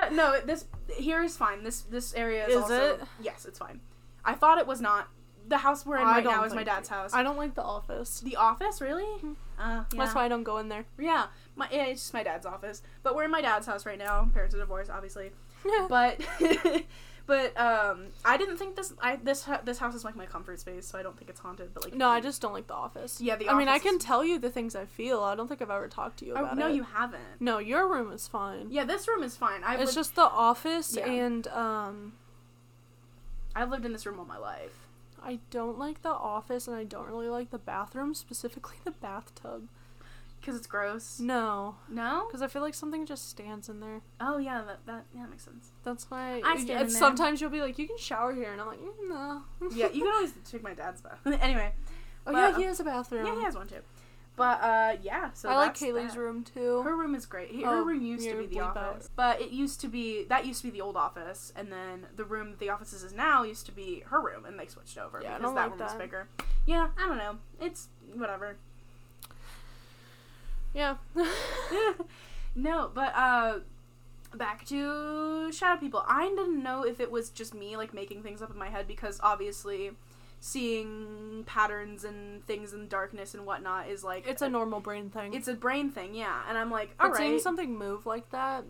[0.02, 0.40] yeah, no.
[0.40, 0.65] This
[0.97, 1.62] here is fine.
[1.62, 3.01] This this area is, Is also it?
[3.20, 3.81] yes, it's fine.
[4.24, 5.09] I thought it was not.
[5.49, 7.12] The house we're in I right now is my dad's house.
[7.15, 8.20] I don't like the office.
[8.20, 9.05] the office, really?
[9.23, 9.35] Mhm.
[9.59, 9.85] Uh, yeah.
[9.93, 10.85] That's why I don't go in there.
[10.99, 11.27] Yeah,
[11.57, 12.83] my yeah, it's just my dad's office.
[13.03, 14.29] But we're in my dad's house right now.
[14.33, 15.33] Parents are divorced, obviously.
[15.89, 16.20] But
[17.27, 18.93] but um, I didn't think this.
[19.01, 21.75] I this this house is like my comfort space, so I don't think it's haunted.
[21.75, 23.20] But like no, I just don't like the office.
[23.20, 25.20] Yeah, the I mean, I can tell you the things I feel.
[25.23, 26.75] I don't think I've ever talked to you Oh, about no, it.
[26.75, 27.41] you haven't.
[27.41, 28.69] No, your room is fine.
[28.70, 29.65] Yeah, this room is fine.
[29.65, 31.07] I've it's lived, just the office Yeah.
[31.11, 32.12] and um
[33.57, 34.88] I've lived in this room all my life.
[35.23, 39.69] I don't like the office and I don't really like the bathroom, specifically the bathtub.
[40.40, 41.19] Because it's gross.
[41.19, 42.27] No, No?
[42.28, 44.03] because I feel like something just stands in there.
[44.20, 45.73] Oh, yeah, that, that, yeah, that makes sense.
[45.82, 46.40] That's why.
[46.45, 46.89] I stand in there.
[46.89, 49.43] sometimes you'll be like, you can shower here, and I'm like, mm, no.
[49.74, 51.19] Yeah, you can always take my dad's bath.
[51.43, 51.73] anyway.
[52.27, 53.27] oh but, yeah, um, he has a bathroom.
[53.27, 53.81] Yeah, he has one too.
[54.39, 56.20] But, uh, yeah, so I like Kaylee's that.
[56.20, 56.82] room too.
[56.82, 57.51] Her room is great.
[57.51, 58.77] He- Oh, Her room used to be the bleep out.
[58.77, 62.06] office, but it used to be that used to be the old office, and then
[62.16, 64.97] the room that the office is now used to be her room, and they switched
[64.97, 65.98] over Yeah, I because that like room was that.
[65.98, 66.28] bigger.
[66.66, 67.39] Yeah, I don't know.
[67.60, 68.56] It's whatever.
[70.73, 70.97] yeah.
[72.55, 73.59] no, but uh,
[74.35, 76.05] back to Shadow People.
[76.06, 78.86] I didn't know if it was just me like making things up in my head
[78.86, 79.93] because obviously
[80.40, 85.35] seeing patterns and things in darkness and whatnot is like it's a normal brain thing.
[85.35, 86.43] it's a brain thing, yeah.
[86.48, 88.65] And I'm like, but all seeing something move like that.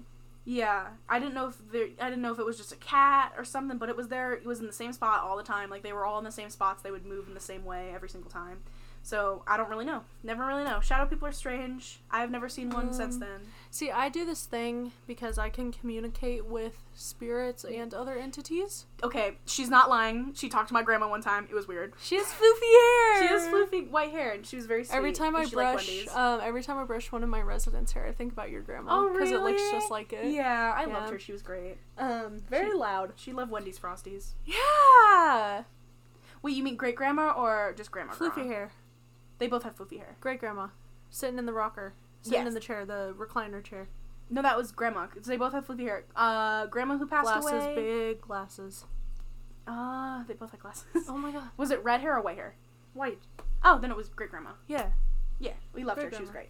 [0.45, 0.87] yeah.
[1.09, 3.45] I didn't know if there, I didn't know if it was just a cat or
[3.45, 4.33] something, but it was there.
[4.33, 5.69] It was in the same spot all the time.
[5.69, 6.83] Like they were all in the same spots.
[6.83, 8.59] They would move in the same way every single time.
[9.03, 10.03] So I don't really know.
[10.23, 10.81] Never really know.
[10.81, 12.01] Shadow people are strange.
[12.11, 13.41] I've never seen one since Um, then.
[13.71, 18.85] See, I do this thing because I can communicate with spirits and other entities.
[19.03, 20.35] Okay, she's not lying.
[20.35, 21.47] She talked to my grandma one time.
[21.51, 21.95] It was weird.
[22.03, 23.23] She has floofy hair.
[23.23, 24.97] She has floofy white hair, and she was very sweet.
[24.97, 28.13] Every time I brush, um, every time I brush one of my residents' hair, I
[28.13, 28.91] think about your grandma.
[28.95, 29.33] Oh, really?
[29.33, 30.27] it looks just like it.
[30.33, 30.95] yeah, I Yeah.
[30.99, 31.19] loved her.
[31.19, 31.79] She was great.
[31.97, 33.13] Um, very She- loud.
[33.17, 34.33] She loved Wendy's Frosties.
[34.45, 35.63] Yeah.
[36.43, 38.13] Wait, you mean great grandma or just grandma?
[38.13, 38.53] Floofy grandma?
[38.53, 38.71] hair.
[39.39, 40.17] They both have floofy hair.
[40.21, 40.69] Great grandma.
[41.11, 41.95] Sitting in the rocker.
[42.23, 42.49] Sitting Yes.
[42.49, 43.89] in the chair, the recliner chair.
[44.31, 45.07] No, that was grandma.
[45.07, 46.05] 'cause they both have floofy hair.
[46.17, 47.75] Uh, grandma who passed glasses, away.
[47.75, 48.85] big glasses.
[49.67, 50.87] Ah, they both had glasses.
[51.09, 51.51] Oh my god.
[51.57, 52.55] Was it red hair or white hair?
[52.95, 53.21] White.
[53.65, 54.51] Oh, then it was great grandma.
[54.67, 54.91] Yeah.
[55.39, 56.17] Yeah, we loved Great her.
[56.17, 56.49] She was great.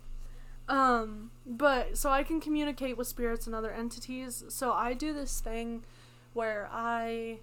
[0.69, 4.45] Um, but so I can communicate with spirits and other entities.
[4.49, 5.85] So I do this thing
[6.33, 7.41] where I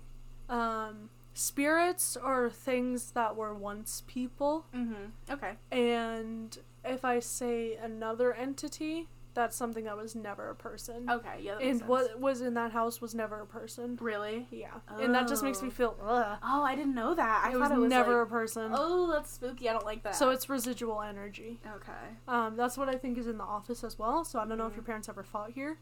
[0.49, 5.33] um spirits are things that were once people Mm-hmm.
[5.33, 5.51] Okay.
[5.71, 11.09] and if I say another entity, that's something that was never a person.
[11.09, 11.39] Okay.
[11.41, 11.57] Yeah.
[11.59, 11.89] And sense.
[11.89, 13.97] what was in that house was never a person.
[13.99, 14.47] Really?
[14.49, 14.67] Yeah.
[14.99, 15.71] And that just makes me Oh.
[15.71, 16.37] feel ugh.
[16.41, 17.41] Oh, I didn't know that.
[17.43, 18.71] I it thought was it was never like- a person.
[18.73, 19.67] Oh, that's spooky.
[19.67, 20.15] I don't like that.
[20.15, 21.59] So it's residual energy.
[21.75, 21.91] okay.
[22.29, 24.23] Um, that's what I think is in the office as well.
[24.23, 24.77] So I don't know if Mhm.
[24.77, 25.79] your parents ever fought here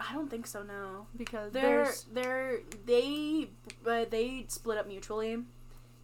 [0.00, 0.62] I don't think so.
[0.62, 1.06] No.
[1.16, 3.50] because They're there's they're they
[3.82, 5.38] but they split up mutually.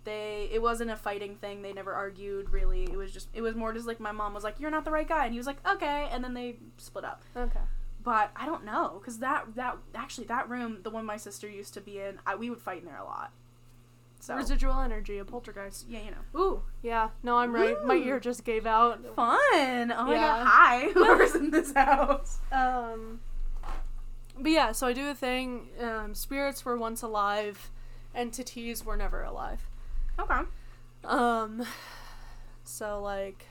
[0.05, 1.63] They it wasn't a fighting thing.
[1.63, 2.85] They never argued really.
[2.85, 4.91] It was just it was more just like my mom was like you're not the
[4.91, 7.23] right guy and he was like okay and then they split up.
[7.37, 7.61] okay.
[8.03, 11.75] But I don't know cuz that that actually that room the one my sister used
[11.75, 13.33] to be in I, we would fight in there a lot.
[14.21, 15.87] So Residual energy, a poltergeist.
[15.89, 16.41] yeah, you know.
[16.41, 17.11] Ooh, yeah.
[17.23, 17.77] No, I'm right.
[17.85, 18.99] My ear just gave out.
[19.15, 19.93] Fun.
[19.93, 20.21] Oh my Yeah.
[20.39, 20.47] god.
[20.47, 20.89] Hi.
[20.95, 22.39] Whoever's in this house.
[22.51, 23.21] Um,
[24.41, 25.69] but yeah, so I do a thing.
[25.81, 27.71] Um, spirits were once alive,
[28.15, 29.69] entities were never alive.
[30.19, 30.41] Okay.
[31.05, 31.65] Um,
[32.65, 33.47] so like,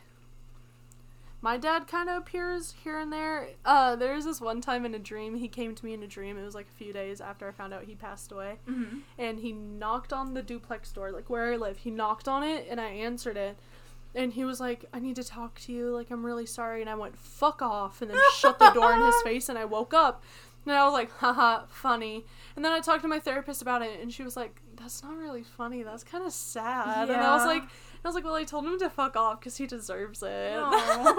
[1.40, 3.50] my dad kind of appears here and there.
[3.64, 5.36] Uh, there was this one time in a dream.
[5.36, 6.38] He came to me in a dream.
[6.38, 9.02] It was like a few days after I found out he passed away, Mhm.
[9.20, 11.78] and he knocked on the duplex door, like where I live.
[11.78, 13.58] He knocked on it, and I answered it.
[14.16, 15.90] And he was like, I need to talk to you.
[15.96, 16.82] Like, I'm really sorry.
[16.82, 18.02] And I went, fuck off.
[18.02, 19.48] And then shut the door in his face.
[19.48, 20.24] And I woke up.
[20.68, 22.26] And I was like, haha, funny.
[22.56, 24.02] And then I talked to my therapist about it.
[24.02, 25.82] And she was like, that's not really funny.
[25.82, 27.10] That's kind of sad.
[27.10, 29.56] And I was like, I was like, well, I told him to fuck off because
[29.58, 30.58] he deserves it.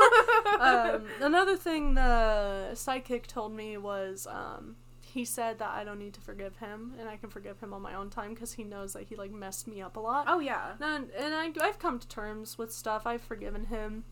[0.60, 6.14] Um, another thing the psychic told me was um, he said that I don't need
[6.14, 8.92] to forgive him and I can forgive him on my own time because he knows
[8.94, 10.24] that he like messed me up a lot.
[10.26, 10.72] Oh yeah.
[10.80, 13.06] And, and I, I've come to terms with stuff.
[13.06, 14.04] I've forgiven him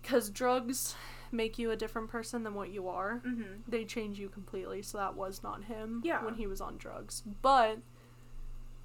[0.00, 0.94] because drugs
[1.32, 3.22] make you a different person than what you are.
[3.26, 3.62] Mm-hmm.
[3.68, 4.82] They change you completely.
[4.82, 6.24] So that was not him Yeah.
[6.24, 7.22] when he was on drugs.
[7.42, 7.78] But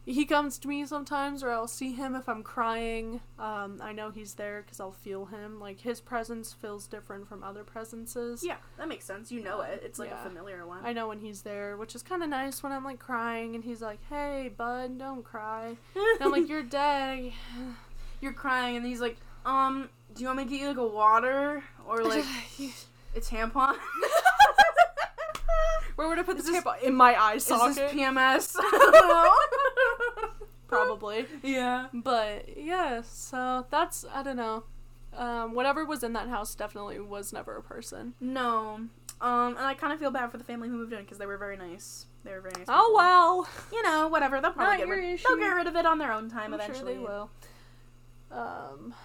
[0.05, 3.21] he comes to me sometimes, or I'll see him if I'm crying.
[3.39, 5.61] Um, I know he's there because I'll feel him.
[5.61, 8.43] Like his presence feels different from other presences.
[8.45, 9.31] Yeah, that makes sense.
[9.31, 9.81] You know it.
[9.81, 10.19] It's like Yeah.
[10.19, 10.85] a familiar one.
[10.85, 13.63] I know when he's there, which is kind of nice when I'm like crying and
[13.63, 17.31] he's like, "Hey, bud, don't cry." And I'm like, "You're dead."
[18.19, 20.87] You're crying, and he's like, um, do you want me to get you like a
[20.87, 22.25] water or like
[23.15, 23.75] a tampon?
[25.95, 26.63] Where would I put the tape?
[26.83, 27.69] In my eye socket.
[27.71, 28.55] Is this PMS?
[28.59, 30.29] I don't know.
[30.67, 31.27] probably.
[31.43, 31.87] Yeah.
[31.93, 34.63] But yeah, so that's I don't know.
[35.15, 38.15] Um, whatever was in that house definitely was never a person.
[38.19, 38.79] No.
[39.21, 41.27] Um, and I kind of feel bad for the family who moved in because they
[41.27, 42.07] were very nice.
[42.23, 42.65] They were very nice.
[42.67, 44.41] Oh well, You know, whatever.
[44.41, 45.13] They'll probably Not get rid.
[45.13, 45.25] issue.
[45.27, 46.93] They'll get rid of it on their own time I'm eventually.
[46.95, 47.29] sure they will.
[48.31, 48.95] Um,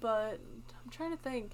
[0.00, 0.40] but
[0.84, 1.52] I'm trying to think.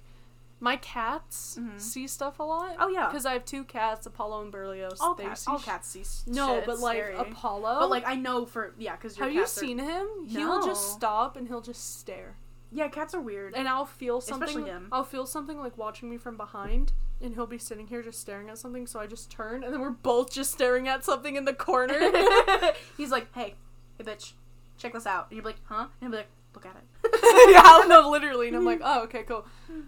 [0.61, 1.79] My cats Mhm.
[1.79, 2.75] see stuff a lot.
[2.79, 3.07] Oh yeah.
[3.07, 4.99] because I have two cats, Apollo and Berlioz.
[4.99, 6.01] all they see All sh- cats see.
[6.01, 7.15] s- No, shit, but like scary.
[7.15, 7.79] Apollo.
[7.79, 10.07] But like I know for yeah, because have you seen him?
[10.27, 12.35] He'll just stop and he'll just stare,
[12.71, 13.55] Yeah, cats are weird.
[13.55, 14.47] and I'll feel something.
[14.49, 14.89] Especially him.
[14.91, 16.91] I'll feel something like watching me from behind,
[17.21, 18.85] and he'll be sitting here just staring at something.
[18.85, 21.97] So I just turn, and then we're both just staring at something in the corner.
[22.97, 23.55] He's like, hey,
[23.97, 24.33] hey, bitch,
[24.77, 25.27] check this out.
[25.29, 25.83] And you're like, huh?
[25.83, 26.83] And he'll be like, look at it.
[27.49, 29.45] yeah, no, literally, and I'm like, oh, okay, cool.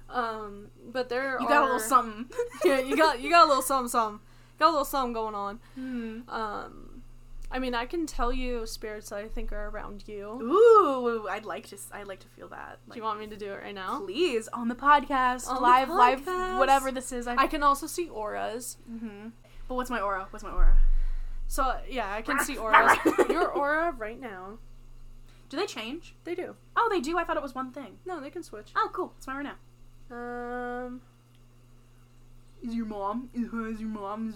[0.09, 2.29] Um, but there You are got a little something.
[2.65, 4.19] yeah, you got you got a little something, something.
[4.59, 5.59] Got a little something going on.
[5.75, 6.19] Hmm.
[6.29, 7.03] Um,
[7.53, 10.25] I mean, I can tell you spirits that I think are around you.
[10.41, 11.77] Ooh, I'd like to.
[11.91, 12.79] I'd like to feel that.
[12.89, 13.99] Do you want me to do it right now?
[13.99, 16.25] Please on the podcast, On the live, live,
[16.57, 17.27] whatever this is.
[17.27, 18.77] I can also see auras.
[18.87, 19.29] hmm
[19.67, 20.27] But what's my aura?
[20.29, 20.77] What's my aura?
[21.47, 22.97] So yeah, I can see auras.
[23.29, 24.59] Your aura right now.
[25.51, 26.15] Do they change?
[26.23, 26.55] They do.
[26.77, 27.17] Oh, they do.
[27.17, 27.97] I thought it was one thing.
[28.05, 28.71] No, they can switch.
[28.75, 29.13] Oh, cool.
[29.17, 29.55] It's my aura now.
[30.15, 31.01] Um,
[32.63, 33.29] Is your mom?
[33.33, 33.41] Is
[33.81, 34.35] your mom's?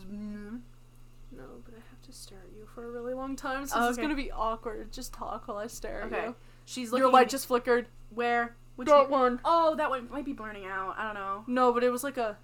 [1.32, 3.88] no, but I have to stare at you for a really long time, so Oh,
[3.90, 4.02] it's okay.
[4.04, 4.92] gonna be awkward.
[4.92, 6.26] Just talk while I stare at Okay.
[6.26, 6.36] you.
[6.66, 7.04] She's looking.
[7.06, 7.88] Your light just flickered.
[8.10, 8.56] where?
[8.76, 9.40] Which that one.
[9.46, 10.96] Oh, that one might be burning out.
[10.98, 11.44] I don't know.
[11.48, 12.38] No, but it was like a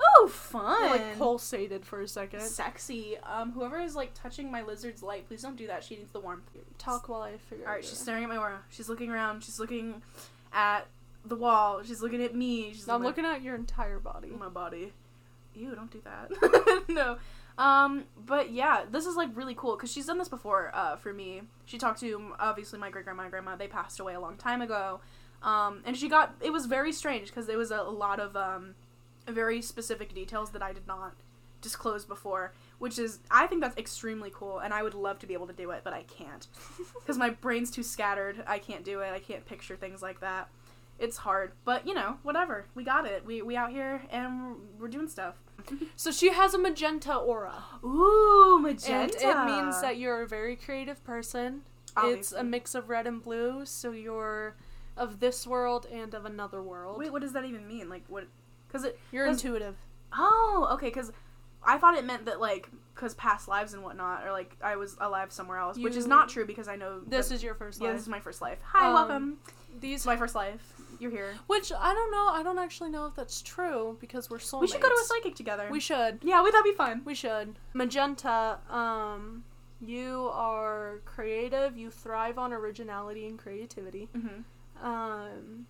[0.00, 0.90] Oh, it, fun.
[0.90, 2.40] like pulsated for a second.
[2.40, 3.16] Sexy.
[3.18, 5.84] Um, whoever is like touching my lizard's light, please don't do that.
[5.84, 6.44] She needs the warmth.
[6.78, 7.66] Talk while I figure.
[7.66, 8.60] All right, she's staring at my aura.
[8.70, 9.42] She's looking around.
[9.42, 10.02] She's looking
[10.52, 10.86] at
[11.24, 11.82] the wall.
[11.82, 12.72] She's looking at me.
[12.72, 14.28] She's I'm looking at your entire body.
[14.28, 14.92] my body.
[15.54, 16.84] Ew, don't do that.
[16.88, 17.18] no.
[17.58, 20.70] Um, but yeah, this is like really cool because she's done this before.
[20.72, 23.56] Uh, for me, she talked to obviously my great grandma and grandma.
[23.56, 25.00] They passed away a long time ago.
[25.42, 28.36] Um, and she got it was very strange because there was a, a lot of
[28.36, 28.74] um,
[29.32, 31.14] very specific details that I did not
[31.60, 35.34] disclose before, which is I think that's extremely cool, and I would love to be
[35.34, 36.46] able to do it, but I can't
[37.00, 38.42] because my brain's too scattered.
[38.46, 39.12] I can't do it.
[39.12, 40.48] I can't picture things like that.
[40.98, 42.66] It's hard, but you know, whatever.
[42.74, 43.24] We got it.
[43.24, 45.36] We we out here and we're, we're doing stuff.
[45.96, 47.64] So she has a magenta aura.
[47.84, 49.26] Ooh, magenta.
[49.26, 51.62] And it means that you're a very creative person.
[52.04, 54.54] It's a mix of red and blue, so you're
[54.96, 56.98] of this world and of another world.
[56.98, 57.88] Wait, what does that even mean?
[57.88, 58.28] Like what?
[58.68, 58.98] Because it.
[59.10, 59.76] you're 'cause- intuitive.
[60.12, 60.86] Oh, okay.
[60.88, 61.10] Because
[61.64, 64.96] I thought it meant that like because past lives and whatnot, or like I was
[65.00, 67.80] alive somewhere else, which is not true because I know This that- is your first
[67.80, 67.96] yeah, life.
[67.96, 68.58] this is my first life.
[68.62, 69.38] Hi, Um, welcome.
[69.80, 70.74] These my first life.
[70.98, 71.34] You're here.
[71.46, 72.28] Which I don't know.
[72.32, 74.60] I don't actually know if that's true because we're soulmates.
[74.62, 75.68] We should go to a psychic together.
[75.70, 76.18] We should.
[76.22, 77.02] yeah, we that'd be fun.
[77.04, 77.56] We should.
[77.74, 79.44] Magenta, um,
[79.80, 81.76] you are creative.
[81.76, 84.08] You thrive on originality and creativity.
[84.16, 84.84] Mm-hmm.
[84.84, 85.66] Um,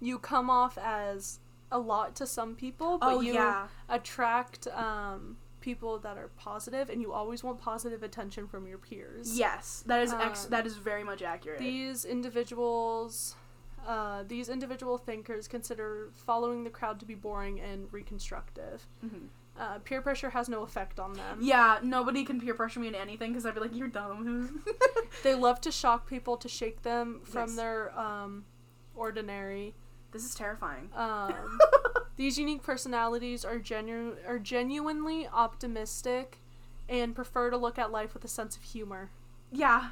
[0.00, 1.38] you come off as
[1.72, 3.66] a lot to some people, but Oh you yeah.
[3.88, 9.36] attract um, people that are positive, and you always want positive attention from your peers.
[9.38, 11.58] Yes, that is ex- Um, that is very much accurate.
[11.58, 13.34] These individuals,
[13.86, 18.86] uh, these individual thinkers consider following the crowd to be boring and reconstructive.
[19.04, 19.28] Mhm.
[19.58, 21.38] Uh, peer pressure has no effect on them.
[21.42, 24.62] Yeah, nobody can peer pressure me into anything because I'd be like, "You're dumb."
[25.22, 27.56] They love to shock people to shake them from Yes.
[27.56, 28.44] their um,
[28.94, 29.74] ordinary.
[30.12, 30.88] This is terrifying.
[30.94, 31.58] Um,
[32.16, 36.38] these unique personalities are genu- are genuinely optimistic
[36.88, 39.10] and prefer to look at life with a sense of humor.
[39.50, 39.90] yeah,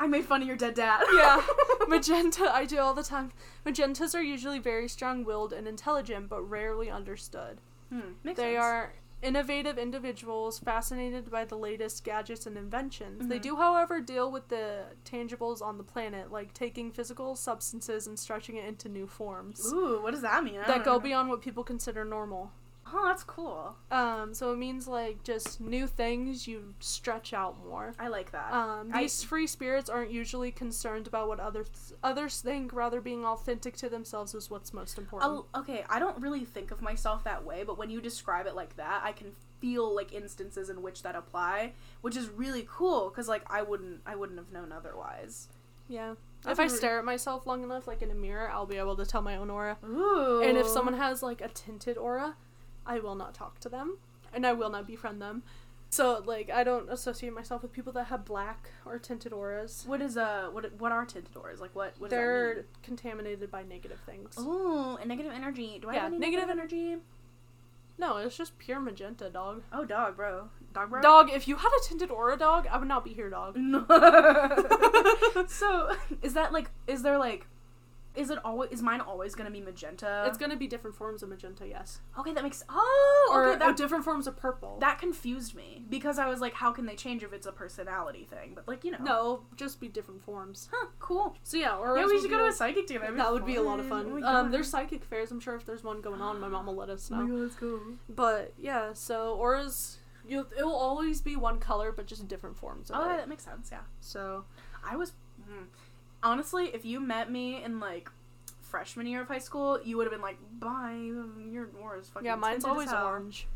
[0.00, 1.04] I made fun of your dead dad.
[1.14, 1.42] Yeah.
[1.88, 3.32] Magenta, I do all the time.
[3.66, 7.60] Magentas are usually very strong willed and intelligent, but rarely understood.
[7.90, 8.58] Hmm, They sense.
[8.58, 13.26] are innovative individuals fascinated by the latest gadgets and inventions.
[13.26, 13.42] They Mhm.
[13.42, 18.56] do, however, deal with the tangibles on the planet, like taking physical substances and stretching
[18.56, 20.60] it into new forms Ooh, what does that mean?
[20.60, 21.00] I that go know.
[21.00, 22.52] beyond what people consider normal.
[22.92, 23.76] Oh, that's cool.
[23.90, 27.92] Um, so it means like just new things you stretch out more.
[27.98, 28.52] I like that.
[28.52, 32.72] Um, I- these free spirits aren't usually concerned about what others others think.
[32.72, 35.30] Rather, being authentic to themselves is what's most important.
[35.54, 38.54] I'll, okay, I don't really think of myself that way, but when you describe it
[38.54, 43.08] like that, I can feel like instances in which that apply, which is really cool
[43.10, 45.48] because like I wouldn't I wouldn't have known otherwise.
[45.88, 46.14] yeah.
[46.46, 49.04] If I stare at myself long enough, like in a mirror, I'll be able to
[49.04, 49.76] tell my own aura.
[49.84, 50.40] Ooh.
[50.40, 52.36] And if someone has like a tinted aura,
[52.88, 53.98] I will not talk to them,
[54.32, 55.42] and I will not befriend them.
[55.90, 59.84] So like, I don't associate myself with people that have black or tinted auras.
[59.86, 63.62] what is uh what what are tinted doors like what what They're that contaminated by
[63.62, 64.34] negative things.
[64.38, 65.78] Ooh, a negative energy.
[65.80, 67.02] Do I Yeah, have any negative negative energy?
[68.00, 69.62] No, it's just pure magenta, dog.
[69.72, 71.02] Oh, dog, bro, dog, bro.
[71.02, 73.56] Dog, if you had a tinted aura, dog, I would not be here, dog.
[73.74, 73.84] No.
[75.48, 77.46] so is that like is there like
[78.18, 80.24] is it always is mine always gonna be magenta?
[80.26, 82.32] It's gonna be different forms of magenta, yes, okay.
[82.34, 83.58] That makes oh or okay.
[83.60, 84.78] That, or different forms of purple.
[84.80, 88.26] that confused me because I was like, how can they change if it's a personality
[88.28, 88.52] thing?
[88.54, 90.68] But like you know, no, just be different forms.
[90.72, 90.86] huh?
[90.98, 91.36] Cool.
[91.44, 93.14] So yeah, or yeah, we should go to a psychic together.
[93.14, 94.20] That would be a lot of fun.
[94.24, 95.30] Oh um, there's psychic fairs.
[95.30, 97.26] I'm sure if there's one going on, my mom will let us Oh know.
[97.28, 97.80] God, let's go.
[98.08, 102.90] But yeah, so auras, you it will always be one color, but just different forms.
[102.90, 103.16] Of Oh, it.
[103.18, 103.68] that makes sense.
[103.70, 103.82] Yeah.
[104.00, 104.44] So
[104.84, 105.12] I was
[105.48, 105.64] hmm.
[106.22, 108.10] Honestly, if you met me in like
[108.60, 110.98] freshman year of high school, you would have been like, "Bye,
[111.50, 113.46] your aura's fucking." yeah, mine's always orange.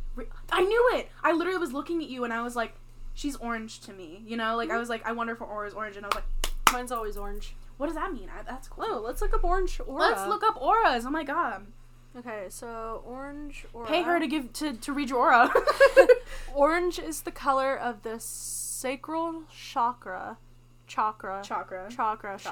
[0.51, 1.09] I knew it.
[1.23, 2.75] I literally was looking at you and I was like,
[3.15, 4.71] "She's orange to me." You know, like.
[4.71, 6.93] I was like, "I wonder if her aura is orange," and I was like, Mine's
[6.93, 7.55] always orange.
[7.77, 8.85] "What does that mean?" I, that's cool.
[8.87, 10.01] Oh, let's look up orange aura.
[10.01, 11.05] Let's look up auras.
[11.07, 11.67] Oh my god.
[12.17, 13.87] Okay, so orange aura.
[13.87, 15.53] Pay her to give to to read your aura.
[16.55, 20.37] Orange is the color of the sacral chakra.
[20.97, 21.41] Chakra.
[21.43, 21.87] Chakra.
[21.89, 22.51] Chakra, Chakra.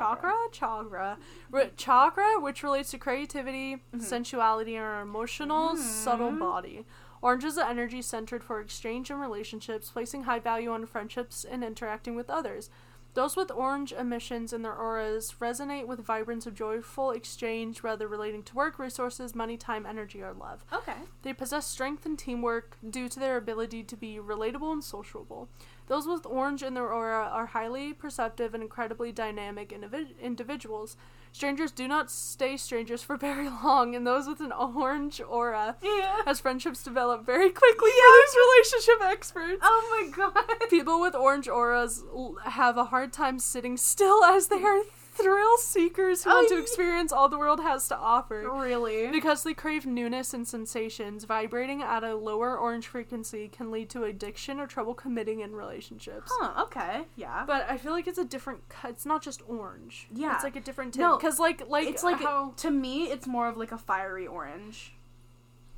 [0.50, 1.18] chakra,
[1.52, 4.00] chakra, chakra, which relates to creativity, Mhm.
[4.00, 6.38] sensuality, and our emotional, subtle Mhm.
[6.38, 6.86] body.
[7.20, 11.62] Orange is the energy centered for exchange and relationships, placing high value on friendships and
[11.62, 12.70] interacting with others.
[13.12, 18.44] Those with orange emissions in their auras resonate with vibrance of joyful exchange, whether relating
[18.44, 20.64] to work, resources, money, time, energy, or love.
[20.72, 20.94] Okay.
[21.22, 25.48] They possess strength and teamwork due to their ability to be relatable and sociable.
[25.90, 30.96] Those with orange in their aura are highly perceptive and incredibly dynamic individ- individuals.
[31.32, 36.22] Strangers do not stay strangers for very long, and those with an orange aura, Yeah.
[36.26, 39.60] as friendships develop very quickly for these relationship experts.
[39.64, 40.68] Oh my god.
[40.70, 45.58] People with orange auras l- have a hard time sitting still as they are thrill
[45.58, 48.48] seekers who want to experience all the world has to offer.
[48.50, 49.08] Really?
[49.08, 54.04] Because they crave newness and sensations, vibrating at a lower orange frequency can lead to
[54.04, 56.30] addiction or trouble committing in relationships.
[56.40, 56.62] Huh.
[56.64, 57.02] Okay.
[57.16, 57.44] Yeah.
[57.46, 58.60] But I feel like it's a different.
[58.84, 60.08] It's not just orange.
[60.14, 60.34] Yeah.
[60.36, 61.00] it's like a different tint.
[61.02, 64.26] No, because like like it's like how to me, it's more of like a fiery
[64.26, 64.94] orange.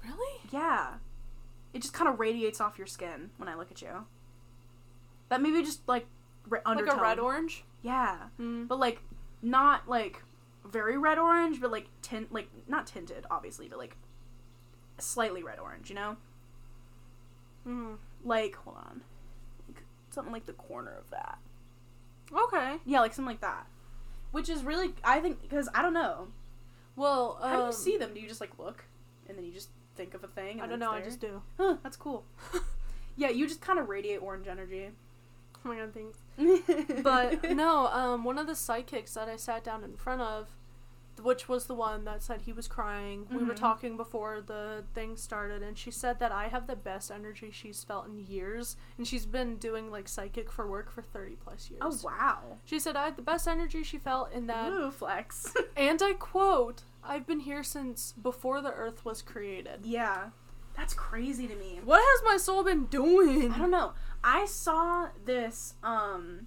[0.04, 0.94] really Yeah.
[1.72, 4.04] It just kind of radiates off your skin when I look at you.
[5.30, 6.06] That maybe just like
[6.48, 7.64] re- like a red orange.
[7.82, 8.68] Yeah, Mm.
[8.68, 9.00] but like
[9.43, 10.23] not like
[10.64, 13.97] very red orange, but like tint like not tinted obviously, but like
[14.98, 15.89] slightly red orange.
[15.90, 16.16] You know,
[17.66, 17.97] Mm.
[18.24, 19.02] like hold on,
[19.69, 21.39] like, something like the corner of that.
[22.32, 22.77] Okay.
[22.85, 23.66] Yeah, like something like that.
[24.32, 26.28] Which is really, I think, because I don't know.
[26.97, 28.14] Well, um, How do you see them?
[28.14, 28.85] Do you just like look,
[29.28, 30.52] and then you just think of a thing?
[30.55, 30.90] And I don't know.
[30.90, 31.43] I just do.
[31.59, 32.24] Huh, that's cool.
[33.14, 34.89] Yeah, you just kind of radiate orange energy.
[35.62, 36.16] Oh my god, thanks.
[37.02, 40.48] But no, um, one of the psychics that I sat down in front of,
[41.22, 43.26] which was the one that said he was crying.
[43.30, 43.56] We were Mhm.
[43.56, 47.84] talking before the thing started, and she said that I have the best energy she's
[47.84, 51.82] felt in years, and she's been doing like psychic for work for thirty plus years.
[51.82, 52.59] Oh wow.
[52.64, 55.52] She said I had the best energy she felt in that, Ooh, flex.
[55.76, 60.30] and I quote, "I've been here since before the Earth was created." yeah,
[60.76, 61.80] that's crazy to me.
[61.84, 63.52] What has my soul been doing?
[63.52, 63.92] I don't know.
[64.24, 66.46] I saw this um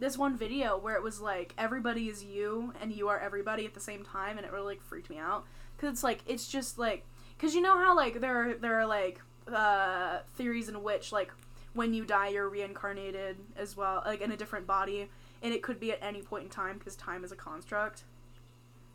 [0.00, 3.74] this one video where it was like everybody is you and you are everybody at
[3.74, 5.44] the same time and it really like freaked me out
[5.78, 7.04] cuz it's like it's just like
[7.38, 11.32] cuz you know how like there are, there are like uh theories in which like
[11.74, 15.08] when you die you're reincarnated as well like in a different body
[15.42, 18.04] and it could be at any point in time cuz time is a construct.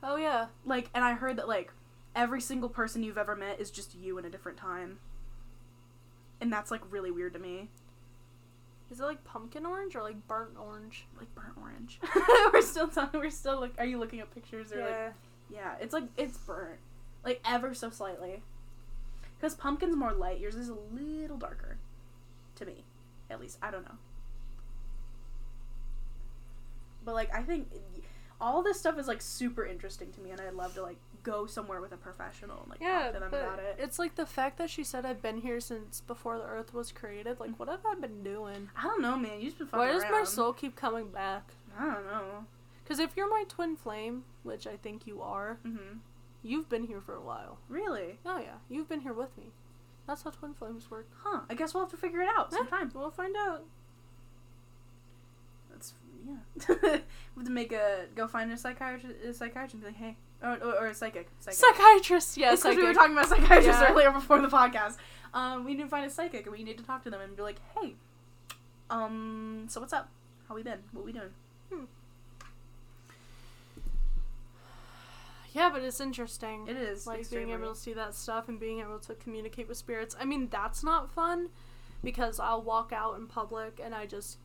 [0.03, 0.47] Oh yeah.
[0.65, 1.71] Like and I heard that like
[2.15, 4.99] every single person you've ever met is just you in a different time.
[6.41, 7.69] And that's like really weird to me.
[8.91, 11.05] Is it like pumpkin orange or like burnt orange?
[11.17, 11.99] like burnt orange.
[12.53, 13.19] we're still talking.
[13.19, 13.73] We're still like.
[13.77, 15.13] Are you looking at pictures or like?
[15.49, 16.79] Yeah, it's like it's burnt,
[17.23, 18.41] like ever so slightly.
[19.39, 20.39] Because pumpkin's more light.
[20.39, 21.77] Yours is a little darker,
[22.55, 22.83] to me,
[23.29, 23.57] at least.
[23.61, 23.97] I don't know.
[27.05, 27.67] But like I think
[28.41, 31.45] all this stuff is like super interesting to me, and I'd love to like go
[31.45, 33.75] somewhere with a professional and like Yeah, talk to them about it.
[33.79, 36.91] it's like the fact that she said I've been here since before the Earth was
[36.91, 37.39] created.
[37.39, 38.69] Like, what have I been doing?
[38.75, 39.41] I don't know, man.
[39.41, 41.53] You've been fucking Why does my soul keep coming back?
[41.77, 42.45] I don't know.
[42.83, 45.97] Because if you're my twin flame, which I think you are, mm-hmm.
[46.41, 47.59] you've been here for a while.
[47.69, 48.19] Really?
[48.25, 49.51] Oh yeah, you've been here with me.
[50.07, 51.07] That's how twin flames work.
[51.23, 51.41] Huh?
[51.49, 52.57] I guess we'll have to figure it out Yeah.
[52.57, 52.91] sometime.
[52.95, 53.63] We'll find out.
[55.71, 55.93] That's
[56.27, 56.37] yeah.
[56.81, 56.89] we
[57.37, 60.53] have to make a go find a psychiatrist, a psychiatrist, and be like, hey, or,
[60.63, 61.29] or, or a psychic.
[61.39, 61.59] psychic.
[61.59, 62.61] Psychiatrist, yes.
[62.61, 63.91] Because we were talking about psychiatrists Yeah.
[63.91, 64.97] earlier before the podcast.
[65.33, 67.35] Um, we need to find a psychic, and we need to talk to them and
[67.35, 67.95] be like, hey,
[68.89, 70.09] um, so what's up?
[70.47, 70.79] How we been?
[70.91, 71.29] What we doing?
[75.51, 76.67] Yeah, but it's interesting.
[76.67, 77.47] It is like extremely.
[77.47, 80.15] being able to see that stuff and being able to communicate with spirits.
[80.19, 81.49] I mean, that's not fun
[82.03, 84.37] because I'll walk out in public and I just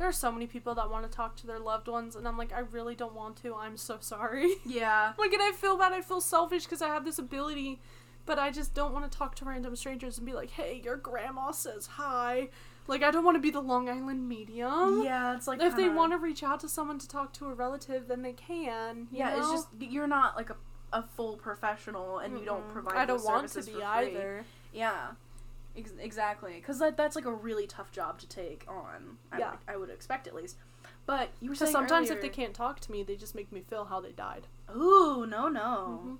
[0.00, 2.38] there are so many people that want to talk to their loved ones and I'm
[2.38, 3.54] like I really don't want to.
[3.54, 4.54] I'm so sorry.
[4.66, 5.12] Yeah.
[5.18, 5.92] like and I feel bad.
[5.92, 7.80] I feel selfish because I have this ability,
[8.24, 10.96] but I just don't want to talk to random strangers and be like, "Hey, your
[10.96, 12.48] grandma says hi."
[12.86, 15.02] Like I don't want to be the Long Island medium.
[15.04, 17.46] yeah, it's like if they kinda- want to reach out to someone to talk to
[17.46, 19.06] a relative, then they can.
[19.12, 20.56] Yeah, it's just you're not like a,
[20.94, 22.96] a full professional, and you don't provide.
[22.96, 24.44] I don't want to be either.
[24.72, 25.08] Yeah.
[25.76, 29.18] Ex- exactly, because that, that's like a really tough job to take on.
[29.32, 29.50] I Yeah.
[29.52, 30.56] would, I would expect at least.
[31.06, 33.60] But you were saying sometimes if they can't talk to me, they just make me
[33.60, 34.46] feel how they died.
[34.74, 36.00] Ooh, no, no.
[36.04, 36.18] Mhm.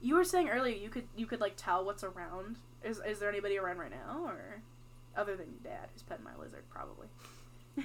[0.00, 2.58] You were saying earlier you could you could like tell what's around.
[2.84, 4.62] Is is there anybody around right now, or
[5.16, 7.08] other than your dad who's petting my lizard, probably?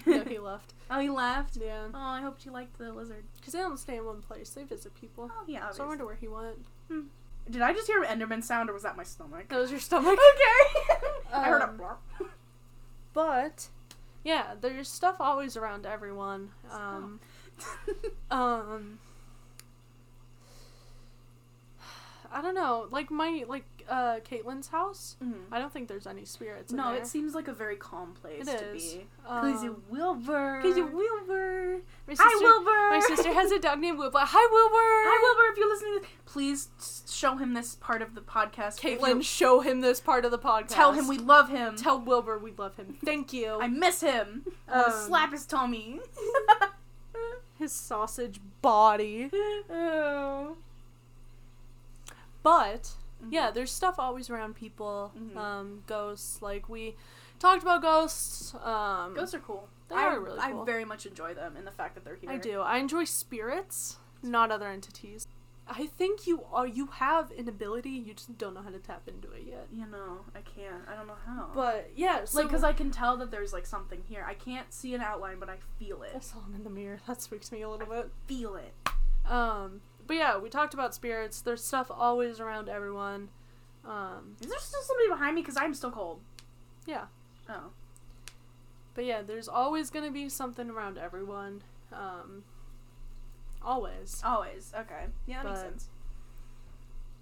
[0.05, 0.73] no, he left.
[0.91, 1.57] oh, he left.
[1.57, 1.87] Yeah.
[1.93, 3.23] Oh, I hoped you liked the lizard.
[3.37, 4.49] Because they don't stay in one place.
[4.51, 5.31] They visit people.
[5.33, 5.71] Oh, yeah.
[5.71, 6.65] So I wonder where he went.
[7.49, 9.49] Did I just hear an Enderman sound, or was that my stomach?
[9.49, 10.18] That was your stomach.
[10.34, 11.07] okay.
[11.34, 12.27] I heard a Um, blurp.
[13.13, 13.68] But,
[14.23, 16.51] yeah, there's stuff always around everyone.
[16.72, 17.19] Um,
[18.31, 18.99] um,
[22.33, 22.87] I don't know.
[22.91, 25.17] Like my, like, uh, Caitlin's house.
[25.21, 25.33] Mhm.
[25.51, 27.01] I don't think there's any spirits in No, there.
[27.01, 28.93] it seems like a very calm place It to is.
[28.93, 29.07] be.
[29.27, 30.61] Um, you Wilbur.
[30.63, 31.81] You Wilbur.
[32.07, 32.89] My Hi, Wilbur.
[32.89, 34.19] My sister has a dog named Wilbur.
[34.21, 34.77] Hi, Wilbur.
[34.77, 35.51] Hi, Wilbur.
[35.51, 38.79] If you're listening, to this, please show him this part of the podcast.
[38.79, 40.69] Caitlin, show him this part of the podcast.
[40.69, 41.75] tell him we love him.
[41.75, 42.97] Tell Wilbur we love him.
[43.03, 43.59] Thank you.
[43.59, 44.45] I miss him.
[44.69, 45.99] I want to Um, slap his tummy.
[47.59, 49.29] His sausage body.
[49.69, 50.55] oh.
[52.43, 52.91] But
[53.30, 53.53] yeah, Mm-hmm.
[53.55, 55.11] there's stuff always around people.
[55.18, 55.38] Mhm.
[55.38, 56.41] Um, ghosts.
[56.41, 56.95] Like we
[57.39, 58.53] talked about ghosts.
[58.55, 59.68] Um, Ghosts are cool.
[59.89, 60.61] They I, are really Cool.
[60.61, 62.30] I very much enjoy them and the fact that they're here.
[62.31, 62.61] I do.
[62.61, 65.27] I enjoy spirits, not other entities.
[65.68, 66.65] I think you are.
[66.68, 67.91] You have an ability.
[67.91, 69.68] You just don't know how to tap into it yet.
[69.72, 70.84] You know, I can't.
[70.91, 71.49] I don't know how.
[71.53, 74.26] But yeah, so like, cause I can tell that there's like something here.
[74.27, 76.11] I can't see an outline, but I feel it.
[76.15, 76.99] I saw him in the mirror.
[77.07, 78.09] That spooked me a little bit.
[78.27, 78.73] Feel it.
[79.31, 79.81] Um,
[80.11, 81.39] but yeah, we talked about spirits.
[81.39, 83.29] There's stuff always around everyone.
[83.85, 85.41] Um, Is there still somebody behind me?
[85.41, 86.19] Cause I'm still cold.
[86.85, 87.05] yeah.
[87.47, 87.69] Oh.
[88.93, 91.61] But yeah, there's always gonna be something around everyone.
[91.93, 92.43] Um,
[93.61, 94.21] always.
[94.25, 94.73] Always.
[94.77, 95.05] Okay.
[95.27, 95.89] Yeah, that makes But- sense.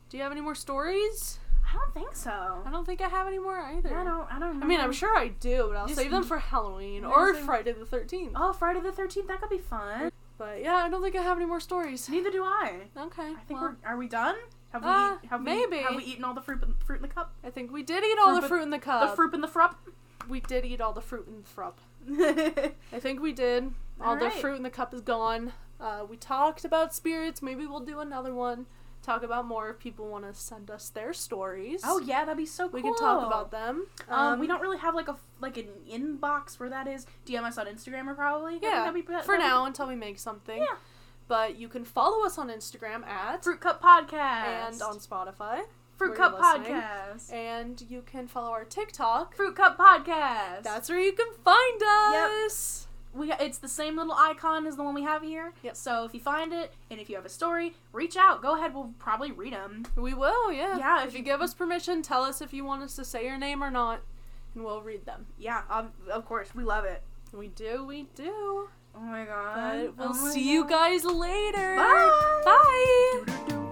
[0.10, 1.38] Do you have any more stories?
[1.72, 2.64] I don't think so.
[2.66, 3.96] I don't think I have any more either.
[3.96, 4.34] I don't.
[4.34, 4.64] I don't.
[4.64, 4.80] I mean.
[4.80, 7.36] I'm sure I do, but I'll Just- save them for Halloween or.
[7.36, 8.32] Friday the 13th.
[8.36, 9.28] Oh, Friday the Thirteenth.
[9.28, 10.12] That could be fun.
[10.40, 12.08] But yeah, I don't think I have any more stories.
[12.10, 12.88] Neither do I.
[12.98, 13.22] Okay.
[13.22, 13.90] I think well, we're.
[13.90, 14.36] Are we done?
[14.72, 14.90] Have we?
[14.90, 15.78] Uh, have maybe.
[15.78, 16.64] We, have we eaten all the fruit?
[16.86, 17.34] Fruit in the cup.
[17.44, 19.10] I think we did eat all Fruit the fruit in the cup.
[19.10, 19.76] the fruit in the frup.
[20.30, 21.80] We did eat all the fruit in the frup.
[22.94, 23.72] I think we did.
[24.00, 25.52] All the fruit in the cup is gone.
[25.80, 27.42] Uh, we talked about spirits.
[27.42, 28.66] Maybe we'll do another one.
[29.02, 31.82] Talk about more if people want to send us their stories.
[31.84, 32.74] oh yeah, that'd be so cool.
[32.74, 33.88] we can talk about them.
[34.10, 37.08] Um, we don't really have like a like an inbox where that is.
[37.26, 38.60] DM us on Instagram or probably.
[38.62, 40.58] Yeah, be, for be- now until we make something.
[40.58, 40.76] Yeah.
[41.28, 45.62] But you can follow us on Instagram at Fruit Cup Podcast and on Spotify.
[45.96, 46.40] Fruit Cup.
[46.40, 47.32] Podcast.
[47.34, 49.36] And you can follow our TikTok.
[49.36, 50.64] Fruit Cup Podcast.
[50.64, 52.86] That's where you can find us.
[52.86, 52.89] Yep.
[53.14, 53.32] We.
[53.34, 55.54] It's the same little icon as the one we have here.
[55.64, 55.76] Yep.
[55.76, 58.42] So if you find it and if you have a story, reach out.
[58.42, 58.74] Go ahead.
[58.74, 59.86] We'll probably read them.
[59.96, 60.78] We will, yeah.
[60.78, 63.06] Yeah, If, if you you- give us permission, tell us if you want us to
[63.06, 64.02] say your name or not,
[64.56, 65.26] and we'll read them.
[65.38, 65.62] Yeah.
[65.70, 67.02] Um, of course, we love it.
[67.34, 68.68] We do, we do.
[68.96, 69.94] Oh my god.
[69.96, 71.76] But we'll Oh see you guys later.
[71.76, 72.42] Bye.
[72.46, 73.66] Bye.